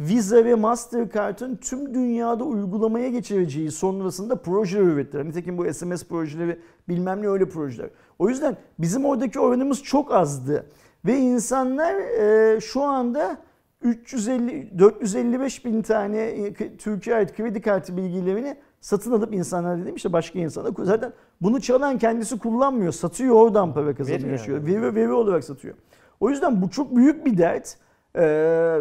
Visa 0.00 0.44
ve 0.44 0.54
Mastercard'ın 0.54 1.56
tüm 1.56 1.94
dünyada 1.94 2.44
uygulamaya 2.44 3.08
geçireceği 3.08 3.70
sonrasında 3.70 4.36
projeler 4.36 4.82
ürettiler. 4.82 5.24
Nitekim 5.24 5.58
bu 5.58 5.72
SMS 5.72 6.04
projeleri 6.04 6.58
bilmem 6.88 7.22
ne 7.22 7.28
öyle 7.28 7.48
projeler. 7.48 7.90
O 8.18 8.28
yüzden 8.28 8.56
bizim 8.78 9.04
oradaki 9.04 9.40
oranımız 9.40 9.82
çok 9.82 10.14
azdı. 10.14 10.66
Ve 11.06 11.18
insanlar 11.18 11.94
e, 11.94 12.60
şu 12.60 12.82
anda 12.82 13.38
350 13.82 14.78
455 14.78 15.64
bin 15.64 15.82
tane 15.82 16.18
e, 16.18 16.76
Türkiye 16.76 17.16
ait 17.16 17.36
kredi 17.36 17.60
kartı 17.60 17.96
bilgilerini 17.96 18.56
satın 18.80 19.12
alıp 19.12 19.34
insanlar 19.34 19.82
dedim 19.82 19.94
işte 19.94 20.12
başka 20.12 20.38
insanlar 20.38 20.72
zaten 20.78 21.12
bunu 21.40 21.60
çalan 21.60 21.98
kendisi 21.98 22.38
kullanmıyor 22.38 22.92
satıyor 22.92 23.34
oradan 23.34 23.74
para 23.74 23.94
kazanıyor 23.94 24.28
veri, 24.28 24.52
yani. 24.52 24.66
veri, 24.66 24.94
veri 24.94 25.12
olarak 25.12 25.44
satıyor. 25.44 25.74
O 26.20 26.30
yüzden 26.30 26.62
bu 26.62 26.70
çok 26.70 26.96
büyük 26.96 27.26
bir 27.26 27.38
dert 27.38 27.76
ee, 28.14 28.22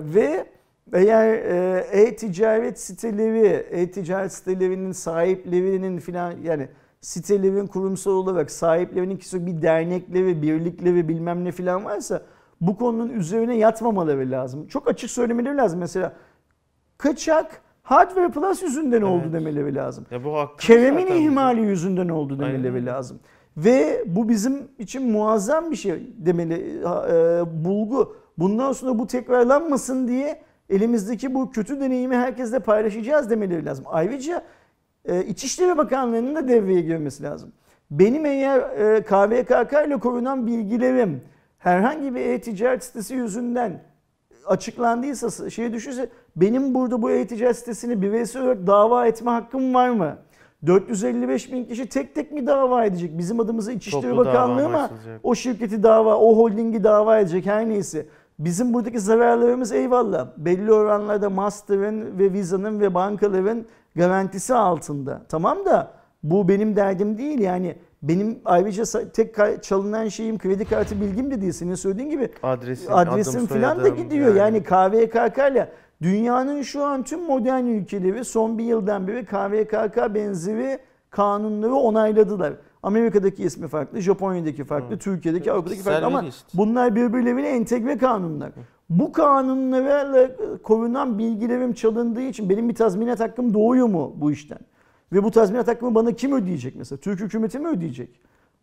ve 0.02 0.46
eğer 0.94 1.34
e, 1.34 1.86
e-ticaret 1.92 2.80
siteleri, 2.80 3.48
e-ticaret 3.72 4.34
sitelerinin 4.34 4.92
sahiplerinin 4.92 6.00
filan 6.00 6.34
yani 6.44 6.68
sitelerin 7.02 7.68
kurumsal 7.68 8.12
olarak 8.12 8.52
sahiplerinin 8.52 9.18
kişi 9.18 9.46
bir 9.46 9.62
dernekleri, 9.62 10.42
birlikleri 10.42 11.08
bilmem 11.08 11.46
ne 11.46 11.52
filan 11.52 11.86
varsa 11.86 12.22
bu 12.62 12.78
konunun 12.78 13.10
üzerine 13.10 13.58
yatmamaları 13.58 14.32
lazım. 14.32 14.68
Çok 14.68 14.88
açık 14.88 15.12
söylemeleri 15.12 15.58
lazım. 15.58 15.80
Mesela 15.80 16.14
kaçak 16.98 17.62
Hardware 17.84 18.32
Plus 18.32 18.64
yüzünden 18.64 19.02
evet. 19.02 19.04
oldu 19.04 19.34
demeleri 19.34 19.76
lazım. 19.76 20.06
Ya 20.12 20.24
bu 20.24 20.36
Kerem'in 20.60 21.08
ihmali 21.08 21.58
bizim. 21.58 21.70
yüzünden 21.70 22.10
oldu 22.10 22.40
demeleri 22.40 22.74
Aynen. 22.74 22.86
lazım. 22.86 23.20
Ve 23.58 24.04
bu 24.06 24.30
bizim 24.30 24.68
için 24.80 25.12
muazzam 25.12 25.72
bir 25.72 25.76
şey 25.76 26.14
demeli 26.18 26.82
e, 26.84 27.66
bulgu. 27.66 28.16
Bundan 28.38 28.72
sonra 28.72 29.00
bu 29.00 29.08
tekrarlanmasın 29.08 30.08
diye 30.08 30.42
elimizdeki 30.70 31.34
bu 31.34 31.52
kötü 31.52 31.80
deneyimi 31.80 32.16
herkesle 32.16 32.60
paylaşacağız 32.60 33.30
demeleri 33.30 33.66
lazım. 33.66 33.86
Ayrıca 33.88 34.44
e, 35.06 35.24
İçişleri 35.24 35.78
Bakanlığı'nın 35.78 36.36
da 36.36 36.48
devreye 36.48 36.82
girmesi 36.82 37.24
lazım. 37.24 37.52
Benim 37.92 38.26
eğer 38.26 38.60
e, 38.60 39.04
KVKK 39.04 39.88
ile 39.88 39.98
korunan 40.00 40.48
bilgilerim 40.48 41.22
herhangi 41.58 42.16
bir 42.16 42.22
e-ticaret 42.22 42.84
sitesi 42.84 43.16
yüzünden 43.16 43.82
açıklandıysa 44.46 45.50
şey 45.50 45.74
düşürse 45.74 46.10
benim 46.36 46.76
burada 46.76 47.02
bu 47.02 47.12
e-ticaret 47.12 47.58
sitesini 47.58 48.02
bireysel 48.02 48.42
olarak 48.42 48.68
dava 48.68 49.08
etme 49.08 49.32
hakkım 49.32 49.74
var 49.74 49.90
mı? 49.90 50.18
455 50.66 51.52
bin 51.52 51.66
kişi 51.66 51.86
tek 51.90 52.16
tek 52.16 52.32
mi 52.32 52.48
dava 52.48 52.86
edecek? 52.86 53.18
Bizim 53.18 53.40
adımıza 53.40 53.72
İçişleri 53.72 54.18
Bakanlığı 54.18 54.70
mı 54.70 54.90
o 55.24 55.36
şirketi 55.36 55.84
dava, 55.84 56.18
o 56.18 56.38
holdingi 56.38 56.84
dava 56.84 57.20
edecek 57.20 57.46
her 57.46 57.70
neyse. 57.70 58.06
Bizim 58.40 58.74
buradaki 58.74 59.00
zararlarımız 59.00 59.72
eyvallah. 59.72 60.28
Belli 60.38 60.74
oranlarda 60.74 61.30
Master'ın 61.30 62.20
ve 62.20 62.34
Visa'nın 62.34 62.80
ve 62.80 62.94
bankaların 62.94 63.66
garantisi 63.96 64.54
altında. 64.54 65.22
Tamam 65.30 65.66
da 65.66 65.92
bu 66.24 66.48
benim 66.48 66.76
derdim 66.76 67.18
değil 67.18 67.40
yani. 67.40 67.76
Benim 68.04 68.40
ayrıca 68.46 68.84
tek 69.14 69.36
çalınan 69.64 70.08
şeyim 70.08 70.38
kredi 70.38 70.66
kartı 70.66 71.02
bilgim 71.02 71.32
de 71.32 71.42
değil. 71.42 71.52
Senin 71.52 71.76
söylediğin 71.76 72.10
gibi 72.10 72.30
adresin, 72.44 72.92
adresim 72.92 73.46
falan 73.46 73.84
da 73.84 73.88
gidiyor. 73.88 74.36
Yani, 74.36 74.38
yani 74.38 74.64
KVKK 74.64 75.52
ile 75.52 75.72
dünyanın 76.02 76.62
şu 76.62 76.84
an 76.84 77.04
tüm 77.04 77.24
modern 77.24 77.66
ülkeleri 77.66 78.26
son 78.26 78.58
bir 78.58 78.64
yıldan 78.64 79.08
beri 79.08 79.26
KVKK 79.26 80.16
benzeri 80.16 80.80
kanunları 81.10 81.76
onayladılar. 81.76 82.54
Amerika'daki 82.84 83.44
ismi 83.44 83.68
farklı, 83.68 84.02
Japonya'daki 84.02 84.64
farklı, 84.64 84.96
Hı. 84.96 85.00
Türkiye'deki, 85.00 85.52
Avrupa'daki 85.52 85.82
farklı 85.82 86.06
ama 86.06 86.24
işte. 86.24 86.48
bunlar 86.54 86.96
birbirlerine 86.96 87.50
entegre 87.50 87.98
kanunlar. 87.98 88.50
Hı. 88.50 88.60
Bu 88.90 89.12
kanunlarla 89.12 90.30
korunan 90.64 91.20
bilgilerim 91.20 91.74
çalındığı 91.74 92.22
için 92.22 92.50
benim 92.50 92.70
bir 92.70 92.76
tazminat 92.76 93.20
hakkım 93.20 93.54
doğuyor 93.54 93.88
mu 93.88 94.14
bu 94.18 94.32
işten? 94.32 94.60
Ve 95.14 95.24
bu 95.24 95.32
tazminat 95.32 95.68
hakkımı 95.68 95.96
bana 95.96 96.12
kim 96.12 96.34
ödeyecek 96.34 96.76
mesela? 96.76 97.00
Türk 97.00 97.20
hükümeti 97.20 97.60
mi 97.60 97.68
ödeyecek? 97.68 98.20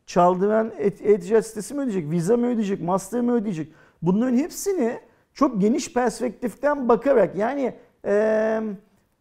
Çaldıran 0.07 0.73
e-ticaret 0.79 1.47
sitesi 1.47 1.75
mi 1.75 1.81
ödeyecek? 1.81 2.11
Visa 2.11 2.37
mı 2.37 2.47
ödeyecek? 2.47 2.83
Master 2.83 3.21
mı 3.21 3.33
ödeyecek? 3.33 3.73
Bunların 4.03 4.37
hepsini 4.37 5.01
çok 5.35 5.61
geniş 5.61 5.93
perspektiften 5.93 6.89
bakarak 6.89 7.37
yani 7.37 7.75
e, 8.07 8.61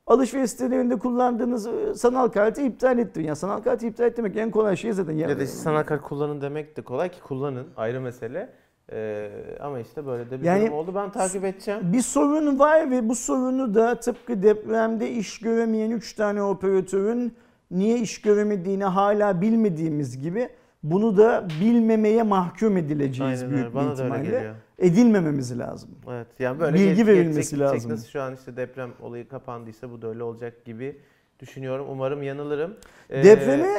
alışveriş 0.09 0.51
sitelerinde 0.51 0.99
kullandığınız 0.99 1.67
sanal 1.99 2.27
kartı 2.27 2.61
iptal 2.61 2.99
ettin. 2.99 3.23
Yani 3.23 3.35
sanal 3.35 3.61
kartı 3.61 3.85
iptal 3.85 4.05
etmek 4.05 4.37
en 4.37 4.51
kolay 4.51 4.75
şey 4.75 4.93
zaten. 4.93 5.13
Ya 5.13 5.27
da 5.27 5.43
işte 5.43 5.45
sanal 5.45 5.83
kart 5.83 6.01
kullanın 6.01 6.41
demek 6.41 6.77
de 6.77 6.81
kolay 6.81 7.09
ki 7.09 7.21
kullanın 7.21 7.67
ayrı 7.77 8.01
mesele. 8.01 8.49
Ee, 8.91 9.29
ama 9.61 9.79
işte 9.79 10.05
böyle 10.05 10.29
de 10.29 10.41
bir 10.41 10.45
yani, 10.45 10.61
durum 10.61 10.73
oldu. 10.73 10.91
Ben 10.95 11.11
takip 11.11 11.43
edeceğim. 11.45 11.81
Bir 11.83 12.01
sorun 12.01 12.59
var 12.59 12.91
ve 12.91 13.09
bu 13.09 13.15
sorunu 13.15 13.75
da 13.75 13.99
tıpkı 13.99 14.43
depremde 14.43 15.11
iş 15.11 15.39
göremeyen 15.39 15.91
3 15.91 16.13
tane 16.13 16.43
operatörün 16.43 17.37
niye 17.71 17.99
iş 17.99 18.21
göremediğini 18.21 18.83
hala 18.83 19.41
bilmediğimiz 19.41 20.21
gibi 20.21 20.49
bunu 20.83 21.17
da 21.17 21.47
bilmemeye 21.61 22.23
mahkum 22.23 22.77
edileceğiz 22.77 23.41
Aynen, 23.41 23.55
büyük 23.55 23.75
Bana 23.75 23.87
bir 23.87 23.93
ihtimalle. 23.93 24.53
Edilmememiz 24.79 25.59
lazım. 25.59 25.89
Evet. 26.09 26.27
Yani 26.39 26.59
böyle 26.59 26.77
bilgi 26.77 27.07
verilmesi 27.07 27.55
gelecek, 27.55 27.75
lazım. 27.75 27.91
Nasıl 27.91 28.07
şu 28.07 28.21
an 28.21 28.35
işte 28.35 28.57
deprem 28.57 28.89
olayı 29.01 29.27
kapandıysa 29.27 29.91
bu 29.91 30.01
da 30.01 30.07
öyle 30.07 30.23
olacak 30.23 30.65
gibi 30.65 30.97
düşünüyorum. 31.39 31.85
Umarım 31.89 32.23
yanılırım. 32.23 32.73
Ee, 33.09 33.23
Depremi 33.23 33.69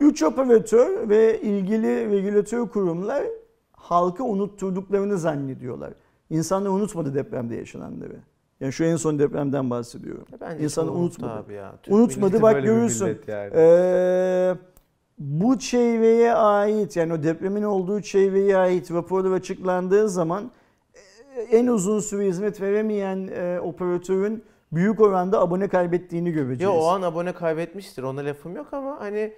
3 0.00 0.22
operatör 0.22 1.08
ve 1.08 1.40
ilgili 1.40 2.10
regülatör 2.10 2.68
kurumlar 2.68 3.24
halkı 3.72 4.24
unutturduklarını 4.24 5.18
zannediyorlar. 5.18 5.92
İnsanlar 6.30 6.70
unutmadı 6.70 7.14
depremde 7.14 7.56
yaşananları. 7.56 8.16
Yani 8.60 8.72
şu 8.72 8.84
en 8.84 8.96
son 8.96 9.18
depremden 9.18 9.70
bahsediyorum. 9.70 10.24
Bence 10.40 10.64
İnsanlar 10.64 10.92
unutmadı. 10.92 11.32
Abi 11.32 11.54
ya. 11.54 11.74
unutmadı 11.88 12.42
bak 12.42 12.62
görürsün. 12.62 13.18
Yani. 13.26 13.52
Ee, 13.54 14.54
bu 15.18 15.58
çevreye 15.58 16.34
ait 16.34 16.96
yani 16.96 17.12
o 17.12 17.22
depremin 17.22 17.62
olduğu 17.62 18.00
çevreye 18.00 18.56
ait 18.56 18.90
raporlar 18.90 19.32
açıklandığı 19.32 20.08
zaman 20.08 20.50
e, 21.36 21.40
en 21.40 21.66
uzun 21.66 22.00
süre 22.00 22.26
hizmet 22.26 22.60
veremeyen 22.60 23.28
e, 23.32 23.60
operatörün 23.60 24.44
büyük 24.72 25.00
oranda 25.00 25.40
abone 25.40 25.68
kaybettiğini 25.68 26.32
göreceğiz. 26.32 26.74
Yo 26.74 26.80
o 26.80 26.86
an 26.88 27.02
abone 27.02 27.32
kaybetmiştir 27.32 28.02
ona 28.02 28.20
lafım 28.20 28.56
yok 28.56 28.72
ama 28.72 29.00
hani 29.00 29.32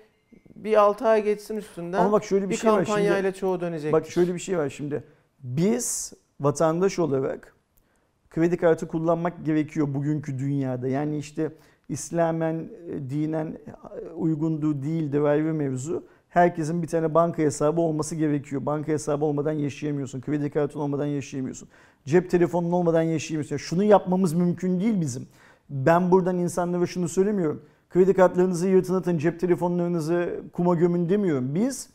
bir 0.57 0.81
6 0.81 1.09
ay 1.09 1.25
geçsin 1.25 1.57
üstünden. 1.57 1.99
Ama 1.99 2.13
bak 2.13 2.25
şöyle 2.25 2.45
bir, 2.45 2.51
bir 2.51 2.57
şey 2.57 2.71
kampanyayla 2.71 3.17
var 3.17 3.23
şimdi, 3.23 3.39
çoğu 3.39 3.61
dönecek. 3.61 3.93
Bak 3.93 4.07
şöyle 4.07 4.35
bir 4.35 4.39
şey 4.39 4.59
var 4.59 4.71
şimdi. 4.71 5.05
Biz 5.43 6.13
vatandaş 6.41 6.99
olarak 6.99 7.57
kredi 8.31 8.57
kartı 8.57 8.89
kullanmak 8.89 9.47
gerekiyor 9.47 9.95
bugünkü 9.95 10.39
dünyada. 10.39 10.89
Yani 10.89 11.19
işte 11.19 11.53
İslamen, 11.89 12.55
e, 12.89 13.11
dinen 13.11 13.47
e, 13.47 14.11
uygunduğu 14.11 14.83
değildi 14.83 15.21
ayrı 15.21 15.55
mevzu. 15.55 16.05
Herkesin 16.29 16.83
bir 16.83 16.89
tane 16.89 17.15
banka 17.15 17.43
hesabı 17.43 17.81
olması 17.81 18.15
gerekiyor. 18.15 18.67
Banka 18.67 18.93
hesabı 18.93 19.25
olmadan 19.25 19.53
yaşayamıyorsun. 19.53 20.21
Kredi 20.21 20.51
kartın 20.51 20.81
olmadan 20.81 21.07
yaşayamıyorsun. 21.07 21.69
Cep 22.05 22.31
telefonun 22.31 22.73
olmadan 22.73 23.03
yaşayamıyorsun. 23.03 23.57
Şunu 23.57 23.85
yapmamız 23.85 24.33
mümkün 24.33 24.81
değil 24.81 25.01
bizim. 25.01 25.29
Ben 25.71 26.11
buradan 26.11 26.39
insanlara 26.39 26.87
şunu 26.87 27.09
söylemiyorum. 27.09 27.63
Kredi 27.91 28.15
kartlarınızı 28.15 28.69
yırtın 28.69 29.19
cep 29.19 29.41
telefonlarınızı 29.41 30.41
kuma 30.53 30.75
gömün 30.75 31.09
demiyorum. 31.09 31.55
Biz 31.55 31.91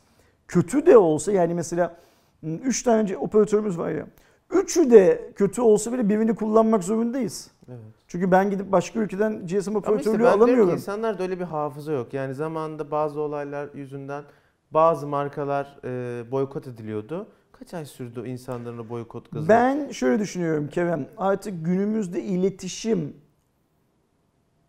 kötü 0.48 0.86
de 0.86 0.98
olsa 0.98 1.32
yani 1.32 1.54
mesela 1.54 1.98
3 2.44 2.84
tane 2.84 3.18
operatörümüz 3.18 3.78
var 3.78 3.92
ya. 3.92 4.08
Üçü 4.52 4.92
de 4.92 5.32
kötü 5.36 5.62
olsa 5.62 5.94
bile 5.94 6.10
birini 6.10 6.36
kullanmak 6.36 6.84
zorundayız. 6.84 7.52
Evet. 7.68 8.01
Çünkü 8.12 8.32
ben 8.32 8.50
gidip 8.50 8.72
başka 8.72 9.00
ülkeden 9.00 9.48
GSM 9.48 9.76
operatörlüğü 9.76 10.24
işte 10.24 10.30
alamıyorum. 10.30 10.70
İnsanlarda 10.70 11.24
öyle 11.24 11.40
bir 11.40 11.44
hafıza 11.44 11.92
yok. 11.92 12.14
Yani 12.14 12.34
zamanında 12.34 12.92
bazı 12.92 13.22
olaylar 13.22 13.70
yüzünden 13.74 14.24
bazı 14.72 15.08
markalar 15.08 15.80
e, 15.84 16.32
boykot 16.32 16.68
ediliyordu. 16.68 17.28
Kaç 17.52 17.74
ay 17.74 17.86
sürdü 17.86 18.28
insanların 18.28 18.90
boykot 18.90 19.32
gazı? 19.32 19.50
Ben 19.50 19.90
şöyle 19.90 20.20
düşünüyorum 20.20 20.68
Kerem. 20.68 21.08
Artık 21.18 21.66
günümüzde 21.66 22.24
iletişim 22.24 23.16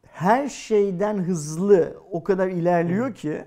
her 0.07 0.49
şeyden 0.49 1.19
hızlı 1.19 1.97
o 2.11 2.25
kadar 2.25 2.49
ilerliyor 2.49 3.15
ki 3.15 3.45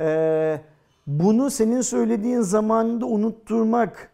e, 0.00 0.60
bunu 1.06 1.50
senin 1.50 1.80
söylediğin 1.80 2.40
zamanında 2.40 3.06
unutturmak 3.06 4.10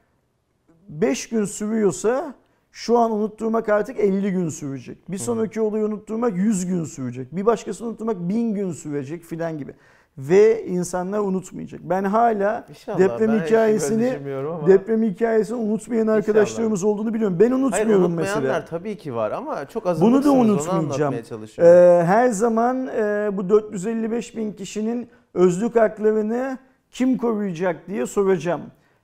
5 0.89 1.29
gün 1.29 1.45
sürüyorsa 1.45 2.35
şu 2.73 2.99
an 2.99 3.11
unutturmak 3.13 3.69
artık 3.69 4.01
50 4.01 4.33
gün 4.33 4.49
sürecek. 4.49 5.11
Bir 5.11 5.19
sonraki 5.19 5.61
olayı 5.61 5.85
unutturmak 5.85 6.37
100 6.37 6.67
gün 6.67 6.85
sürecek. 6.85 7.37
Bir 7.37 7.47
başkasını 7.47 7.89
unutturmak 7.89 8.17
1000 8.29 8.55
gün 8.55 8.73
sürecek 8.73 9.23
filan 9.25 9.59
gibi. 9.59 9.73
Ve 10.19 10.67
insanlar 10.67 11.19
unutmayacak. 11.19 11.81
Ben 11.85 12.05
hala 12.05 12.67
İnşallah. 12.69 12.99
deprem 12.99 13.29
Ben 13.33 13.45
hikayesini 13.47 14.19
ama. 14.53 14.67
deprem 14.67 15.03
hikayesini 15.03 15.57
unutmayan 15.57 16.07
arkadaşlarımız 16.07 16.85
olduğunu 16.85 17.15
biliyorum. 17.15 17.37
Ben 17.41 17.51
Hayır 17.51 17.63
unutmuyorum 17.65 18.05
unutmayanlar 18.05 18.41
mesela. 18.43 18.65
tabii 18.65 18.97
ki 18.97 19.15
var 19.15 19.31
ama 19.31 19.69
çok 19.69 19.85
Bunu 19.85 19.91
azınlıksınız. 19.91 20.27
da 20.27 20.33
unutmayacağım. 20.33 21.15
Ee, 21.59 22.03
her 22.07 22.29
zaman 22.29 22.87
e, 22.87 23.31
bu 23.33 23.49
455 23.49 24.37
bin 24.37 24.53
kişinin 24.53 25.09
özlük 25.35 25.77
haklarını 25.77 26.59
kim 26.91 27.17
koruyacak 27.19 27.87
diye 27.89 28.07
soracağım. 28.07 28.61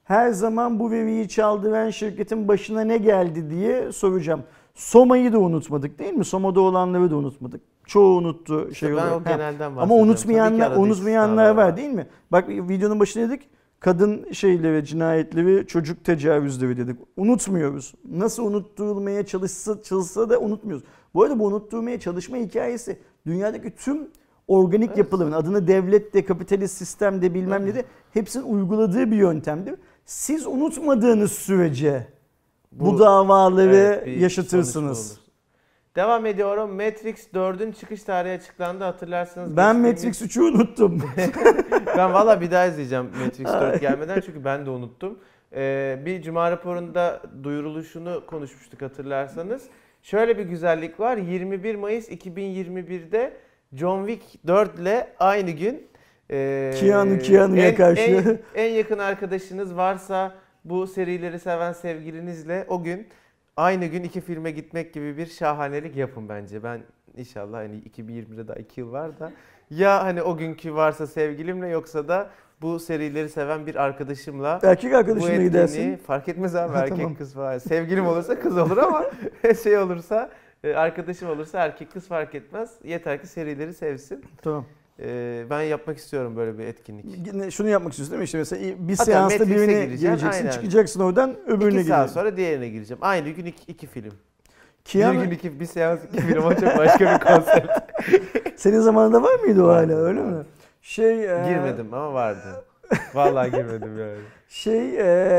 Her 0.06 0.30
zaman 0.30 0.78
bu 0.78 0.90
veriyi 0.90 1.28
çaldıran 1.28 1.90
şirketin 1.90 2.48
başına 2.48 2.80
ne 2.80 2.98
geldi 2.98 3.50
diye 3.50 3.92
soracağım. 3.92 4.42
Soma'yı 4.74 5.32
da 5.32 5.38
unutmadık 5.38 5.98
değil 5.98 6.12
mi? 6.12 6.24
Soma'da 6.24 6.60
olanları 6.60 7.10
da 7.10 7.16
unutmadık. 7.16 7.60
Çoğu 7.86 8.16
unuttu 8.16 8.74
şey 8.74 8.88
ben 8.88 8.94
olarak. 8.94 9.12
o 9.16 9.24
genelden 9.24 9.76
Ama 9.76 9.94
unutmayanlar 9.94 10.76
unutmayanlar 10.76 11.50
var 11.50 11.76
değil 11.76 11.90
mi? 11.90 12.06
Bak 12.32 12.48
videonun 12.48 13.00
başında 13.00 13.28
dedik 13.28 13.48
kadın 13.80 14.32
şeyleri, 14.32 14.84
cinayetleri, 14.84 15.66
çocuk 15.66 16.04
tecavüzleri 16.04 16.76
dedik. 16.76 16.96
Unutmuyoruz. 17.16 17.94
Nasıl 18.10 18.46
unutturulmaya 18.46 19.26
çalışsa, 19.26 19.82
çalışsa 19.82 20.30
da 20.30 20.40
unutmuyoruz. 20.40 20.84
Bu 21.14 21.22
arada 21.22 21.38
bu 21.38 21.44
unutturmaya 21.44 22.00
çalışma 22.00 22.36
hikayesi 22.36 22.98
dünyadaki 23.26 23.74
tüm 23.74 24.08
organik 24.48 24.88
Evet. 24.88 24.98
yapıların 24.98 25.32
adını 25.32 25.68
devlet 25.68 26.14
de, 26.14 26.24
kapitalist 26.24 26.76
sistem 26.76 27.22
de 27.22 27.34
bilmem 27.34 27.66
ne 27.66 27.74
de 27.74 27.84
hepsinin 28.12 28.44
uyguladığı 28.44 29.10
bir 29.10 29.16
yöntemdir. 29.16 29.74
Siz 30.06 30.46
unutmadığınız 30.46 31.32
sürece 31.32 32.06
bu, 32.72 32.98
davaları 32.98 34.02
Evet, 34.06 34.20
yaşatırsınız. 34.22 35.20
bu. 35.20 35.26
Devam 35.96 36.26
ediyorum. 36.26 36.70
Matrix 36.70 37.28
4'ün 37.34 37.72
çıkış 37.72 38.02
tarihi 38.02 38.32
açıklandı 38.32 38.84
hatırlarsınız. 38.84 39.56
Ben 39.56 39.76
Matrix 39.76 40.22
3'ü 40.22 40.42
unuttum. 40.42 41.02
ben 41.96 42.12
valla 42.12 42.40
bir 42.40 42.50
daha 42.50 42.66
izleyeceğim 42.66 43.10
Matrix 43.24 43.46
4 43.46 43.80
gelmeden 43.80 44.20
çünkü 44.20 44.44
ben 44.44 44.66
de 44.66 44.70
unuttum. 44.70 45.18
Ee, 45.54 46.02
bir 46.06 46.22
Cuma 46.22 46.50
raporunda 46.50 47.22
duyuruluşunu 47.42 48.26
konuşmuştuk 48.26 48.82
hatırlarsanız. 48.82 49.62
Şöyle 50.02 50.38
bir 50.38 50.44
güzellik 50.44 51.00
var. 51.00 51.16
21 51.16 51.74
Mayıs 51.74 52.08
2021'de 52.08 53.36
John 53.72 54.06
Wick 54.06 54.46
4 54.46 54.78
ile 54.78 55.12
aynı 55.18 55.50
gün 55.50 55.86
ee, 56.30 56.72
Keanu 56.80 57.18
Keanu'ya 57.18 57.74
karşı. 57.74 58.00
En, 58.54 58.64
en 58.64 58.70
yakın 58.70 58.98
arkadaşınız 58.98 59.76
varsa 59.76 60.34
bu 60.64 60.86
serileri 60.86 61.38
seven 61.38 61.72
sevgilinizle 61.72 62.64
o 62.68 62.82
gün 62.82 63.08
aynı 63.56 63.86
gün 63.86 64.02
iki 64.02 64.20
filme 64.20 64.50
gitmek 64.50 64.94
gibi 64.94 65.16
bir 65.16 65.26
şahanelik 65.26 65.96
yapın 65.96 66.28
bence. 66.28 66.62
Ben 66.62 66.80
inşallah 67.16 67.58
hani 67.58 67.76
2020'de 67.76 68.48
daha 68.48 68.56
2 68.56 68.80
yıl 68.80 68.92
var 68.92 69.18
da 69.20 69.32
ya 69.70 70.04
hani 70.04 70.22
o 70.22 70.36
günkü 70.36 70.74
varsa 70.74 71.06
sevgilimle 71.06 71.68
yoksa 71.68 72.08
da 72.08 72.30
bu 72.62 72.78
serileri 72.80 73.28
seven 73.28 73.66
bir 73.66 73.74
arkadaşımla 73.74 74.60
Erkek 74.62 74.94
arkadaşımla 74.94 75.42
gidersin. 75.42 75.96
fark 75.96 76.28
etmez 76.28 76.54
abi 76.56 76.72
Ha, 76.72 76.78
erkek 76.80 76.96
tamam. 76.96 77.14
kız 77.14 77.34
falan. 77.34 77.58
Sevgilim 77.58 78.06
olursa 78.06 78.40
kız 78.40 78.58
olur 78.58 78.76
ama 78.76 79.04
şey 79.62 79.78
olursa 79.78 80.30
e, 80.64 80.74
arkadaşım 80.74 81.30
olursa 81.30 81.64
erkek 81.64 81.92
kız 81.92 82.08
fark 82.08 82.34
etmez. 82.34 82.70
Yeter 82.84 83.20
ki 83.20 83.26
serileri 83.26 83.74
sevsin. 83.74 84.24
Tamam. 84.42 84.66
E, 85.00 85.44
Ben 85.50 85.62
yapmak 85.62 85.98
istiyorum 85.98 86.36
böyle 86.36 86.58
bir 86.58 86.64
etkinlik. 86.66 87.04
Yine 87.26 87.50
Şunu 87.50 87.68
yapmak 87.68 87.92
istiyorsun 87.92 88.12
değil 88.12 88.20
mi? 88.20 88.24
İşte 88.24 88.38
mesela 88.38 88.62
bir 88.88 88.92
Hatta 88.92 89.04
seansta 89.04 89.38
Matrix'e 89.38 89.56
birine 89.62 89.72
gireceksin, 89.84 90.06
gireceksin, 90.06 90.26
aynen. 90.40 90.50
çıkacaksın 90.50 91.00
oradan 91.00 91.36
öbürüne 91.46 91.80
İki 91.80 91.88
saat 91.88 91.98
gireceksin. 91.98 92.14
sonra 92.20 92.36
diğerine 92.36 92.68
gireceğim. 92.68 92.98
Aynı 93.02 93.28
gün 93.28 93.44
iki, 93.44 93.72
iki 93.72 93.86
film. 93.86 94.12
Keanu, 94.84 95.20
Bir 95.20 95.24
gün 95.24 95.30
iki, 95.30 95.60
bir 95.60 95.66
seans 95.66 96.00
iki 96.12 96.20
film 96.22 96.42
çok 96.42 96.78
başka 96.78 97.14
bir 97.14 97.26
konsept. 97.26 97.68
senin 98.56 98.80
zamanında 98.80 99.22
var 99.22 99.34
mıydı 99.40 99.64
o 99.64 99.68
hala 99.68 99.96
öyle 99.96 100.20
mi? 100.20 100.44
Şey, 100.82 101.24
e, 101.24 101.44
Girmedim 101.48 101.94
ama 101.94 102.12
vardı. 102.14 102.64
Vallahi 103.14 103.50
girmedim 103.50 103.98
yani. 104.00 104.18
Şey, 104.48 104.96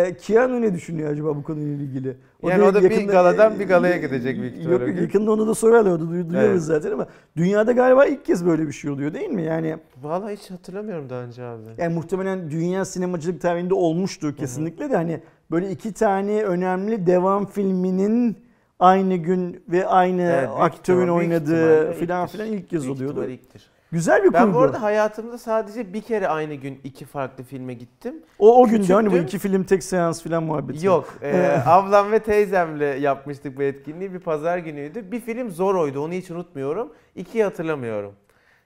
e, 0.08 0.18
Keanu 0.22 0.62
ne 0.62 0.74
düşünüyor 0.74 1.12
acaba 1.12 1.36
bu 1.36 1.44
konuyla 1.44 1.84
ilgili? 1.84 2.18
Yani 2.44 2.64
o 2.64 2.74
da 2.74 2.84
bir 2.90 3.08
galadan 3.08 3.60
bir 3.60 3.68
galaya 3.68 3.98
gidecek 3.98 4.42
büyük 4.42 4.58
ihtimalle. 4.58 4.86
Yok, 4.92 5.02
yakında 5.02 5.32
onu 5.32 5.48
da 5.48 5.56
sorarlar, 5.56 5.92
o 5.92 6.00
duy- 6.00 6.30
duyuyoruz 6.30 6.36
Evet. 6.52 6.62
zaten 6.62 6.92
ama 6.92 7.08
dünyada 7.38 7.72
galiba 7.72 8.06
ilk 8.06 8.26
kez 8.26 8.46
böyle 8.46 8.68
bir 8.68 8.72
şey 8.72 8.92
oluyor 8.92 9.14
değil 9.14 9.30
mi? 9.30 9.44
Yani, 9.44 9.78
Vallahi 10.02 10.36
hiç 10.36 10.52
hatırlamıyorum 10.52 11.10
daha 11.10 11.22
önce 11.22 11.44
abi. 11.44 11.62
yani 11.78 11.94
muhtemelen 11.96 12.52
dünya 12.52 12.86
sinemacılık 12.86 13.42
tarihinde 13.42 13.74
olmuştur 13.74 14.36
kesinlikle 14.36 14.90
de 14.92 14.96
hani 14.96 15.20
böyle 15.52 15.72
iki 15.72 15.94
tane 15.94 16.44
önemli 16.44 17.08
devam 17.08 17.46
filminin 17.46 18.38
aynı 18.80 19.16
gün 19.16 19.64
ve 19.70 19.88
aynı 19.88 20.22
Evet, 20.22 20.48
büyük 20.50 20.62
aktörün 20.62 21.00
büyük 21.00 21.12
oynadığı 21.12 21.92
filan 21.94 22.28
filan 22.28 22.48
ilk 22.48 22.70
kez 22.70 22.84
Büyük 22.84 22.96
oluyordu. 22.96 23.20
ihtimal 23.20 23.30
ilktir. 23.30 23.70
Güzel 23.92 24.24
bir 24.24 24.34
Ben 24.34 24.44
kurgu. 24.46 24.56
bu 24.58 24.60
arada 24.62 24.82
hayatımda 24.82 25.38
sadece 25.38 25.94
bir 25.94 26.02
kere 26.02 26.28
aynı 26.28 26.54
gün 26.54 26.80
iki 26.84 27.06
farklı 27.06 27.44
filme 27.44 27.74
gittim. 27.74 28.16
o 28.40 28.62
o 28.62 28.68
günde 28.68 28.94
hani 28.94 29.06
bu 29.08 29.12
küçüktüm. 29.12 29.26
iki 29.28 29.40
film 29.40 29.64
tek 29.64 29.84
seans 29.84 30.24
filan 30.24 30.44
muhabbeti. 30.44 30.86
Yok. 30.86 31.14
e, 31.22 31.58
ablam 31.66 32.12
ve 32.12 32.20
teyzemle 32.20 32.86
yapmıştık 32.86 33.58
bu 33.58 33.64
etkinliği. 33.64 34.14
Bir 34.14 34.20
pazar 34.20 34.58
günüydü. 34.58 35.12
Bir 35.12 35.20
film 35.20 35.52
Zorro'ydu. 35.52 36.00
Onu 36.06 36.14
hiç 36.14 36.32
unutmuyorum. 36.32 36.94
İkiyi 37.16 37.44
hatırlamıyorum. 37.44 38.14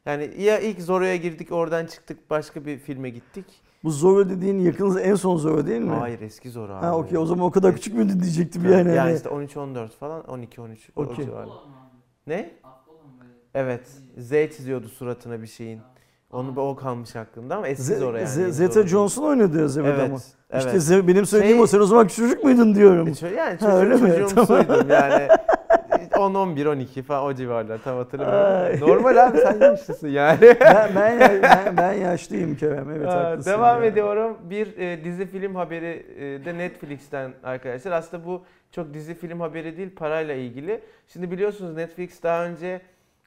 Yani 0.05 0.31
ya 0.41 0.59
ilk 0.59 0.81
Zorro'ya 0.81 1.15
girdik 1.15 1.51
oradan 1.51 1.85
çıktık 1.85 2.29
başka 2.29 2.65
bir 2.65 2.77
filme 2.77 3.09
gittik. 3.09 3.45
Bu 3.83 3.91
Zorro 3.91 4.29
dediğin 4.29 4.59
yakın 4.59 4.97
en 4.97 5.15
son 5.15 5.37
Zorro 5.37 5.67
değil 5.67 5.81
mi? 5.81 5.89
Hayır 5.99 6.21
eski 6.21 6.49
Zorro 6.49 6.73
abi. 6.73 6.85
Ha 6.85 6.97
okey 6.97 7.17
o 7.17 7.25
zaman 7.25 7.45
o 7.45 7.51
kadar 7.51 7.75
küçük 7.75 7.93
müydü 7.93 8.21
diyecektim 8.21 8.71
yani. 8.71 8.95
Yani, 8.95 9.15
işte 9.15 9.29
13-14 9.29 9.89
falan 9.89 10.21
12-13 10.21 10.77
o 10.95 11.03
Okey. 11.03 11.25
civarı. 11.25 11.47
Ne? 12.27 12.51
Evet. 13.55 13.87
Z 14.17 14.29
çiziyordu 14.29 14.89
suratına 14.89 15.41
bir 15.41 15.47
şeyin. 15.47 15.81
Onu 16.31 16.53
o 16.61 16.75
kalmış 16.75 17.15
aklımda 17.15 17.55
ama 17.55 17.67
eski 17.67 17.93
Z- 17.93 17.97
Zorro 17.99 18.17
yani. 18.17 18.27
Z- 18.27 18.49
Zeta 18.51 18.87
Johnson 18.87 19.23
oynadı 19.23 19.69
Zeme'de 19.69 19.97
değil. 19.97 20.05
ama. 20.05 20.17
Evet. 20.51 20.57
İşte 20.65 20.69
evet. 20.71 20.81
Ze- 20.81 21.07
benim 21.07 21.25
söylediğim 21.25 21.57
Şey- 21.57 21.63
o 21.63 21.67
sen 21.67 21.79
o 21.79 21.85
zaman 21.85 22.07
çocuk 22.07 22.43
muydun 22.43 22.75
diyorum. 22.75 23.07
E, 23.07 23.11
ço- 23.11 23.35
Yani 23.35 23.57
Ha, 23.59 23.77
öyle 23.77 23.93
çocuğum, 23.93 24.05
mi? 24.07 24.29
çocuğumsuydum 24.29 24.89
yani. 24.89 25.27
10, 26.17 26.33
11, 26.35 26.65
12 26.65 27.03
falan 27.03 27.23
o 27.23 27.33
civarlar 27.33 27.79
tam 27.83 27.93
Ay. 27.97 28.03
hatırlamıyorum. 28.03 28.89
Normal 28.89 29.17
abi 29.27 29.37
sen 29.37 29.59
yaşlısın 29.61 30.07
yani. 30.07 30.39
ben, 30.61 30.91
ben, 30.95 31.19
ya- 31.19 31.41
ben, 31.43 31.77
ben 31.77 31.93
yaşlıyım 31.93 32.55
Kerem 32.57 32.89
evet 32.91 33.07
Aa, 33.07 33.23
haklısın. 33.31 33.51
Devam 33.51 33.81
ya. 33.81 33.87
ediyorum. 33.89 34.37
Bir 34.49 34.77
e, 34.77 35.03
dizi 35.03 35.25
film 35.25 35.55
haberi 35.55 36.05
e, 36.17 36.45
de 36.45 36.57
Netflix'ten 36.57 37.31
arkadaşlar. 37.43 37.91
Aslında 37.91 38.25
bu 38.25 38.43
çok 38.71 38.93
dizi 38.93 39.13
film 39.13 39.39
haberi 39.39 39.77
değil 39.77 39.95
parayla 39.95 40.35
ilgili. 40.35 40.81
Şimdi 41.07 41.31
biliyorsunuz 41.31 41.75
Netflix 41.75 42.23
daha 42.23 42.45
önce 42.45 42.81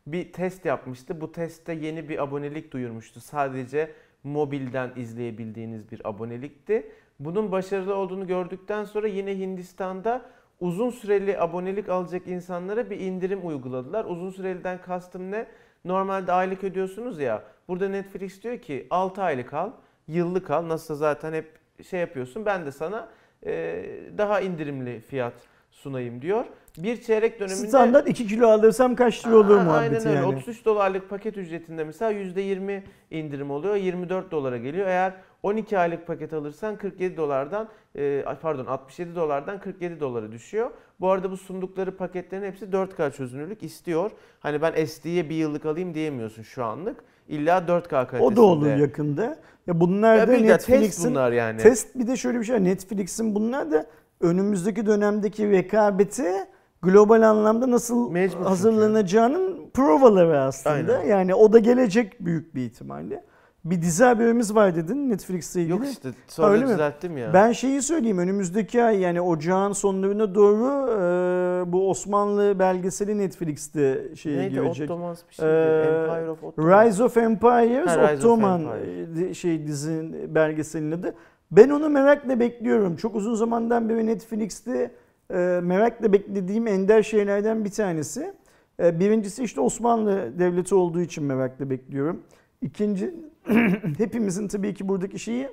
bir 0.06 0.32
test 0.32 0.64
yapmıştı. 0.64 1.20
Bu 1.20 1.32
testte 1.32 1.72
yeni 1.72 2.08
bir 2.08 2.22
abonelik 2.22 2.72
duyurmuştu. 2.72 3.20
Sadece 3.20 3.90
mobilden 4.24 4.92
izleyebildiğiniz 4.96 5.92
bir 5.92 6.08
abonelikti. 6.08 6.90
Bunun 7.20 7.52
başarılı 7.52 7.94
olduğunu 7.94 8.26
gördükten 8.26 8.84
sonra 8.84 9.06
yine 9.08 9.38
Hindistan'da 9.38 10.22
uzun 10.60 10.90
süreli 10.90 11.40
abonelik 11.40 11.88
alacak 11.88 12.26
insanlara 12.26 12.90
bir 12.90 13.00
indirim 13.00 13.46
uyguladılar. 13.46 14.04
Uzun 14.04 14.30
süreliden 14.30 14.80
kastım 14.82 15.30
ne? 15.30 15.46
Normalde 15.84 16.32
aylık 16.32 16.64
ödüyorsunuz 16.64 17.20
ya. 17.20 17.42
Burada 17.68 17.88
Netflix 17.88 18.42
diyor 18.42 18.58
ki 18.58 18.86
6 18.90 19.22
aylık 19.22 19.54
al, 19.54 19.70
yıllık 20.08 20.50
al. 20.50 20.68
Nasılsa 20.68 20.94
zaten 20.94 21.32
hep 21.32 21.58
şey 21.84 22.00
yapıyorsun. 22.00 22.46
Ben 22.46 22.66
de 22.66 22.72
sana 22.72 23.08
daha 24.18 24.40
indirimli 24.40 25.00
fiyat 25.00 25.34
sunayım 25.70 26.22
diyor. 26.22 26.44
Bir 26.78 27.02
çeyrek 27.02 27.40
döneminde... 27.40 27.68
Standart 27.68 28.08
2 28.08 28.26
kilo 28.26 28.48
alırsam 28.48 28.94
kaç 28.94 29.26
lira 29.26 29.36
olur 29.36 29.60
muhabbeti 29.60 29.96
Aynen 29.96 30.06
öyle. 30.06 30.18
yani. 30.18 30.26
33 30.26 30.64
dolarlık 30.64 31.10
paket 31.10 31.36
ücretinde 31.36 31.84
mesela 31.84 32.12
%20 32.12 32.82
indirim 33.10 33.50
oluyor. 33.50 33.76
24 33.76 34.30
dolara 34.30 34.56
geliyor. 34.56 34.86
Eğer 34.86 35.12
12 35.42 35.78
aylık 35.78 36.06
paket 36.06 36.32
alırsan 36.32 36.76
47 36.76 37.16
dolardan 37.16 37.68
e, 37.96 38.24
pardon 38.42 38.66
67 38.66 39.14
dolardan 39.14 39.60
47 39.60 40.00
dolara 40.00 40.32
düşüyor. 40.32 40.70
Bu 41.00 41.10
arada 41.10 41.30
bu 41.30 41.36
sundukları 41.36 41.96
paketlerin 41.96 42.44
hepsi 42.44 42.64
4K 42.64 43.12
çözünürlük 43.12 43.62
istiyor. 43.62 44.10
Hani 44.40 44.62
ben 44.62 44.84
SD'ye 44.84 45.30
bir 45.30 45.34
yıllık 45.34 45.66
alayım 45.66 45.94
diyemiyorsun 45.94 46.42
şu 46.42 46.64
anlık. 46.64 47.04
İlla 47.28 47.58
4K 47.58 47.88
kalitesinde. 47.88 48.22
O 48.22 48.36
da 48.36 48.42
olur 48.42 48.76
yakında. 48.76 49.38
Ya 49.66 49.80
bunlar 49.80 50.16
Ya 50.16 50.28
da 50.28 50.32
Netflix'in 50.32 51.10
bunlar 51.10 51.32
yani. 51.32 51.58
Test 51.58 51.94
bir 51.94 52.06
de 52.06 52.16
şöyle 52.16 52.40
bir 52.40 52.44
şey. 52.44 52.64
Netflix'in 52.64 53.34
bunlar 53.34 53.70
da 53.70 53.86
önümüzdeki 54.20 54.86
dönemdeki 54.86 55.50
rekabeti 55.50 56.32
global 56.84 57.22
anlamda 57.22 57.70
nasıl 57.70 58.10
Mecbur 58.10 58.44
hazırlanacağının 58.44 59.70
provaları 59.74 60.40
aslında. 60.40 60.92
Aynen. 60.96 61.06
Yani 61.08 61.34
o 61.34 61.52
da 61.52 61.58
gelecek 61.58 62.24
büyük 62.24 62.54
bir 62.54 62.60
ihtimalle. 62.62 63.24
Bir 63.64 63.82
dizi 63.82 64.04
haberimiz 64.04 64.54
var 64.54 64.76
dedin 64.76 65.10
Netflix'le 65.10 65.56
ilgili. 65.56 65.70
Yok 65.70 65.86
işte 65.86 66.08
sonra 66.26 66.48
Öyle 66.48 66.64
mi? 66.64 66.70
düzelttim 66.70 67.16
ya. 67.18 67.30
Ben 67.34 67.52
şeyi 67.52 67.82
söyleyeyim 67.82 68.18
önümüzdeki 68.18 68.82
ay 68.84 68.98
yani 69.00 69.20
ocağın 69.20 69.72
sonlarına 69.72 70.34
doğru 70.34 70.64
bu 71.72 71.90
Osmanlı 71.90 72.58
belgeseli 72.58 73.18
Netflix'te 73.18 74.14
şeye 74.16 74.38
Neydi? 74.38 74.54
girecek. 74.54 74.90
Ottomans 74.90 75.20
bir 75.30 75.34
şeydi. 75.34 75.50
Ee, 75.50 76.04
Empire 76.08 76.30
of 76.30 76.44
Ottoman. 76.44 76.86
Rise 76.86 77.04
of 77.04 77.16
Empires, 77.16 77.86
Ha, 77.88 78.02
Rise 78.12 78.14
of 78.14 78.18
Ottoman 78.24 78.60
Empires. 78.60 79.08
e, 79.08 79.16
di- 79.16 79.34
şey 79.34 79.66
dizinin 79.66 80.34
belgeselinin 80.34 80.92
adı. 80.92 81.14
Ben 81.50 81.70
onu 81.70 81.88
merakla 81.88 82.40
bekliyorum. 82.40 82.96
Çok 82.96 83.14
uzun 83.14 83.34
zamandan 83.34 83.88
beri 83.88 84.06
Netflix'te 84.06 84.72
e, 84.72 84.90
merakla 85.60 86.12
beklediğim 86.12 86.66
ender 86.66 87.02
şeylerden 87.02 87.64
bir 87.64 87.70
tanesi. 87.70 88.34
E, 88.80 89.00
birincisi 89.00 89.44
işte 89.44 89.60
Osmanlı 89.60 90.38
Devleti 90.38 90.74
olduğu 90.74 91.00
için 91.00 91.24
merakla 91.24 91.70
bekliyorum. 91.70 92.22
İkinci, 92.62 93.14
hepimizin 93.98 94.48
tabii 94.48 94.74
ki 94.74 94.88
buradaki 94.88 95.18
şeyi 95.18 95.48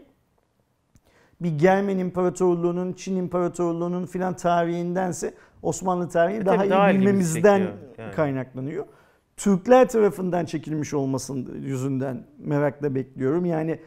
bir 1.42 1.58
Germen 1.58 1.98
İmparatorluğu'nun, 1.98 2.94
Çin 2.94 3.16
İmparatorluğu'nun 3.16 4.06
filan 4.06 4.36
tarihindense 4.36 5.34
Osmanlı 5.62 6.10
tarihi 6.10 6.38
E 6.38 6.46
daha 6.46 6.66
iyi 6.66 6.70
daha 6.70 6.90
bilmemizden 6.90 7.60
yani. 7.60 8.12
kaynaklanıyor. 8.16 8.86
Türkler 9.38 9.90
tarafından 9.90 10.46
çekilmiş 10.46 10.94
olmasının 10.94 11.62
yüzünden 11.62 12.24
merakla 12.38 12.96
bekliyorum. 12.96 13.46
Yani 13.46 13.80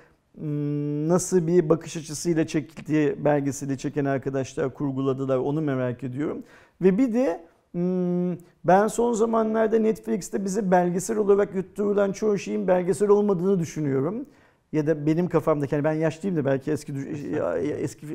nasıl 1.09 1.47
bir 1.47 1.68
bakış 1.68 1.97
açısıyla 1.97 2.47
çekildiği 2.47 3.24
belgeseli 3.24 3.78
çeken 3.78 4.05
arkadaşlar 4.05 4.74
kurguladılar 4.74 5.39
onu 5.39 5.61
merak 5.61 6.05
ediyorum. 6.05 6.43
Ve 6.82 6.99
bir 6.99 7.14
de 7.14 7.45
hmm, 7.72 8.37
ben 8.64 8.87
son 8.87 9.12
zamanlarda 9.12 9.78
Netflix'te 9.78 10.45
bize 10.45 10.70
belgesel 10.70 11.16
olarak 11.16 11.55
yutturulan 11.55 12.12
çoğu 12.12 12.39
şeyin 12.39 12.68
belgesel 12.68 13.09
olmadığını 13.09 13.59
düşünüyorum. 13.59 14.26
Ya 14.75 14.87
da 14.87 15.07
benim 15.07 15.29
kafamdaki 15.29 15.75
yani 15.75 15.85
ben 15.85 15.93
yaşlıyım 15.93 16.37
da 16.37 16.45
belki 16.45 16.70
eski 16.72 16.93
eski 17.79 18.07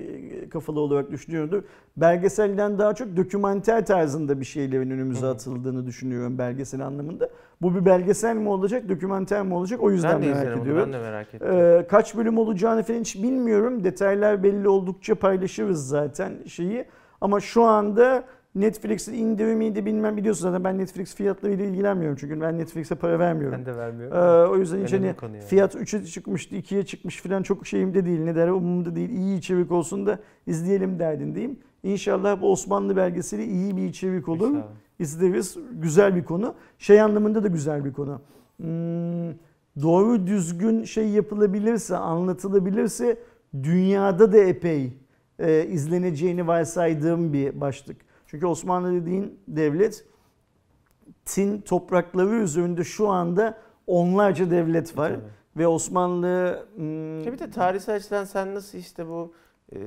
kafalı 0.49 0.79
olarak 0.79 1.11
düşünüyordur. 1.11 1.63
Belgeselden 1.97 2.79
daha 2.79 2.95
çok 2.95 3.17
dokümanter 3.17 3.85
tarzında 3.85 4.39
bir 4.39 4.45
şeylerin 4.45 4.89
önümüze 4.91 5.27
atıldığını 5.27 5.85
düşünüyorum 5.85 6.37
belgesel 6.37 6.85
anlamında. 6.85 7.29
Bu 7.61 7.75
bir 7.75 7.85
belgesel 7.85 8.35
mi 8.35 8.49
olacak, 8.49 8.89
dokümanter 8.89 9.43
mi 9.43 9.53
olacak? 9.53 9.83
O 9.83 9.91
yüzden 9.91 10.21
Ben 10.21 10.29
merak 10.29 10.57
ediyorum. 10.57 10.83
Ben 10.85 10.93
de 10.93 10.97
merak 10.97 11.33
ettim. 11.33 11.47
Ee, 11.51 11.87
kaç 11.89 12.15
bölüm 12.15 12.37
olacağını 12.37 12.83
falan 12.83 12.99
hiç 12.99 13.23
bilmiyorum. 13.23 13.83
Detaylar 13.83 14.43
belli 14.43 14.69
oldukça 14.69 15.15
paylaşırız 15.15 15.87
zaten 15.87 16.33
şeyi. 16.47 16.85
Ama 17.21 17.39
şu 17.39 17.63
anda 17.63 18.23
Netflix'in 18.55 19.13
indirimiydi 19.13 19.85
bilmem 19.85 20.17
biliyorsunuz 20.17 20.51
zaten 20.51 20.63
ben 20.63 20.77
Netflix 20.77 21.15
fiyatlarıyla 21.15 21.65
ilgilenmiyorum 21.65 22.17
çünkü 22.19 22.41
ben 22.41 22.57
Netflix'e 22.57 22.95
para 22.95 23.19
vermiyorum. 23.19 23.57
ben 23.57 23.65
de 23.65 23.77
vermiyorum. 23.77 24.17
Ee, 24.17 24.51
o 24.51 24.57
yüzden 24.57 24.83
hiç 24.83 24.93
hani 24.93 25.15
fiyat 25.47 25.75
3'e 25.75 26.05
çıkmıştı, 26.05 26.55
2'ye 26.55 26.85
çıkmış 26.85 27.21
falan 27.21 27.43
çok 27.43 27.67
şeyimde 27.67 28.05
değil. 28.05 28.19
Ne 28.19 28.35
derler 28.35 28.51
umurumda 28.51 28.95
değil. 28.95 29.09
İyi 29.09 29.37
içerik 29.37 29.71
olsun 29.71 30.05
da 30.05 30.19
izleyelim 30.47 30.99
derdindeyim. 30.99 31.59
İnşallah 31.83 32.41
bu 32.41 32.51
Osmanlı 32.51 32.95
belgeseli 32.95 33.43
iyi 33.43 33.77
bir 33.77 33.83
içerik 33.83 34.29
olur. 34.29 34.49
İnşallah. 34.49 34.67
İzleriz. 34.99 35.57
Güzel 35.71 36.15
bir 36.15 36.23
konu. 36.23 36.53
Şey 36.77 37.01
anlamında 37.01 37.43
da 37.43 37.47
güzel 37.47 37.85
bir 37.85 37.93
konu. 37.93 38.21
Hmm, 38.57 39.29
doğru 39.81 40.27
düzgün 40.27 40.83
şey 40.83 41.09
yapılabilirse, 41.09 41.97
anlatılabilirse 41.97 43.17
dünyada 43.63 44.31
da 44.31 44.37
epey 44.37 44.93
e, 45.39 45.65
izleneceğini 45.65 46.47
varsaydığım 46.47 47.33
bir 47.33 47.61
başlık. 47.61 48.08
Çünkü 48.29 48.45
Osmanlı 48.45 48.93
dediğin 49.01 49.39
devlet 49.47 50.05
Tin 51.25 51.61
toprakları 51.61 52.35
üzerinde 52.35 52.83
şu 52.83 53.07
anda 53.07 53.57
onlarca 53.87 54.51
devlet 54.51 54.97
var. 54.97 55.09
Tabii. 55.09 55.21
Ve 55.57 55.67
Osmanlı 55.67 56.65
hmm, 56.75 57.25
bir 57.25 57.39
de 57.39 57.51
tarihsel 57.51 57.95
açıdan 57.95 58.23
sen 58.23 58.55
nasıl 58.55 58.77
işte 58.77 59.07
bu 59.07 59.33
e, 59.75 59.77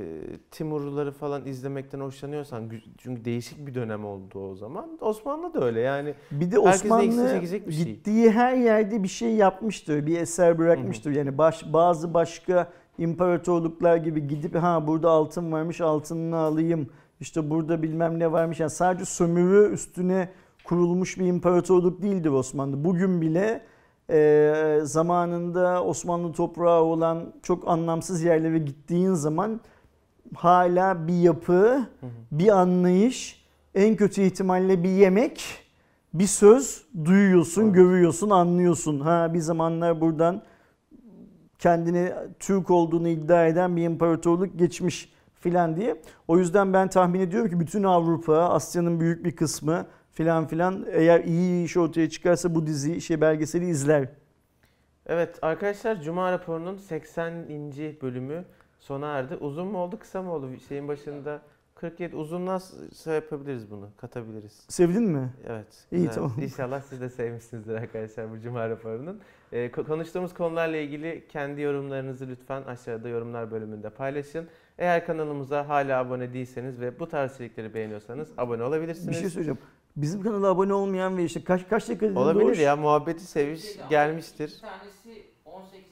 Timurluları 0.50 1.12
falan 1.12 1.46
izlemekten 1.46 2.00
hoşlanıyorsan 2.00 2.70
çünkü 2.98 3.24
değişik 3.24 3.66
bir 3.66 3.74
dönem 3.74 4.04
oldu 4.04 4.50
o 4.50 4.54
zaman. 4.54 4.98
Osmanlı 5.00 5.54
da 5.54 5.64
öyle 5.64 5.80
yani. 5.80 6.14
Bir 6.30 6.50
de 6.50 6.58
Osmanlı 6.58 7.40
bir 7.42 7.46
şey. 7.46 7.84
gittiği 7.84 8.30
her 8.30 8.54
yerde 8.54 9.02
bir 9.02 9.08
şey 9.08 9.34
yapmıştır, 9.34 10.06
bir 10.06 10.20
eser 10.20 10.58
bırakmıştır. 10.58 11.10
Yani 11.10 11.38
baş, 11.38 11.72
bazı 11.72 12.14
başka 12.14 12.72
imparatorluklar 12.98 13.96
gibi 13.96 14.28
gidip 14.28 14.54
ha 14.54 14.86
burada 14.86 15.10
altın 15.10 15.52
varmış 15.52 15.80
altınını 15.80 16.36
alayım, 16.36 16.88
işte 17.22 17.50
burada 17.50 17.82
bilmem 17.82 18.18
ne 18.18 18.32
varmış. 18.32 18.60
Yani 18.60 18.70
sadece 18.70 19.04
sömürü 19.04 19.72
üstüne 19.72 20.28
kurulmuş 20.64 21.18
bir 21.18 21.26
imparatorluk 21.26 22.02
değildir 22.02 22.30
Osmanlı. 22.30 22.84
Bugün 22.84 23.20
bile 23.20 23.62
e, 24.10 24.78
zamanında 24.82 25.84
Osmanlı 25.84 26.32
toprağı 26.32 26.82
olan 26.82 27.32
çok 27.42 27.68
anlamsız 27.68 28.22
yerlere 28.22 28.58
gittiğin 28.58 29.14
zaman 29.14 29.60
hala 30.34 31.08
bir 31.08 31.20
yapı, 31.20 31.86
bir 32.32 32.48
anlayış, 32.48 33.44
en 33.74 33.96
kötü 33.96 34.22
ihtimalle 34.22 34.82
bir 34.82 34.88
yemek, 34.88 35.44
bir 36.14 36.26
söz 36.26 36.84
duyuyorsun, 37.04 37.62
Evet. 37.62 37.74
görüyorsun, 37.74 38.30
anlıyorsun. 38.30 39.00
Ha 39.00 39.34
bir 39.34 39.40
zamanlar 39.40 40.00
buradan 40.00 40.42
kendini 41.58 42.12
Türk 42.38 42.70
olduğunu 42.70 43.08
iddia 43.08 43.46
eden 43.46 43.76
bir 43.76 43.82
imparatorluk 43.82 44.58
geçmiş 44.58 45.12
filan 45.42 45.76
diye. 45.76 46.02
O 46.28 46.38
yüzden 46.38 46.72
ben 46.72 46.88
tahmin 46.88 47.20
ediyorum 47.20 47.50
ki 47.50 47.60
bütün 47.60 47.82
Avrupa, 47.82 48.36
Asya'nın 48.36 49.00
büyük 49.00 49.24
bir 49.24 49.36
kısmı 49.36 49.86
filan 50.12 50.46
filan 50.46 50.86
eğer 50.90 51.24
iyi 51.24 51.64
iş 51.64 51.76
ortaya 51.76 52.10
çıkarsa 52.10 52.54
bu 52.54 52.66
dizi 52.66 53.00
şey 53.00 53.20
belgeseli 53.20 53.66
izler. 53.66 54.08
Evet 55.06 55.38
arkadaşlar 55.42 56.02
Cuma 56.02 56.32
raporunun 56.32 56.76
80. 56.76 57.46
bölümü 58.02 58.44
sona 58.78 59.06
erdi. 59.18 59.36
Uzun 59.36 59.66
mu 59.66 59.78
oldu 59.78 59.98
kısa 59.98 60.22
mı 60.22 60.32
oldu? 60.32 60.50
Şeyin 60.68 60.88
başında 60.88 61.42
47 61.74 62.16
uzunluğa 62.16 62.60
yapabiliriz 63.06 63.70
bunu. 63.70 63.88
Katabiliriz. 63.96 64.64
Sevdin 64.68 65.02
mi? 65.02 65.30
Evet. 65.48 65.66
İyi, 65.92 65.96
güzel. 65.96 66.12
tamam. 66.14 66.32
İnşallah 66.42 66.82
siz 66.82 67.00
de 67.00 67.08
sevmişsinizdir 67.08 67.74
arkadaşlar 67.74 68.30
bu 68.30 68.40
Cuma 68.40 68.68
raporunun. 68.68 69.20
Ee, 69.52 69.66
ko- 69.66 69.84
konuştuğumuz 69.86 70.34
konularla 70.34 70.76
ilgili 70.76 71.24
kendi 71.28 71.60
yorumlarınızı 71.60 72.28
lütfen 72.28 72.62
aşağıda 72.62 73.08
yorumlar 73.08 73.50
bölümünde 73.50 73.90
paylaşın. 73.90 74.48
Eğer 74.82 75.06
kanalımıza 75.06 75.68
hala 75.68 75.98
abone 75.98 76.32
değilseniz 76.32 76.80
ve 76.80 76.98
bu 77.00 77.08
tarz 77.08 77.34
içerikleri 77.34 77.74
beğeniyorsanız 77.74 78.28
abone 78.38 78.62
olabilirsiniz. 78.62 79.08
Bir 79.08 79.14
şey 79.14 79.30
söyleyeceğim. 79.30 79.58
Bizim 79.96 80.22
kanala 80.22 80.46
abone 80.46 80.74
olmayan 80.74 81.16
ve 81.16 81.24
işte 81.24 81.44
kaç 81.44 81.68
kaç 81.68 81.88
dakika 81.88 82.06
Olabilir 82.20 82.46
Doğuş? 82.46 82.58
ya 82.58 82.76
muhabbeti 82.76 83.24
seviş 83.24 83.78
ama 83.78 83.88
gelmiştir. 83.88 84.52
Bir 84.56 84.60
tanesi 84.60 85.26
18 85.44 85.74
Eylül 85.74 85.80
sürdü. 85.80 85.90
Yani 85.90 85.91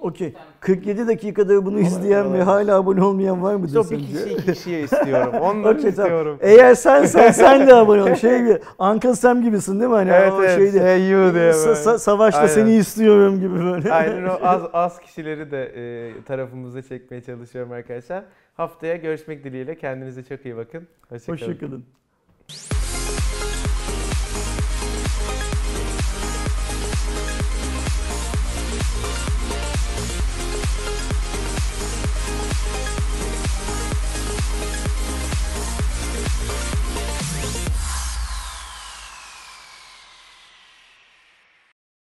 Okey. 0.00 0.28
iki 0.28 0.36
tane- 0.36 0.46
47 0.60 1.06
dakikada 1.08 1.64
bunu 1.66 1.80
izleyen 1.80 2.32
ve 2.34 2.42
hala 2.42 2.76
abone 2.76 3.02
olmayan 3.04 3.42
var 3.42 3.54
mıdır 3.54 3.66
İşte 3.66 3.78
o 3.78 3.90
bir 3.90 4.06
kişi 4.06 4.32
iki 4.32 4.52
kişiye 4.52 4.80
istiyorum. 4.82 5.32
Onları 5.40 5.76
tamam. 5.76 5.88
istiyorum. 5.88 6.38
Eğer 6.40 6.74
sen 6.74 7.04
sen 7.04 7.30
sen 7.32 7.66
de 7.66 7.74
abone 7.74 8.02
ol. 8.02 8.14
Şey 8.14 8.38
gibi 8.38 8.58
Uncle 8.78 9.14
Sam 9.14 9.42
gibisin 9.42 9.80
değil 9.80 9.90
mi? 9.90 9.96
Hani 9.96 10.10
Evet 10.10 10.32
o 10.32 10.42
evet. 10.44 10.56
şeyde 10.56 10.84
Hey 10.84 11.08
you 11.10 11.34
diye 11.34 11.50
sa- 11.50 11.72
sa- 11.84 11.98
savaşta 11.98 12.40
Aynen. 12.40 12.52
seni 12.52 12.74
istiyorum 12.76 13.40
gibi 13.40 13.64
böyle. 13.64 13.92
Aynen 13.92 14.24
o 14.28 14.38
az 14.42 14.62
az 14.72 15.00
kişileri 15.00 15.50
de 15.50 15.64
e, 15.64 16.12
tarafımıza 16.24 16.82
çekmeye 16.82 17.22
çalışıyorum 17.22 17.72
arkadaşlar. 17.72 18.24
Haftaya 18.56 18.96
görüşmek 18.96 19.44
dileğiyle. 19.44 19.74
Kendinize 19.78 20.22
çok 20.24 20.44
iyi 20.44 20.56
bakın. 20.56 20.86
Hoşçakalın. 21.08 21.36
Hoşçakalın. 21.48 21.84